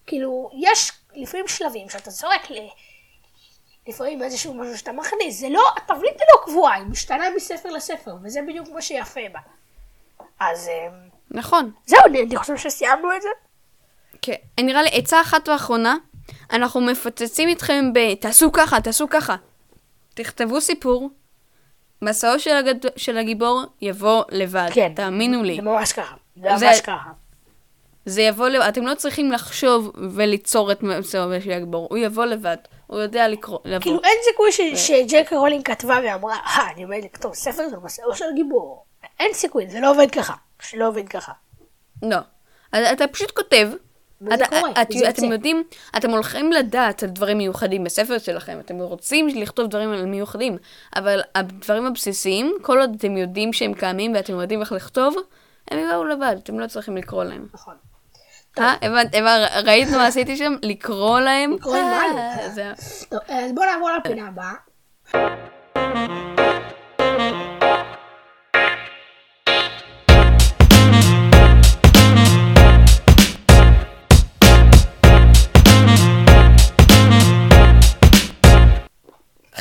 כאילו, 0.06 0.50
יש 0.60 0.92
לפעמים 1.14 1.48
שלבים 1.48 1.88
שאתה 1.88 2.10
זורק 2.10 2.50
ל... 2.50 2.58
לפעמים 3.88 4.22
איזשהו 4.22 4.54
משהו 4.54 4.78
שאתה 4.78 4.92
מכניס, 4.92 5.40
זה 5.40 5.48
לא, 5.48 5.62
התבנית 5.76 6.20
היא 6.20 6.28
לא 6.34 6.44
קבועה, 6.44 6.74
היא 6.74 6.84
משתנה 6.84 7.30
מספר 7.36 7.70
לספר, 7.70 8.14
וזה 8.24 8.40
בדיוק 8.48 8.68
מה 8.68 8.82
שיפה 8.82 9.20
בה. 9.32 9.38
אז 10.40 10.68
אמ, 10.68 11.08
נכון. 11.30 11.70
זהו, 11.86 12.00
אני, 12.06 12.22
אני 12.22 12.36
חושב 12.36 12.56
שסיימנו 12.56 13.16
את 13.16 13.22
זה. 13.22 13.28
כן. 14.22 14.34
נראה 14.60 14.82
לי 14.82 14.88
עצה 14.92 15.20
אחת 15.20 15.48
ואחרונה, 15.48 15.96
אנחנו 16.52 16.80
מפוצצים 16.80 17.48
איתכם 17.48 17.92
ב... 17.92 18.14
תעשו 18.14 18.52
ככה, 18.52 18.80
תעשו 18.80 19.08
ככה. 19.10 19.36
תכתבו 20.14 20.60
סיפור, 20.60 21.10
מסעו 22.02 22.38
של, 22.38 22.56
הגד... 22.56 22.74
של 22.96 23.18
הגיבור 23.18 23.62
יבוא 23.80 24.24
לבד. 24.30 24.68
תאמינו 24.96 25.42
לי. 25.42 25.56
זה 25.56 25.62
ממש 25.62 25.92
ככה. 25.92 26.14
זה 26.36 26.48
ממש 26.50 26.80
ככה. 26.80 27.10
זה 28.06 28.22
יבוא 28.22 28.48
לבד. 28.48 28.64
אתם 28.68 28.86
לא 28.86 28.94
צריכים 28.94 29.32
לחשוב 29.32 29.92
וליצור 30.14 30.72
את 30.72 30.82
מסעו 30.82 31.40
של 31.44 31.50
הגיבור. 31.52 31.86
הוא 31.90 31.98
יבוא 31.98 32.24
לבד. 32.24 32.56
הוא 32.86 32.98
יודע 33.00 33.28
לקרוא, 33.28 33.58
לבוא. 33.64 33.80
כאילו 33.80 34.00
אין 34.04 34.18
סיכוי 34.30 34.52
ש- 34.52 34.86
שג'קי 34.86 35.36
רולינג 35.36 35.66
כתבה 35.66 35.98
ואמרה, 36.04 36.36
אה, 36.36 36.70
אני 36.74 36.82
עומדת 36.82 37.04
לכתוב 37.04 37.34
ספר 37.34 37.62
של 37.70 37.76
מסעו 37.82 38.14
של 38.14 38.24
גיבור. 38.34 38.84
אין 39.20 39.32
סיכוי, 39.32 39.70
זה 39.70 39.80
לא 39.80 39.90
עובד 39.90 40.10
ככה. 40.10 40.34
זה 40.70 40.78
לא 40.78 40.88
עובד 40.88 41.08
ככה. 41.08 41.32
לא. 42.02 42.16
אתה 42.92 43.06
פשוט 43.06 43.30
כותב. 43.30 43.68
וזה 44.26 44.34
אתה, 44.34 44.46
קורה, 44.46 44.70
את, 44.82 44.86
וזה 44.94 45.08
אתם 45.08 45.22
יוצא. 45.22 45.34
יודעים, 45.34 45.62
אתם 45.96 46.10
הולכים 46.10 46.52
לדעת 46.52 47.02
על 47.02 47.08
דברים 47.08 47.38
מיוחדים 47.38 47.84
בספר 47.84 48.18
שלכם, 48.18 48.60
אתם 48.60 48.78
רוצים 48.78 49.28
לכתוב 49.28 49.66
דברים 49.66 49.92
על 49.92 50.06
מיוחדים, 50.06 50.56
אבל 50.96 51.20
הדברים 51.34 51.86
הבסיסיים, 51.86 52.54
כל 52.62 52.80
עוד 52.80 52.94
אתם 52.98 53.16
יודעים 53.16 53.52
שהם 53.52 53.74
קיימים 53.74 54.14
ואתם 54.14 54.40
יודעים 54.40 54.60
איך 54.60 54.72
לכתוב, 54.72 55.14
הם 55.70 55.78
יבואו 55.78 56.04
לבד, 56.04 56.36
אתם 56.42 56.60
לא 56.60 56.66
צריכים 56.66 56.96
לקרוא 56.96 57.24
להם. 57.24 57.46
נכון. 57.54 57.74
אה? 58.58 58.74
הבנת, 58.82 59.14
ראית 59.64 59.88
מה 59.88 60.06
עשיתי 60.06 60.36
שם? 60.36 60.54
לקרוא 60.62 61.20
להם? 61.20 61.52
לקרוא 61.52 61.76
להם? 61.76 62.16
אה, 62.18 62.46
אז 63.28 63.52
בואו 63.54 63.66
נעבור 63.66 63.90
לפינה 63.90 64.28
הבאה. 64.28 64.52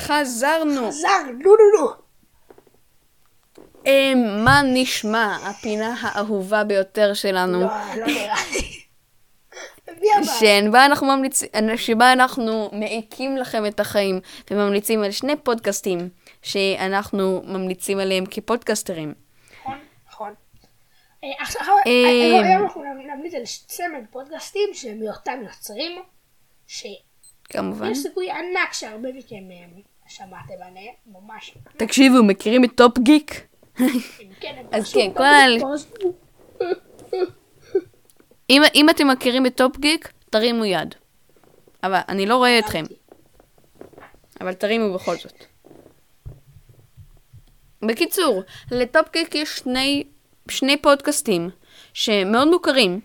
חזרנו. 0.03 0.91
זר, 0.91 1.23
נו 1.25 1.55
נו 1.55 1.79
נו. 1.79 1.89
אה, 3.87 4.13
מה 4.45 4.61
נשמע? 4.65 5.37
הפינה 5.43 5.95
האהובה 6.01 6.63
ביותר 6.63 7.13
שלנו. 7.13 7.59
לא, 7.61 7.67
לא 7.97 8.05
נראה 8.05 8.35
לי. 8.51 8.83
שבה 10.23 10.85
אנחנו 10.85 11.07
ממליצים, 11.07 11.49
שבה 11.75 12.13
אנחנו 12.13 12.69
מעיקים 12.73 13.37
לכם 13.37 13.65
את 13.65 13.79
החיים 13.79 14.19
וממליצים 14.51 15.03
על 15.03 15.11
שני 15.11 15.35
פודקאסטים 15.35 16.09
שאנחנו 16.41 17.41
ממליצים 17.45 17.99
עליהם 17.99 18.23
כפודקאסטרים. 18.31 19.13
נכון, 19.59 19.77
נכון. 20.07 20.33
אה, 21.23 21.29
עכשיו, 21.39 21.61
אה, 21.87 22.09
היום 22.09 22.43
היום 22.43 22.63
אנחנו 22.63 22.83
נמליץ 22.83 23.33
על 23.33 23.43
צמד 23.45 24.03
פודקאסטים 24.11 24.69
שהם 24.73 24.99
מאותם 24.99 25.39
יוצרים, 25.43 26.01
שיש. 26.67 27.03
סיכוי 27.93 28.31
ענק 28.31 28.73
שהרבה 28.73 29.09
מכם 29.13 29.51
אה, 29.51 29.65
שמעתם 30.07 30.53
עליהם, 30.53 30.93
ממש. 31.07 31.57
תקשיבו, 31.77 32.23
מכירים 32.23 32.63
את 32.63 32.69
טופ 32.75 32.99
גיק? 32.99 33.47
כן, 34.39 34.65
אז 34.71 34.93
כן, 34.93 35.13
כל 35.13 35.23
ה-. 35.23 35.47
אם, 38.49 38.61
אם 38.75 38.89
אתם 38.89 39.07
מכירים 39.07 39.45
את 39.45 39.55
טופ 39.55 39.77
גיק, 39.77 40.13
תרימו 40.29 40.65
יד. 40.65 40.95
אבל 41.83 41.99
אני 42.09 42.25
לא 42.25 42.37
רואה 42.37 42.59
אתכם, 42.59 42.83
אבל 44.41 44.53
תרימו 44.53 44.93
בכל 44.93 45.15
זאת. 45.15 45.45
בקיצור, 47.81 48.43
לטופ 48.71 49.11
גיק 49.13 49.35
יש 49.35 49.49
שני, 49.49 50.03
שני 50.49 50.77
פודקאסטים 50.77 51.49
שמאוד 51.93 52.47
מוכרים, 52.47 52.99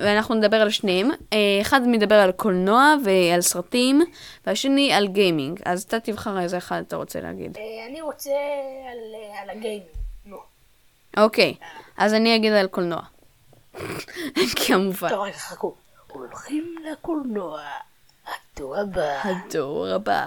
ואנחנו 0.00 0.34
נדבר 0.34 0.56
על 0.56 0.70
שניהם. 0.70 1.10
אה, 1.32 1.38
אחד 1.60 1.80
מדבר 1.86 2.14
על 2.14 2.32
קולנוע 2.32 2.94
ועל 3.04 3.40
סרטים, 3.40 4.02
והשני 4.46 4.92
על 4.92 5.08
גיימינג. 5.08 5.60
אז 5.64 5.82
אתה 5.82 6.00
תבחר 6.00 6.40
איזה 6.40 6.58
אחד 6.58 6.82
אתה 6.88 6.96
רוצה 6.96 7.20
להגיד. 7.20 7.56
אה, 7.56 7.86
אני 7.88 8.00
רוצה 8.00 8.30
על, 8.90 9.14
אה, 9.14 9.42
על 9.42 9.50
הגיימינג. 9.50 9.84
אוקיי, 11.16 11.54
אז 11.96 12.14
אני 12.14 12.36
אגיד 12.36 12.52
על 12.52 12.66
קולנוע. 12.66 13.00
כמובן. 14.66 15.08
טוב, 15.08 15.24
רגע, 15.24 15.36
חכו. 15.36 15.74
הולכים 16.12 16.74
לקולנוע. 16.92 17.60
הדור 18.26 18.76
הבא. 18.76 19.20
הדור 19.24 19.86
הבא. 19.86 20.24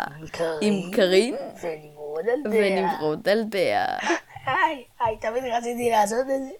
עם 0.61 0.91
קרין 0.95 1.35
ונמרוד 1.61 2.25
על 2.29 2.43
דעה. 2.43 2.53
ונמרוד 2.53 3.29
על 3.29 3.43
דעה. 3.43 3.97
היי, 4.47 4.83
היי, 4.99 5.17
תמיד 5.21 5.43
רציתי 5.43 5.89
לעשות 5.89 6.19
את 6.19 6.41
זה. 6.43 6.51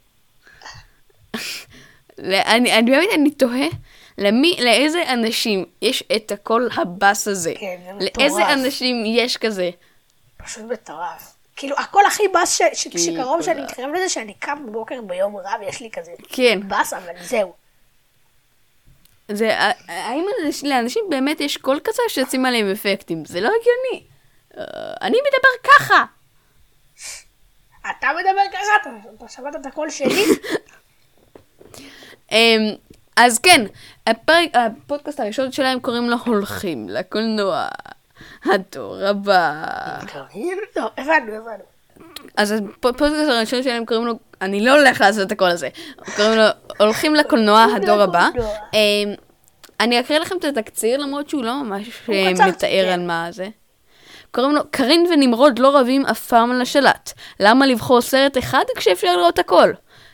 אני, 2.23 2.73
אני 2.73 2.91
באמת, 2.91 3.07
אני 3.13 3.31
תוהה, 3.31 3.67
למי, 4.17 4.57
לאיזה 4.59 5.13
אנשים 5.13 5.65
יש 5.81 6.03
את 6.15 6.31
הקול 6.31 6.69
הבאס 6.75 7.27
הזה? 7.27 7.53
כן, 7.59 7.77
זה 7.85 7.93
מטורף. 7.93 8.17
לאיזה 8.17 8.53
אנשים 8.53 9.03
יש 9.05 9.37
כזה? 9.37 9.69
פשוט 10.37 10.63
מטורף. 10.63 11.33
כאילו, 11.55 11.75
הקול 11.79 12.05
הכי 12.07 12.23
באס 12.33 12.61
כאילו, 12.81 12.99
שקרוב 12.99 13.41
שאני. 13.41 13.61
מתקרב 13.61 13.89
לזה, 13.93 14.09
שאני 14.09 14.33
קם 14.33 14.65
בבוקר 14.67 15.01
ביום 15.01 15.37
רע 15.37 15.51
ויש 15.59 15.81
לי 15.81 15.89
כזה 15.91 16.11
כן. 16.29 16.59
באס, 16.67 16.93
אבל 16.93 17.13
זהו. 17.21 17.53
זה, 19.31 19.55
האם 19.87 20.25
לאנש- 20.25 20.67
לאנשים 20.67 21.03
באמת 21.09 21.41
יש 21.41 21.57
קול 21.57 21.79
כזה 21.83 22.01
שיוצאים 22.09 22.45
עליהם 22.45 22.71
אפקטים? 22.71 23.25
זה 23.25 23.41
לא 23.41 23.47
הגיוני. 23.49 24.03
אה, 24.57 24.63
אני 25.01 25.17
מדבר 25.17 25.71
ככה. 25.71 26.05
אתה 27.99 28.07
מדבר 28.19 28.41
ככה, 28.53 28.61
אתה- 28.81 28.89
אתה 29.17 29.27
שמעת 29.27 29.55
את 29.55 29.65
הקול 29.65 29.89
שלי? 29.89 30.23
אמ, 32.31 32.73
אז 33.15 33.39
כן, 33.39 33.65
הפרק, 34.07 34.49
הפודקאסט 34.53 35.19
הראשון 35.19 35.51
שלהם 35.51 35.79
קוראים 35.79 36.09
לו 36.09 36.17
הולכים 36.25 36.89
לקולנוע. 36.89 37.67
הדור 38.45 38.97
הבא. 39.05 39.63
טוב, 40.73 40.89
הבנו, 40.97 41.33
הבנו. 41.33 41.63
אז 42.37 42.51
הפודקאסט 42.51 43.13
הראשון 43.29 43.63
שלהם 43.63 43.85
קוראים 43.85 44.05
לו, 44.05 44.13
אני 44.41 44.65
לא 44.65 44.77
הולך 44.79 45.01
לעשות 45.01 45.27
את 45.27 45.31
הקול 45.31 45.49
הזה, 45.49 45.69
קוראים 46.15 46.37
לו 46.37 46.43
הולכים 46.79 47.15
לקולנוע 47.15 47.65
הדור 47.75 48.01
הבא. 48.01 48.29
אמ, 48.73 49.13
אני 49.79 49.99
אקריא 49.99 50.19
לכם 50.19 50.37
את 50.37 50.45
התקציר 50.45 50.97
למרות 50.97 51.29
שהוא 51.29 51.43
לא 51.43 51.63
ממש 51.63 51.89
אה, 52.09 52.47
מתאר 52.47 52.85
כן. 52.85 52.93
על 52.93 53.05
מה 53.05 53.27
זה. 53.31 53.47
קוראים 54.31 54.55
לו 54.55 54.61
קרין 54.71 55.05
ונמרוד 55.11 55.59
לא 55.59 55.77
רבים 55.77 56.05
אף 56.05 56.27
פעם 56.27 56.51
על 56.51 56.61
השלט. 56.61 57.13
למה 57.39 57.65
לבחור 57.65 58.01
סרט 58.01 58.37
אחד 58.37 58.63
כשאפשר 58.75 59.17
לראות 59.17 59.39
הכל? 59.39 59.71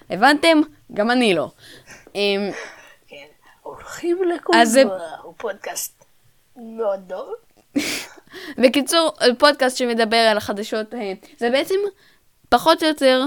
הבנתם? 0.09 0.61
גם 0.93 1.11
אני 1.11 1.33
לא. 1.33 1.51
אמ, 2.15 2.51
כן. 3.07 3.25
הולכים 3.61 4.23
לקולנוע, 4.23 4.99
הוא 5.23 5.33
פודקאסט 5.37 6.05
מאוד 6.55 6.99
טוב. 7.09 7.33
בקיצור, 8.63 9.11
פודקאסט 9.39 9.77
שמדבר 9.77 10.17
על 10.17 10.37
החדשות, 10.37 10.93
אה, 10.93 11.13
זה 11.37 11.49
בעצם 11.49 11.75
פחות 12.49 12.83
או 12.83 12.87
יותר 12.87 13.23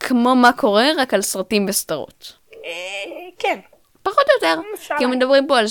כמו 0.00 0.34
מה 0.34 0.52
קורה, 0.52 0.86
רק 0.96 1.14
על 1.14 1.22
סרטים 1.22 1.66
וסדרות. 1.68 2.32
אה, 2.64 2.70
כן. 3.38 3.60
פחות 4.02 4.24
או 4.28 4.34
יותר, 4.34 4.60
אפשר 4.74 4.94
כי 4.98 5.04
הם. 5.04 5.10
מדברים 5.10 5.46
פה 5.46 5.58
על... 5.58 5.66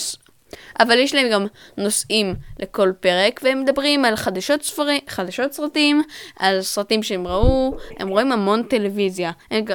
אבל 0.79 0.99
יש 0.99 1.15
להם 1.15 1.29
גם 1.29 1.45
נושאים 1.77 2.35
לכל 2.59 2.91
פרק, 2.99 3.39
והם 3.43 3.61
מדברים 3.61 4.05
על 4.05 4.15
חדשות 4.15 4.63
ספרים, 4.63 5.01
חדשות 5.07 5.53
סרטים, 5.53 6.03
על 6.39 6.61
סרטים 6.61 7.03
שהם 7.03 7.27
ראו, 7.27 7.77
הם 7.97 8.07
רואים 8.07 8.31
המון 8.31 8.63
טלוויזיה. 8.63 9.31
הם, 9.51 9.65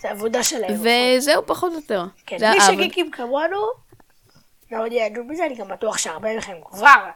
זה 0.00 0.10
עבודה 0.10 0.42
שלהם. 0.42 0.74
וזהו 0.74 1.42
פחות 1.46 1.72
או 1.72 1.76
יותר. 1.76 2.04
כן, 2.26 2.36
מי. 2.40 2.60
שגיקים 2.60 3.10
כמונו, 3.10 3.56
מאוד 4.72 4.92
יענו 4.92 5.28
בזה, 5.28 5.46
אני 5.46 5.54
גם 5.54 5.68
בטוח 5.68 5.98
שהרבה 5.98 6.36
מכם 6.36 6.56
כבר 6.70 7.08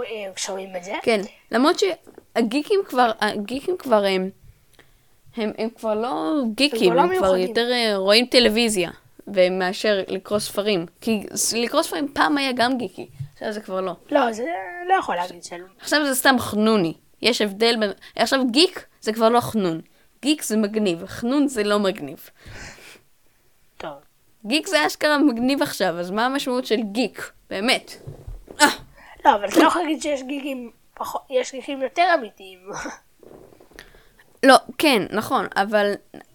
אה, 0.00 0.04
שומעים 0.36 0.76
את 0.76 0.84
זה. 0.84 0.94
כן, 1.02 1.20
למרות 1.50 1.76
שהגיקים 1.78 2.80
כבר, 2.88 3.10
הגיקים 3.20 3.76
כבר 3.78 4.04
הם, 4.04 4.30
הם, 5.36 5.52
הם 5.58 5.68
כבר 5.70 5.94
לא 5.94 6.42
גיקים, 6.54 6.92
הם 6.92 6.98
כבר 6.98 7.02
הם 7.02 7.12
לא 7.12 7.18
כבר. 7.18 7.36
יותר 7.36 7.70
אה, 7.72 7.96
רואים 7.96 8.26
טלוויזיה, 8.26 8.90
מאשר 9.50 10.02
לקרוא 10.08 10.38
ספרים. 10.38 10.86
כי 11.00 11.26
לקרוא 11.56 11.82
ספרים 11.82 12.08
פעם 12.12 12.38
היה 12.38 12.52
גם 12.52 12.78
גיקי, 12.78 13.06
עכשיו 13.32 13.52
זה 13.52 13.60
כבר 13.60 13.80
לא. 13.80 13.92
לא, 14.10 14.32
זה 14.32 14.44
לא 14.88 14.94
יכול 14.94 15.14
להגיד 15.14 15.44
שלא. 15.44 15.64
עכשיו 15.80 16.06
זה 16.06 16.14
סתם 16.14 16.38
חנוני. 16.38 16.94
יש 17.22 17.42
הבדל 17.42 17.76
בין... 17.80 17.90
עכשיו 18.16 18.40
גיק 18.50 18.86
זה 19.00 19.12
כבר 19.12 19.28
לא 19.28 19.40
חנון. 19.40 19.80
גיק 20.22 20.42
זה 20.42 20.56
מגניב, 20.56 21.06
חנון 21.06 21.48
זה 21.48 21.64
לא 21.64 21.78
מגניב. 21.78 22.30
טוב. 23.76 23.92
גיק 24.46 24.66
זה 24.66 24.86
אשכרה 24.86 25.18
מגניב 25.18 25.62
עכשיו, 25.62 26.00
אז 26.00 26.10
מה 26.10 26.26
המשמעות 26.26 26.66
של 26.66 26.80
גיק? 26.92 27.32
באמת. 27.50 27.92
אה, 28.60 28.66
לא, 29.24 29.34
אבל 29.34 29.48
אתה 29.48 29.60
לא 29.60 29.66
יכול 29.66 29.82
להגיד 29.82 30.02
שיש 30.02 30.22
גיקים 30.22 30.70
פחות, 30.94 31.22
יש 31.30 31.52
גיקים 31.52 31.82
יותר 31.82 32.04
אמיתיים. 32.18 32.58
לא, 34.46 34.56
כן, 34.78 35.02
נכון, 35.10 35.46
אבל 35.56 35.92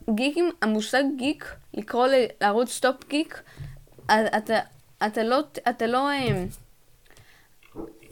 גיקים, 0.09 0.49
המושג 0.61 1.03
גיק, 1.17 1.45
לקרוא 1.73 2.07
לערוץ 2.41 2.69
טופ 2.69 3.07
גיק, 3.07 3.41
א- 4.07 4.37
אתה, 4.37 4.59
אתה 5.07 5.23
לא, 5.23 5.39
אתה 5.69 5.87
לא, 5.87 6.13
אמ, 6.13 6.47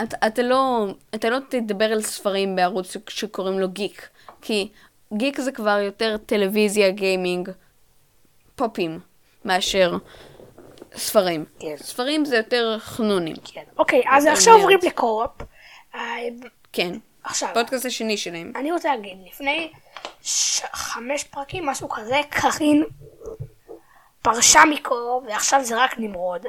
אתה, 0.03 0.27
אתה 0.27 0.41
לא, 0.41 0.87
אתה 1.15 1.29
לא 1.29 1.37
תדבר 1.49 1.85
על 1.85 2.01
ספרים 2.01 2.55
בערוץ 2.55 2.97
שקוראים 3.09 3.59
לו 3.59 3.69
גיק, 3.69 4.09
כי 4.41 4.69
גיק 5.13 5.41
זה 5.41 5.51
כבר 5.51 5.79
יותר 5.79 6.17
טלוויזיה, 6.25 6.91
גיימינג, 6.91 7.49
פופים, 8.55 8.99
מאשר 9.45 9.97
ספרים. 10.95 11.45
כן. 11.59 11.75
ספרים 11.77 12.25
זה 12.25 12.37
יותר 12.37 12.75
חנונים. 12.79 13.35
כן. 13.53 13.63
אוקיי, 13.77 14.03
אז 14.09 14.25
עכשיו. 14.25 14.53
עוברים 14.53 14.79
ל 14.87 14.94
co-op. 14.94 15.31
אה, 15.95 16.15
כן. 16.73 16.97
עכשיו, 17.23 17.49
פודקאסט 17.53 17.85
השני 17.85 18.17
שלהם. 18.17 18.51
אני 18.55 18.71
רוצה 18.71 18.95
להגיד, 18.95 19.17
לפני 19.27 19.71
ש- 20.21 20.61
חמש 20.73 21.23
פרקים, 21.23 21.65
משהו 21.65 21.89
כזה, 21.89 22.21
קארין 22.29 22.83
פרשה 24.21 24.61
מקו, 24.69 25.21
ועכשיו 25.27 25.63
זה 25.63 25.83
רק 25.83 25.99
נמרוד. 25.99 26.45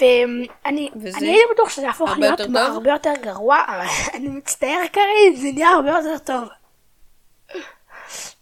ואני 0.00 0.90
וזה 0.96 1.18
הייתי 1.26 1.42
בטוח 1.54 1.68
שזה 1.68 1.86
יהפוך 1.86 2.10
להיות 2.18 2.40
יותר 2.40 2.52
טוב? 2.52 2.56
הרבה 2.56 2.90
יותר 2.90 3.12
גרוע, 3.22 3.64
אבל 3.68 3.86
אני 4.14 4.28
מצטער 4.28 4.86
קארין, 4.92 5.36
זה 5.36 5.48
נהיה 5.54 5.68
הרבה 5.68 5.90
יותר 5.90 6.18
טוב. 6.18 6.48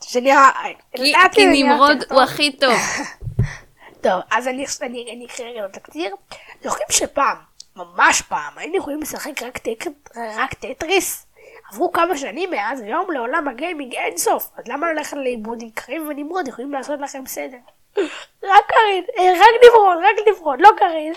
זה 0.00 0.20
נהיה... 0.20 0.50
כי, 0.96 1.12
כי 1.32 1.46
נמרוד 1.46 2.04
טוב. 2.04 2.12
הוא 2.12 2.22
הכי 2.22 2.52
טוב. 2.52 2.74
טוב, 4.00 4.20
אז 4.36 4.48
אני, 4.48 5.26
אקריא 5.26 5.48
רגע 5.48 5.64
לתקציר. 5.64 6.14
זוכרים 6.62 6.86
שפעם, 6.90 7.36
ממש 7.76 8.22
פעם, 8.22 8.58
היינו 8.58 8.76
יכולים 8.76 9.02
לשחק 9.02 9.42
רק, 9.42 9.58
טק, 9.58 9.84
רק 10.16 10.54
טטריס? 10.54 11.26
עברו 11.72 11.92
כמה 11.92 12.18
שנים 12.18 12.50
מאז, 12.50 12.80
והיום 12.80 13.10
לעולם 13.10 13.48
הגיימינג 13.48 13.94
אין 13.94 14.16
סוף. 14.16 14.50
אז 14.56 14.68
למה 14.68 14.92
ללכת 14.92 15.16
לאיבוד 15.16 15.62
עם 15.62 15.70
קרין 15.70 16.08
ונמרוד? 16.08 16.48
יכולים 16.48 16.72
לעשות 16.72 17.00
לכם 17.00 17.26
סדר. 17.26 17.56
רק 18.52 18.64
קרין, 18.66 19.04
אה, 19.18 19.32
רק 19.32 19.64
נמרוד, 19.64 19.98
רק 19.98 20.28
נמרוד, 20.28 20.60
לא 20.60 20.70
קרין. 20.78 21.12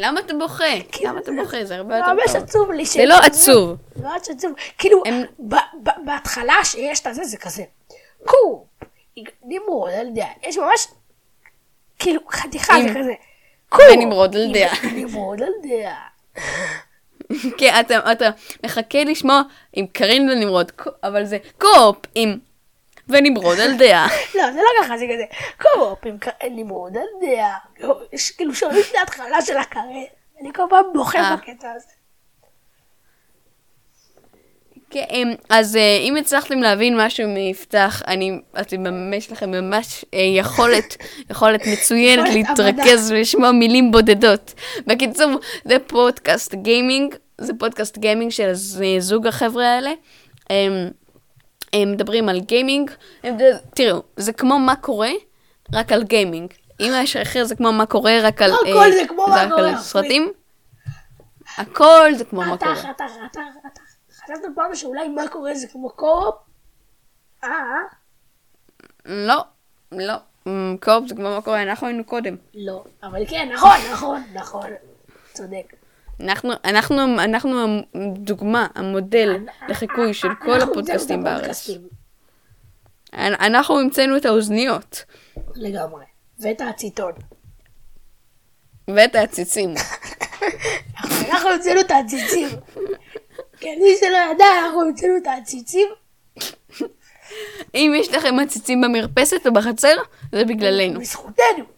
למה 0.00 0.20
אתה 0.20 0.34
בוכה? 0.34 0.64
למה 1.04 1.20
אתה 1.20 1.32
בוכה? 1.32 1.64
זה 1.64 1.76
הרבה 1.76 1.96
יותר 1.98 2.12
ממש 2.12 2.24
טוב. 2.32 2.36
עצוב 2.42 2.70
לי. 2.72 2.84
זה 2.84 3.06
לא 3.06 3.18
עצוב. 3.18 3.76
ממש 3.96 4.28
עצוב. 4.30 4.52
כאילו, 4.78 5.02
בהתחלה 6.04 6.54
שיש 6.64 7.00
את 7.00 7.06
הזה, 7.06 7.24
זה 7.24 7.36
כזה. 7.36 7.62
קו, 8.24 8.66
נמרוד, 9.42 9.90
אני 9.90 10.08
יודע, 10.08 10.26
יש 10.42 10.58
ממש, 10.58 10.86
כאילו, 11.98 12.20
חתיכה, 12.30 12.74
זה 12.82 12.88
כזה. 13.00 13.12
קו, 13.68 13.82
ונמרוד 13.92 14.36
על 14.36 14.52
דעה. 14.52 14.74
נמרוד 14.94 15.42
על 15.42 15.52
דעה. 15.62 16.08
כן, 17.58 17.80
אתה, 18.12 18.30
מחכה 18.64 19.04
לשמוע 19.04 19.42
עם 19.72 19.86
קרין 19.86 20.30
ונמרוד, 20.30 20.70
קו- 20.70 20.90
אבל 21.02 21.24
זה 21.24 21.38
קופ 21.58 21.96
עם 22.14 22.38
ונמרוד 23.08 23.60
על 23.60 23.76
דעה. 23.76 24.08
לא, 24.34 24.52
זה 24.52 24.58
לא 24.58 24.84
ככה, 24.84 24.98
זה 24.98 25.04
כזה. 25.04 25.24
קו, 25.60 25.96
עם 26.08 26.18
ק- 26.18 26.44
נמרוד 26.50 26.96
על 26.96 27.28
דעה. 27.28 27.58
יש 28.12 28.30
כאילו 28.30 28.54
שומעים 28.54 28.82
את 28.90 28.94
ההתחלה 28.98 29.42
של 29.42 29.56
הקרן. 29.56 29.82
אני 30.40 30.52
כל 30.54 30.62
פעם 30.70 30.84
בוכה 30.94 31.18
אה. 31.18 31.36
בקטע 31.36 31.72
הזה. 31.76 31.86
כן, 34.90 35.04
אמ, 35.10 35.34
אז 35.48 35.76
אה, 35.76 35.98
אם 36.00 36.16
הצלחתם 36.16 36.58
להבין 36.58 36.96
משהו 37.00 37.28
מיפתח, 37.28 38.02
אני, 38.06 38.40
אתם 38.60 38.82
ממש, 38.82 39.16
יש 39.16 39.32
לכם 39.32 39.50
ממש 39.50 40.04
אה, 40.14 40.18
יכולת, 40.20 40.96
יכולת 41.30 41.66
מצוינת 41.66 42.28
להתרכז 42.34 43.10
ולשמוע 43.12 43.52
מילים 43.52 43.90
בודדות. 43.90 44.54
בקיצור, 44.86 45.30
זה 45.64 45.76
פודקאסט 45.86 46.54
גיימינג, 46.54 47.14
זה 47.38 47.52
פודקאסט 47.58 47.98
גיימינג 47.98 48.30
של 48.30 48.50
זוג 48.98 49.26
החבר'ה 49.26 49.66
האלה. 49.66 49.90
הם, 51.72 51.92
מדברים 51.92 52.28
על 52.28 52.40
גיימינג, 52.40 52.90
הם, 53.22 53.36
תראו, 53.74 54.02
זה 54.16 54.32
כמו 54.32 54.58
מה 54.58 54.76
קורה, 54.76 55.10
רק 55.72 55.92
על 55.92 56.02
גיימינג. 56.04 56.52
אם 56.80 56.92
יש 57.02 57.16
אחר 57.16 57.44
זה 57.44 57.56
כמו 57.56 57.72
מה 57.72 57.86
קורה, 57.86 58.12
רק 58.22 58.42
על, 58.42 58.50
אה, 58.52 58.56
הכל 58.58 58.92
זה 58.92 59.02
כמו 59.08 59.26
מה 59.26 59.34
רק 59.36 59.48
קורה, 59.50 59.68
על 59.68 59.76
סרטים. 59.76 60.32
הכל 61.56 62.10
זה 62.14 62.24
כמו 62.24 62.40
מה 62.40 62.56
קורה. 62.58 62.72
אתה, 62.72 62.90
אתה, 62.90 63.04
אתה, 63.30 63.40
אתה, 63.66 63.80
חשבת 64.10 64.54
פעם 64.54 64.74
שאולי 64.74 65.08
מה 65.08 65.28
קורה 65.28 65.54
זה 65.54 65.66
כמו 65.68 65.90
קו-אופ? 65.90 66.34
אה, 67.44 67.50
לא, 69.06 69.44
לא. 69.92 70.14
אמ, 70.46 70.76
קופ 70.82 71.08
זה 71.08 71.14
כמו 71.14 71.22
מה 71.22 71.42
קורה, 71.42 71.62
אנחנו 71.62 71.86
היינו 71.86 72.04
קודם. 72.04 72.36
לא. 72.54 72.84
אבל 73.02 73.26
כן, 73.28 73.48
נכון, 73.52 73.76
נכון, 73.92 74.22
נכון. 74.34 74.70
צודק. 75.32 75.74
אנחנו, 76.20 76.52
אנחנו, 76.64 77.20
אנחנו 77.24 77.64
הדוגמה, 77.94 78.66
המודל 78.74 79.36
לחיקוי 79.68 80.14
של 80.14 80.28
כל 80.40 80.60
הפודקאסטים 80.60 81.24
בארץ. 81.24 81.70
אנחנו 83.12 83.78
המצאנו 83.78 84.16
את 84.16 84.24
האוזניות 84.24 85.04
לגמרי. 85.54 86.04
ואת 86.38 86.60
העציתון. 86.60 87.12
ואת 88.88 89.14
העציצים. 89.14 89.74
אנחנו 91.30 91.48
המצאנו 91.48 91.80
את 91.80 91.90
העציצים. 91.90 92.48
כן, 93.60 93.74
מי 93.82 93.96
שלא 94.00 94.18
ידע, 94.32 94.44
אנחנו 94.64 94.82
המצאנו 94.82 95.16
את 95.16 95.26
העציצים. 95.26 95.88
אם 97.74 97.92
יש 97.96 98.08
לכם 98.08 98.38
עציצים 98.38 98.80
במרפסת 98.80 99.46
או 99.46 99.52
בחצר, 99.52 99.96
זה 100.32 100.44
בגללנו. 100.44 101.00
בזכותנו. 101.00 101.77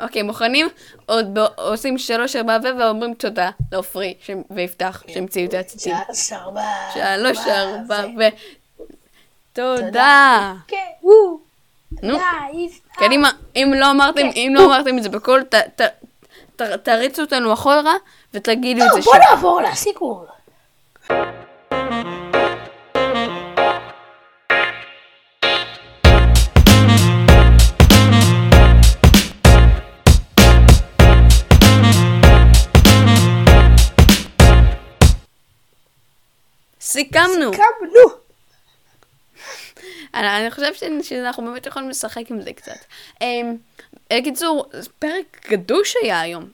אוקיי, 0.00 0.22
מוכנים? 0.22 0.68
עוד 1.06 1.38
עושים 1.56 1.98
שלוש 1.98 2.36
ארבע 2.36 2.56
ו 2.64 2.78
ואומרים 2.78 3.14
תודה 3.14 3.50
לעופרי 3.72 4.14
ויפתח 4.50 5.02
שהמציאו 5.08 5.48
את 5.48 5.54
העציצים. 5.54 5.94
שלוש, 6.12 6.32
ארבע. 6.32 6.62
שלוש 6.94 7.38
ארבע. 7.46 8.04
ו... 8.18 8.22
תודה. 9.52 10.52
כן. 10.68 10.76
נו. 12.02 12.18
קדימה, 12.96 13.30
אם 13.56 13.72
לא 13.76 13.90
אמרתם, 13.90 14.20
כן. 14.32 14.36
אם 14.36 14.52
לא 14.56 14.64
אמרתם 14.64 14.98
את 14.98 15.02
זה 15.02 15.08
בקול, 15.08 15.42
ת- 15.42 15.54
ת- 15.54 15.80
ת- 16.56 16.62
תריצו 16.62 17.22
אותנו 17.22 17.52
אחורה 17.52 17.94
ותגידו 18.34 18.82
את 18.82 18.92
זה 18.94 19.00
טוב, 19.02 19.04
בוא. 19.04 19.16
נעבור 19.30 19.60
לסיכום. 19.62 20.24
סיכמנו. 36.90 37.50
קמנו. 37.52 38.20
אני 40.14 40.28
אני 40.40 40.50
חושב 40.50 40.74
ש- 40.74 41.08
שאנחנו 41.08 41.44
באמת 41.44 41.66
יכולים 41.66 41.88
לשחק 41.90 42.30
עם 42.30 42.40
זה 42.42 42.52
קצת. 42.52 42.76
אמ, 43.20 43.56
בקיצור, 44.12 44.64
פרק 44.98 45.46
גדוש 45.50 45.94
היה 46.02 46.20
היום. 46.20 46.44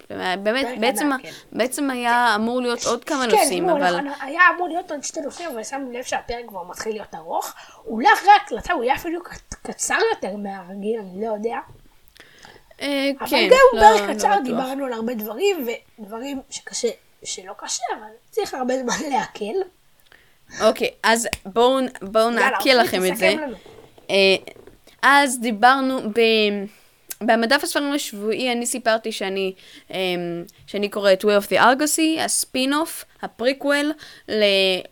באמת, 0.42 0.66
בעצם, 0.80 1.12
ענק, 1.12 1.22
כן. 1.22 1.30
בעצם 1.52 1.90
היה 1.90 2.32
אמור 2.34 2.60
להיות 2.60 2.84
עוד 2.84 3.04
כמה 3.04 3.24
כן, 3.30 3.36
נושאים, 3.36 3.66
נו, 3.66 3.76
אבל... 3.76 3.96
נכון, 4.00 4.12
היה 4.20 4.40
אמור 4.56 4.68
להיות 4.68 4.90
עוד 4.90 5.02
שתי 5.02 5.20
נושאים, 5.20 5.50
אבל 5.50 5.64
שמנו 5.64 5.92
לב 5.92 6.02
שהפרק 6.04 6.44
כבר 6.48 6.62
מתחיל 6.62 6.92
להיות 6.92 7.14
ארוך. 7.14 7.54
אולי 7.86 8.08
אחרי 8.14 8.30
ההקלטה 8.30 8.72
הוא 8.72 8.84
יהיה 8.84 8.94
אפילו 8.94 9.20
קצר 9.62 9.98
יותר 10.14 10.36
מהרגיל, 10.36 11.00
אני 11.00 11.26
לא 11.26 11.32
יודע. 11.34 11.56
אה, 12.80 13.10
אבל 13.20 13.28
כן, 13.30 13.48
גם 13.50 13.80
לא- 13.80 13.80
פרק 13.98 14.08
לא 14.08 14.14
קצר 14.14 14.28
בטוח. 14.28 14.42
דיברנו 14.44 14.84
על 14.86 14.92
הרבה 14.92 15.14
דברים, 15.14 15.66
ודברים 15.98 16.40
שקשה, 16.50 16.88
שלא 17.24 17.52
קשה, 17.58 17.82
אבל 17.98 18.08
צריך 18.30 18.54
הרבה 18.54 18.74
זמן 18.82 19.10
לעכל. 19.10 19.68
אוקיי, 20.60 20.90
אז 21.02 21.28
בואו 21.46 21.80
יאללה, 22.12 22.30
נעכל 22.30 22.70
לכם 22.70 23.04
את 23.12 23.16
זה. 23.16 23.28
לנו. 23.28 23.56
אה, 24.10 24.36
אז 25.02 25.40
דיברנו 25.40 26.00
ב... 26.00 26.20
במדף 27.20 27.64
הספרים 27.64 27.92
השבועי 27.92 28.52
אני 28.52 28.66
סיפרתי 28.66 29.12
שאני, 29.12 29.52
um, 29.88 29.92
שאני 30.66 30.88
קורא 30.88 31.12
את 31.12 31.24
Way 31.24 31.42
of 31.42 31.46
the 31.46 31.58
Argosi, 31.60 32.20
הספין-אוף, 32.20 33.04
הפריקוול 33.22 33.92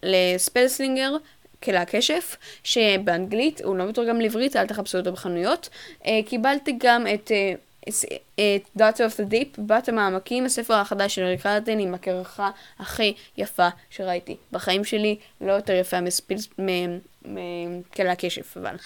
ל 0.03 0.11
Spellslinger, 0.11 1.17
קלע 1.63 1.79
הכשף, 1.79 2.37
שבאנגלית, 2.65 3.61
הוא 3.65 3.77
לא 3.77 3.87
מתורגם 3.87 4.21
לעברית, 4.21 4.57
אל 4.57 4.67
תחפשו 4.67 4.99
אותו 4.99 5.13
בחנויות. 5.13 5.69
אה, 6.03 6.07
קיבלתי 6.27 6.75
גם 6.79 7.07
את, 7.15 7.31
אה, 7.31 7.59
את 7.89 8.79
Daughter 8.79 8.97
of 8.97 9.21
the 9.21 9.33
Deep, 9.33 9.61
בת 9.67 9.89
המעמקים, 9.89 10.45
הספר 10.45 10.75
החדש 10.75 11.15
של 11.15 11.25
ריק 11.25 11.47
ריירדן 11.47 11.79
עם 11.79 11.95
הקרחה 11.95 12.51
הכי 12.79 13.15
יפה 13.37 13.69
שראיתי 13.91 14.37
בחיים 14.53 14.85
שלי, 14.85 15.17
לא 15.41 15.53
יותר 15.53 15.73
יפה 15.73 16.01
מספילס... 16.01 16.49
מ- 16.61 16.99
מכלא 17.25 18.09
הקשף, 18.09 18.57
אבל. 18.57 18.77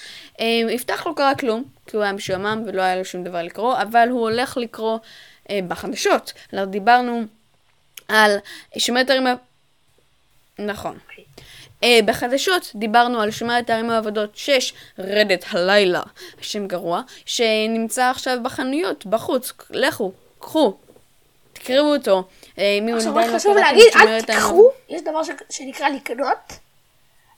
יפתח 0.71 1.07
לא 1.07 1.13
קרה 1.17 1.35
כלום, 1.35 1.65
כי 1.87 1.97
הוא 1.97 2.03
היה 2.03 2.13
משועמם 2.13 2.63
ולא 2.67 2.83
היה 2.83 2.97
לו 2.97 3.05
שום 3.05 3.25
דבר 3.25 3.43
לקרוא, 3.43 3.77
אבל 3.83 4.09
הוא 4.11 4.21
הולך 4.21 4.57
לקרוא 4.57 4.99
uh, 4.99 5.51
בחדשות. 5.69 6.33
דיברנו 6.67 7.23
על 8.09 8.37
שומרת 8.79 9.11
הערים 9.11 9.27
ה... 9.27 9.35
Uh, 11.83 11.87
בחדשות 12.05 12.72
דיברנו 12.74 13.20
על 13.20 13.31
שומרת 13.31 13.70
הערים 13.70 13.91
העבודות 13.91 14.37
6, 14.37 14.72
רדת 14.99 15.45
הלילה, 15.51 16.03
השם 16.41 16.66
גרוע, 16.66 17.03
שנמצא 17.26 18.11
עכשיו 18.11 18.39
בחנויות, 18.43 19.07
בחוץ, 19.07 19.53
לכו, 19.70 20.12
קחו, 20.39 20.74
תקראו 21.53 21.95
אותו. 21.95 22.29
מי 22.59 22.93
עכשיו 22.93 23.14
רק 23.14 23.26
חשוב 23.35 23.57
להגיד, 23.57 23.93
אל 23.97 24.22
תיקחו, 24.22 24.70
יש 24.89 25.03
דבר 25.03 25.22
ש- 25.22 25.31
שנקרא 25.51 25.89
לקנות. 25.89 26.53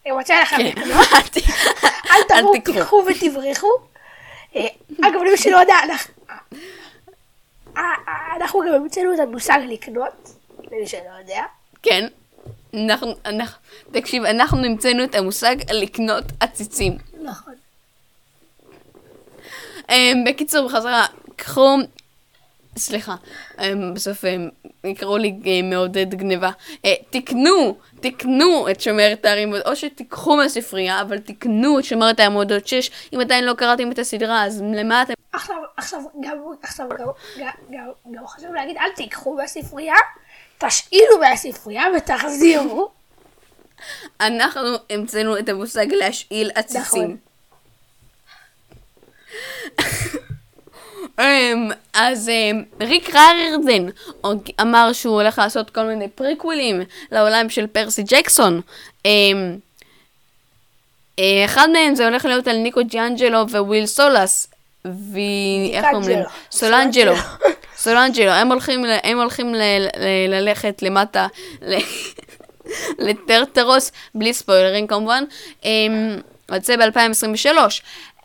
אני 0.07 0.12
רוצה 0.12 0.43
לכם 0.43 0.57
כן. 0.57 0.64
לקנות, 0.64 1.36
אל 2.11 2.22
תבואו, 2.28 2.53
תיקחו. 2.53 3.05
ותברחו. 3.07 3.68
אה, 4.57 4.66
אגב, 5.03 5.22
למי 5.22 5.36
שלא 5.36 5.57
יודע, 5.57 5.74
אה, 6.30 6.36
אה, 7.76 8.36
אנחנו 8.36 8.61
גם 8.61 8.74
המצאנו 8.74 9.14
את 9.14 9.18
המושג 9.18 9.59
לקנות, 9.68 10.30
למי 10.72 10.86
שלא 10.86 11.11
יודע. 11.20 11.43
כן. 11.82 12.07
אנחנו, 12.75 13.14
אנחנו, 13.25 13.59
תקשיב, 13.93 14.25
אנחנו 14.25 14.64
המצאנו 14.64 15.05
את 15.05 15.14
המושג 15.14 15.57
לקנות 15.73 16.25
עציצים. 16.41 16.99
נכון. 17.23 17.55
Um, 19.83 19.93
בקיצור, 20.27 20.68
בחזרה, 20.68 21.07
קחו... 21.37 21.77
סליחה, 22.79 23.14
um, 23.57 23.61
בסוף 23.95 24.25
um, 24.25 24.68
יקראו 24.85 25.16
לי 25.16 25.39
uh, 25.43 25.64
מעודד 25.64 26.14
גניבה. 26.14 26.51
Uh, 26.73 26.89
תקנו, 27.11 27.77
תקנו 28.01 28.68
את 28.71 28.81
שומרת 28.81 29.25
הערים, 29.25 29.55
או 29.66 29.77
שתיקחו 29.77 30.37
מהספרייה, 30.37 31.01
אבל 31.01 31.18
תקנו 31.18 31.79
את 31.79 31.85
שומרת 31.85 32.21
העמודות 32.21 32.66
6. 32.66 32.91
אם 33.14 33.21
עדיין 33.21 33.45
לא 33.45 33.55
קראתם 33.55 33.93
את 33.93 33.99
הסדרה, 33.99 34.45
אז 34.45 34.62
למה 34.75 35.03
אתם... 35.03 35.12
עכשיו, 35.33 35.57
עכשיו, 35.77 36.01
גם, 36.21 36.39
עכשיו, 36.62 36.89
גם, 36.89 37.07
גם, 37.39 37.49
גם, 37.71 38.12
גם 38.12 38.27
חשוב 38.27 38.55
להגיד, 38.55 38.77
אל 38.77 38.91
תיקחו 38.97 39.35
מהספרייה, 39.35 39.95
תשאילו 40.61 41.19
מהספרייה 41.21 41.85
ותחזירו. 41.97 42.91
אנחנו 44.21 44.69
המצאנו 44.91 45.39
את 45.39 45.49
המושג 45.49 45.87
להשאיל 45.93 46.51
עציצים. 46.55 47.17
נכון. 47.19 47.31
אמ, 51.21 51.71
אז 51.95 52.29
אמ, 52.29 52.63
ריק 52.81 53.15
ריירדן 53.15 53.87
אמר 54.61 54.93
שהוא 54.93 55.15
הולך 55.15 55.39
לעשות 55.39 55.71
כל 55.71 55.83
מיני 55.83 56.09
פריקווילים 56.09 56.83
לעולם 57.13 57.51
של 57.51 57.67
פרסי 57.67 58.03
ג'קסון. 58.03 58.61
אמ, 59.05 59.57
אה, 61.19 61.45
אחד 61.45 61.69
מהם 61.73 61.95
זה 61.95 62.09
הולך 62.09 62.25
להיות 62.25 62.49
על 62.49 62.57
ניקו 62.57 62.81
די 62.89 63.03
אנג'לו 63.03 63.49
וויל 63.49 63.87
סולאס. 63.87 64.47
ואיך 64.85 65.87
אומרים? 65.95 66.16
ג'אנג'לו. 66.18 66.28
סולנג'לו. 66.51 67.12
סולנג'לו. 67.85 68.31
הם 68.31 68.53
הולכים, 68.53 68.85
הם 69.03 69.18
הולכים 69.20 69.55
ל- 69.55 69.87
ל- 69.97 70.35
ללכת 70.35 70.83
למטה. 70.83 71.26
ל- 71.62 71.78
לטרטרוס, 73.09 73.93
בלי 74.14 74.35
ספוילרים 74.35 74.87
כמובן. 74.87 75.24
אמ, 75.64 76.16
יוצא 76.53 76.76
ב-2023. 76.76 77.47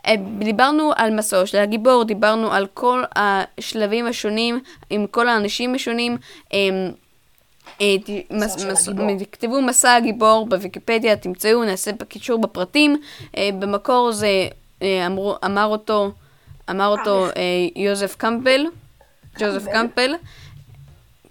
אה, 0.08 0.14
דיברנו 0.40 0.92
על 0.96 1.16
מסעו 1.16 1.48
של 1.48 1.58
הגיבור, 1.58 2.04
דיברנו 2.04 2.54
על 2.54 2.68
כל 2.74 3.04
השלבים 3.16 4.08
השונים, 4.08 4.60
עם 4.90 5.08
כל 5.08 5.28
האנשים 5.28 5.76
השונים. 5.76 6.18
אמ, 6.54 6.92
אה. 7.82 7.96
תכתבו 9.20 9.62
מסע 9.62 9.96
הגיבור 9.96 10.46
בוויקיפדיה, 10.50 11.16
תמצאו, 11.16 11.64
נעשה 11.64 11.92
בקישור 11.92 12.40
בפרטים. 12.42 13.02
אה, 13.38 13.50
במקור 13.60 14.12
זה 14.12 14.48
אמר 15.46 15.66
אותו, 15.66 16.12
אמר 16.70 16.88
אותו 16.88 17.26
אה, 17.26 17.32
יוזף 17.76 18.16
קמפל, 18.16 18.66
ג'וזף 19.40 19.66
קמפל, 19.72 20.16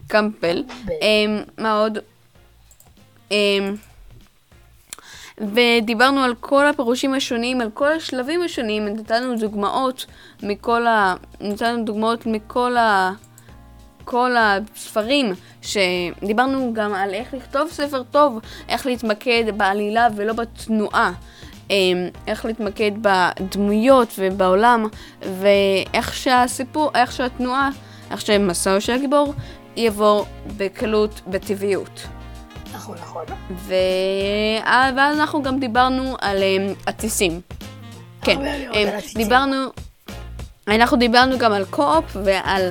קמפל. 0.08 0.64
אה, 1.02 1.42
מה 1.58 1.72
עוד? 1.72 1.98
אה, 3.32 3.36
ודיברנו 5.38 6.20
על 6.20 6.34
כל 6.40 6.66
הפירושים 6.66 7.14
השונים, 7.14 7.60
על 7.60 7.70
כל 7.74 7.92
השלבים 7.92 8.42
השונים, 8.42 8.88
נתנו 8.88 9.36
דוגמאות 9.36 10.06
מכל 10.42 10.86
ה... 10.86 11.14
נתנו 11.40 11.84
דוגמאות 11.84 12.26
מכל 12.26 12.76
ה... 12.76 13.12
כל 14.04 14.34
הספרים, 14.36 15.34
שדיברנו 15.62 16.70
גם 16.74 16.94
על 16.94 17.14
איך 17.14 17.34
לכתוב 17.34 17.68
ספר 17.70 18.02
טוב, 18.02 18.38
איך 18.68 18.86
להתמקד 18.86 19.44
בעלילה 19.56 20.08
ולא 20.16 20.32
בתנועה, 20.32 21.12
איך 22.26 22.44
להתמקד 22.44 22.90
בדמויות 23.00 24.08
ובעולם, 24.18 24.86
ואיך 25.22 26.14
שהסיפור, 26.14 26.90
איך 26.94 27.12
שהתנועה, 27.12 27.70
איך 28.10 28.20
שמסעו 28.20 28.80
של 28.80 28.92
הגיבור 28.92 29.34
יבוא 29.76 30.24
בקלות, 30.56 31.20
בטבעיות. 31.26 32.06
נכון, 32.74 32.96
נכון. 33.02 33.24
ו... 33.50 33.74
אה, 34.66 34.90
ואז 34.96 35.18
אנחנו 35.20 35.42
גם 35.42 35.58
דיברנו 35.58 36.16
על 36.20 36.42
אמ, 36.42 36.72
עציצים. 36.86 37.40
כן, 38.22 38.38
אמ. 38.74 38.88
דיברנו, 39.14 39.56
אנחנו 40.68 40.96
דיברנו 40.96 41.38
גם 41.38 41.52
על 41.52 41.64
קו-אופ 41.64 42.16
ועל 42.24 42.70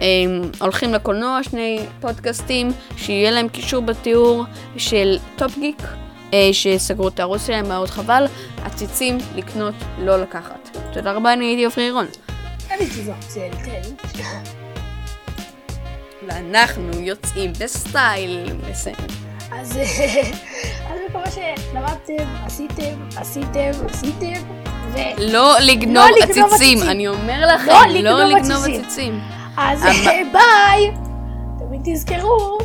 אמ, 0.00 0.42
הולכים 0.60 0.94
לקולנוע, 0.94 1.42
שני 1.42 1.80
פודקאסטים, 2.00 2.68
שיהיה 2.96 3.30
להם 3.30 3.48
קישור 3.48 3.82
בתיאור 3.82 4.44
של 4.76 5.16
טופ 5.36 5.58
גיק, 5.58 5.82
שסגרו 6.52 7.08
את 7.08 7.20
הערוץ 7.20 7.46
שלהם, 7.46 7.68
מאוד 7.68 7.90
חבל. 7.90 8.26
עציצים 8.64 9.18
לקנות, 9.36 9.74
לא 9.98 10.22
לקחת. 10.22 10.76
תודה 10.92 11.12
רבה, 11.12 11.32
אני 11.32 11.44
הייתי 11.44 11.64
עופרי 11.64 11.90
זה 13.28 13.48
כן. 13.64 13.82
ואנחנו 16.28 17.00
יוצאים 17.00 17.52
בסטייל. 17.52 18.52
מסיים. 18.70 18.96
אז 19.52 19.76
אה, 19.76 19.84
אני 20.90 21.00
מקווה 21.08 21.30
שלמדתם, 21.30 22.24
עשיתם, 22.46 23.08
עשיתם, 23.16 23.70
עשיתם, 23.88 24.40
ו... 24.92 24.98
לא 25.18 25.56
לגנוב 25.60 25.96
לא 25.96 26.08
לגנוב 26.22 26.52
עציצים. 26.52 26.82
אני 26.82 27.08
אומר 27.08 27.54
לכם, 27.54 27.72
לא 28.02 28.10
לא 28.10 28.24
לגנוב 28.24 28.64
עציצים. 28.64 29.20
אז 29.56 29.84
אה, 29.84 30.22
ביי! 30.32 30.90
תמיד 31.58 31.80
תזכרו 31.84 32.58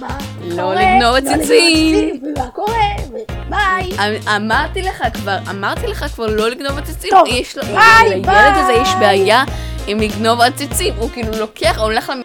מה 0.00 0.18
לא 0.40 0.74
לגנוב 0.74 1.02
לא. 1.16 1.16
עציצים, 1.16 2.20
ומה 2.22 2.46
קורה, 2.50 2.74
וביי! 3.08 3.90
אמ- 3.92 4.28
אמרתי 4.28 4.82
לך 4.82 5.04
כבר, 5.14 5.36
אמרתי 5.50 5.86
לך 5.86 6.04
כבר 6.14 6.26
לא 6.26 6.50
לגנוב 6.50 6.78
עציצים. 6.78 7.10
טוב, 7.10 7.26
לו- 7.56 7.62
ביי, 7.62 8.08
לילד 8.08 8.28
הזה 8.56 8.72
יש 8.72 8.88
ביי. 8.88 9.00
בעיה 9.18 9.44
עם 9.86 10.00
לגנוב 10.00 10.40
עציצים. 10.40 10.94
הוא 10.98 11.10
כאילו 11.10 11.32
לוקח, 11.38 11.78
הולך 11.78 12.10
למ... 12.10 12.20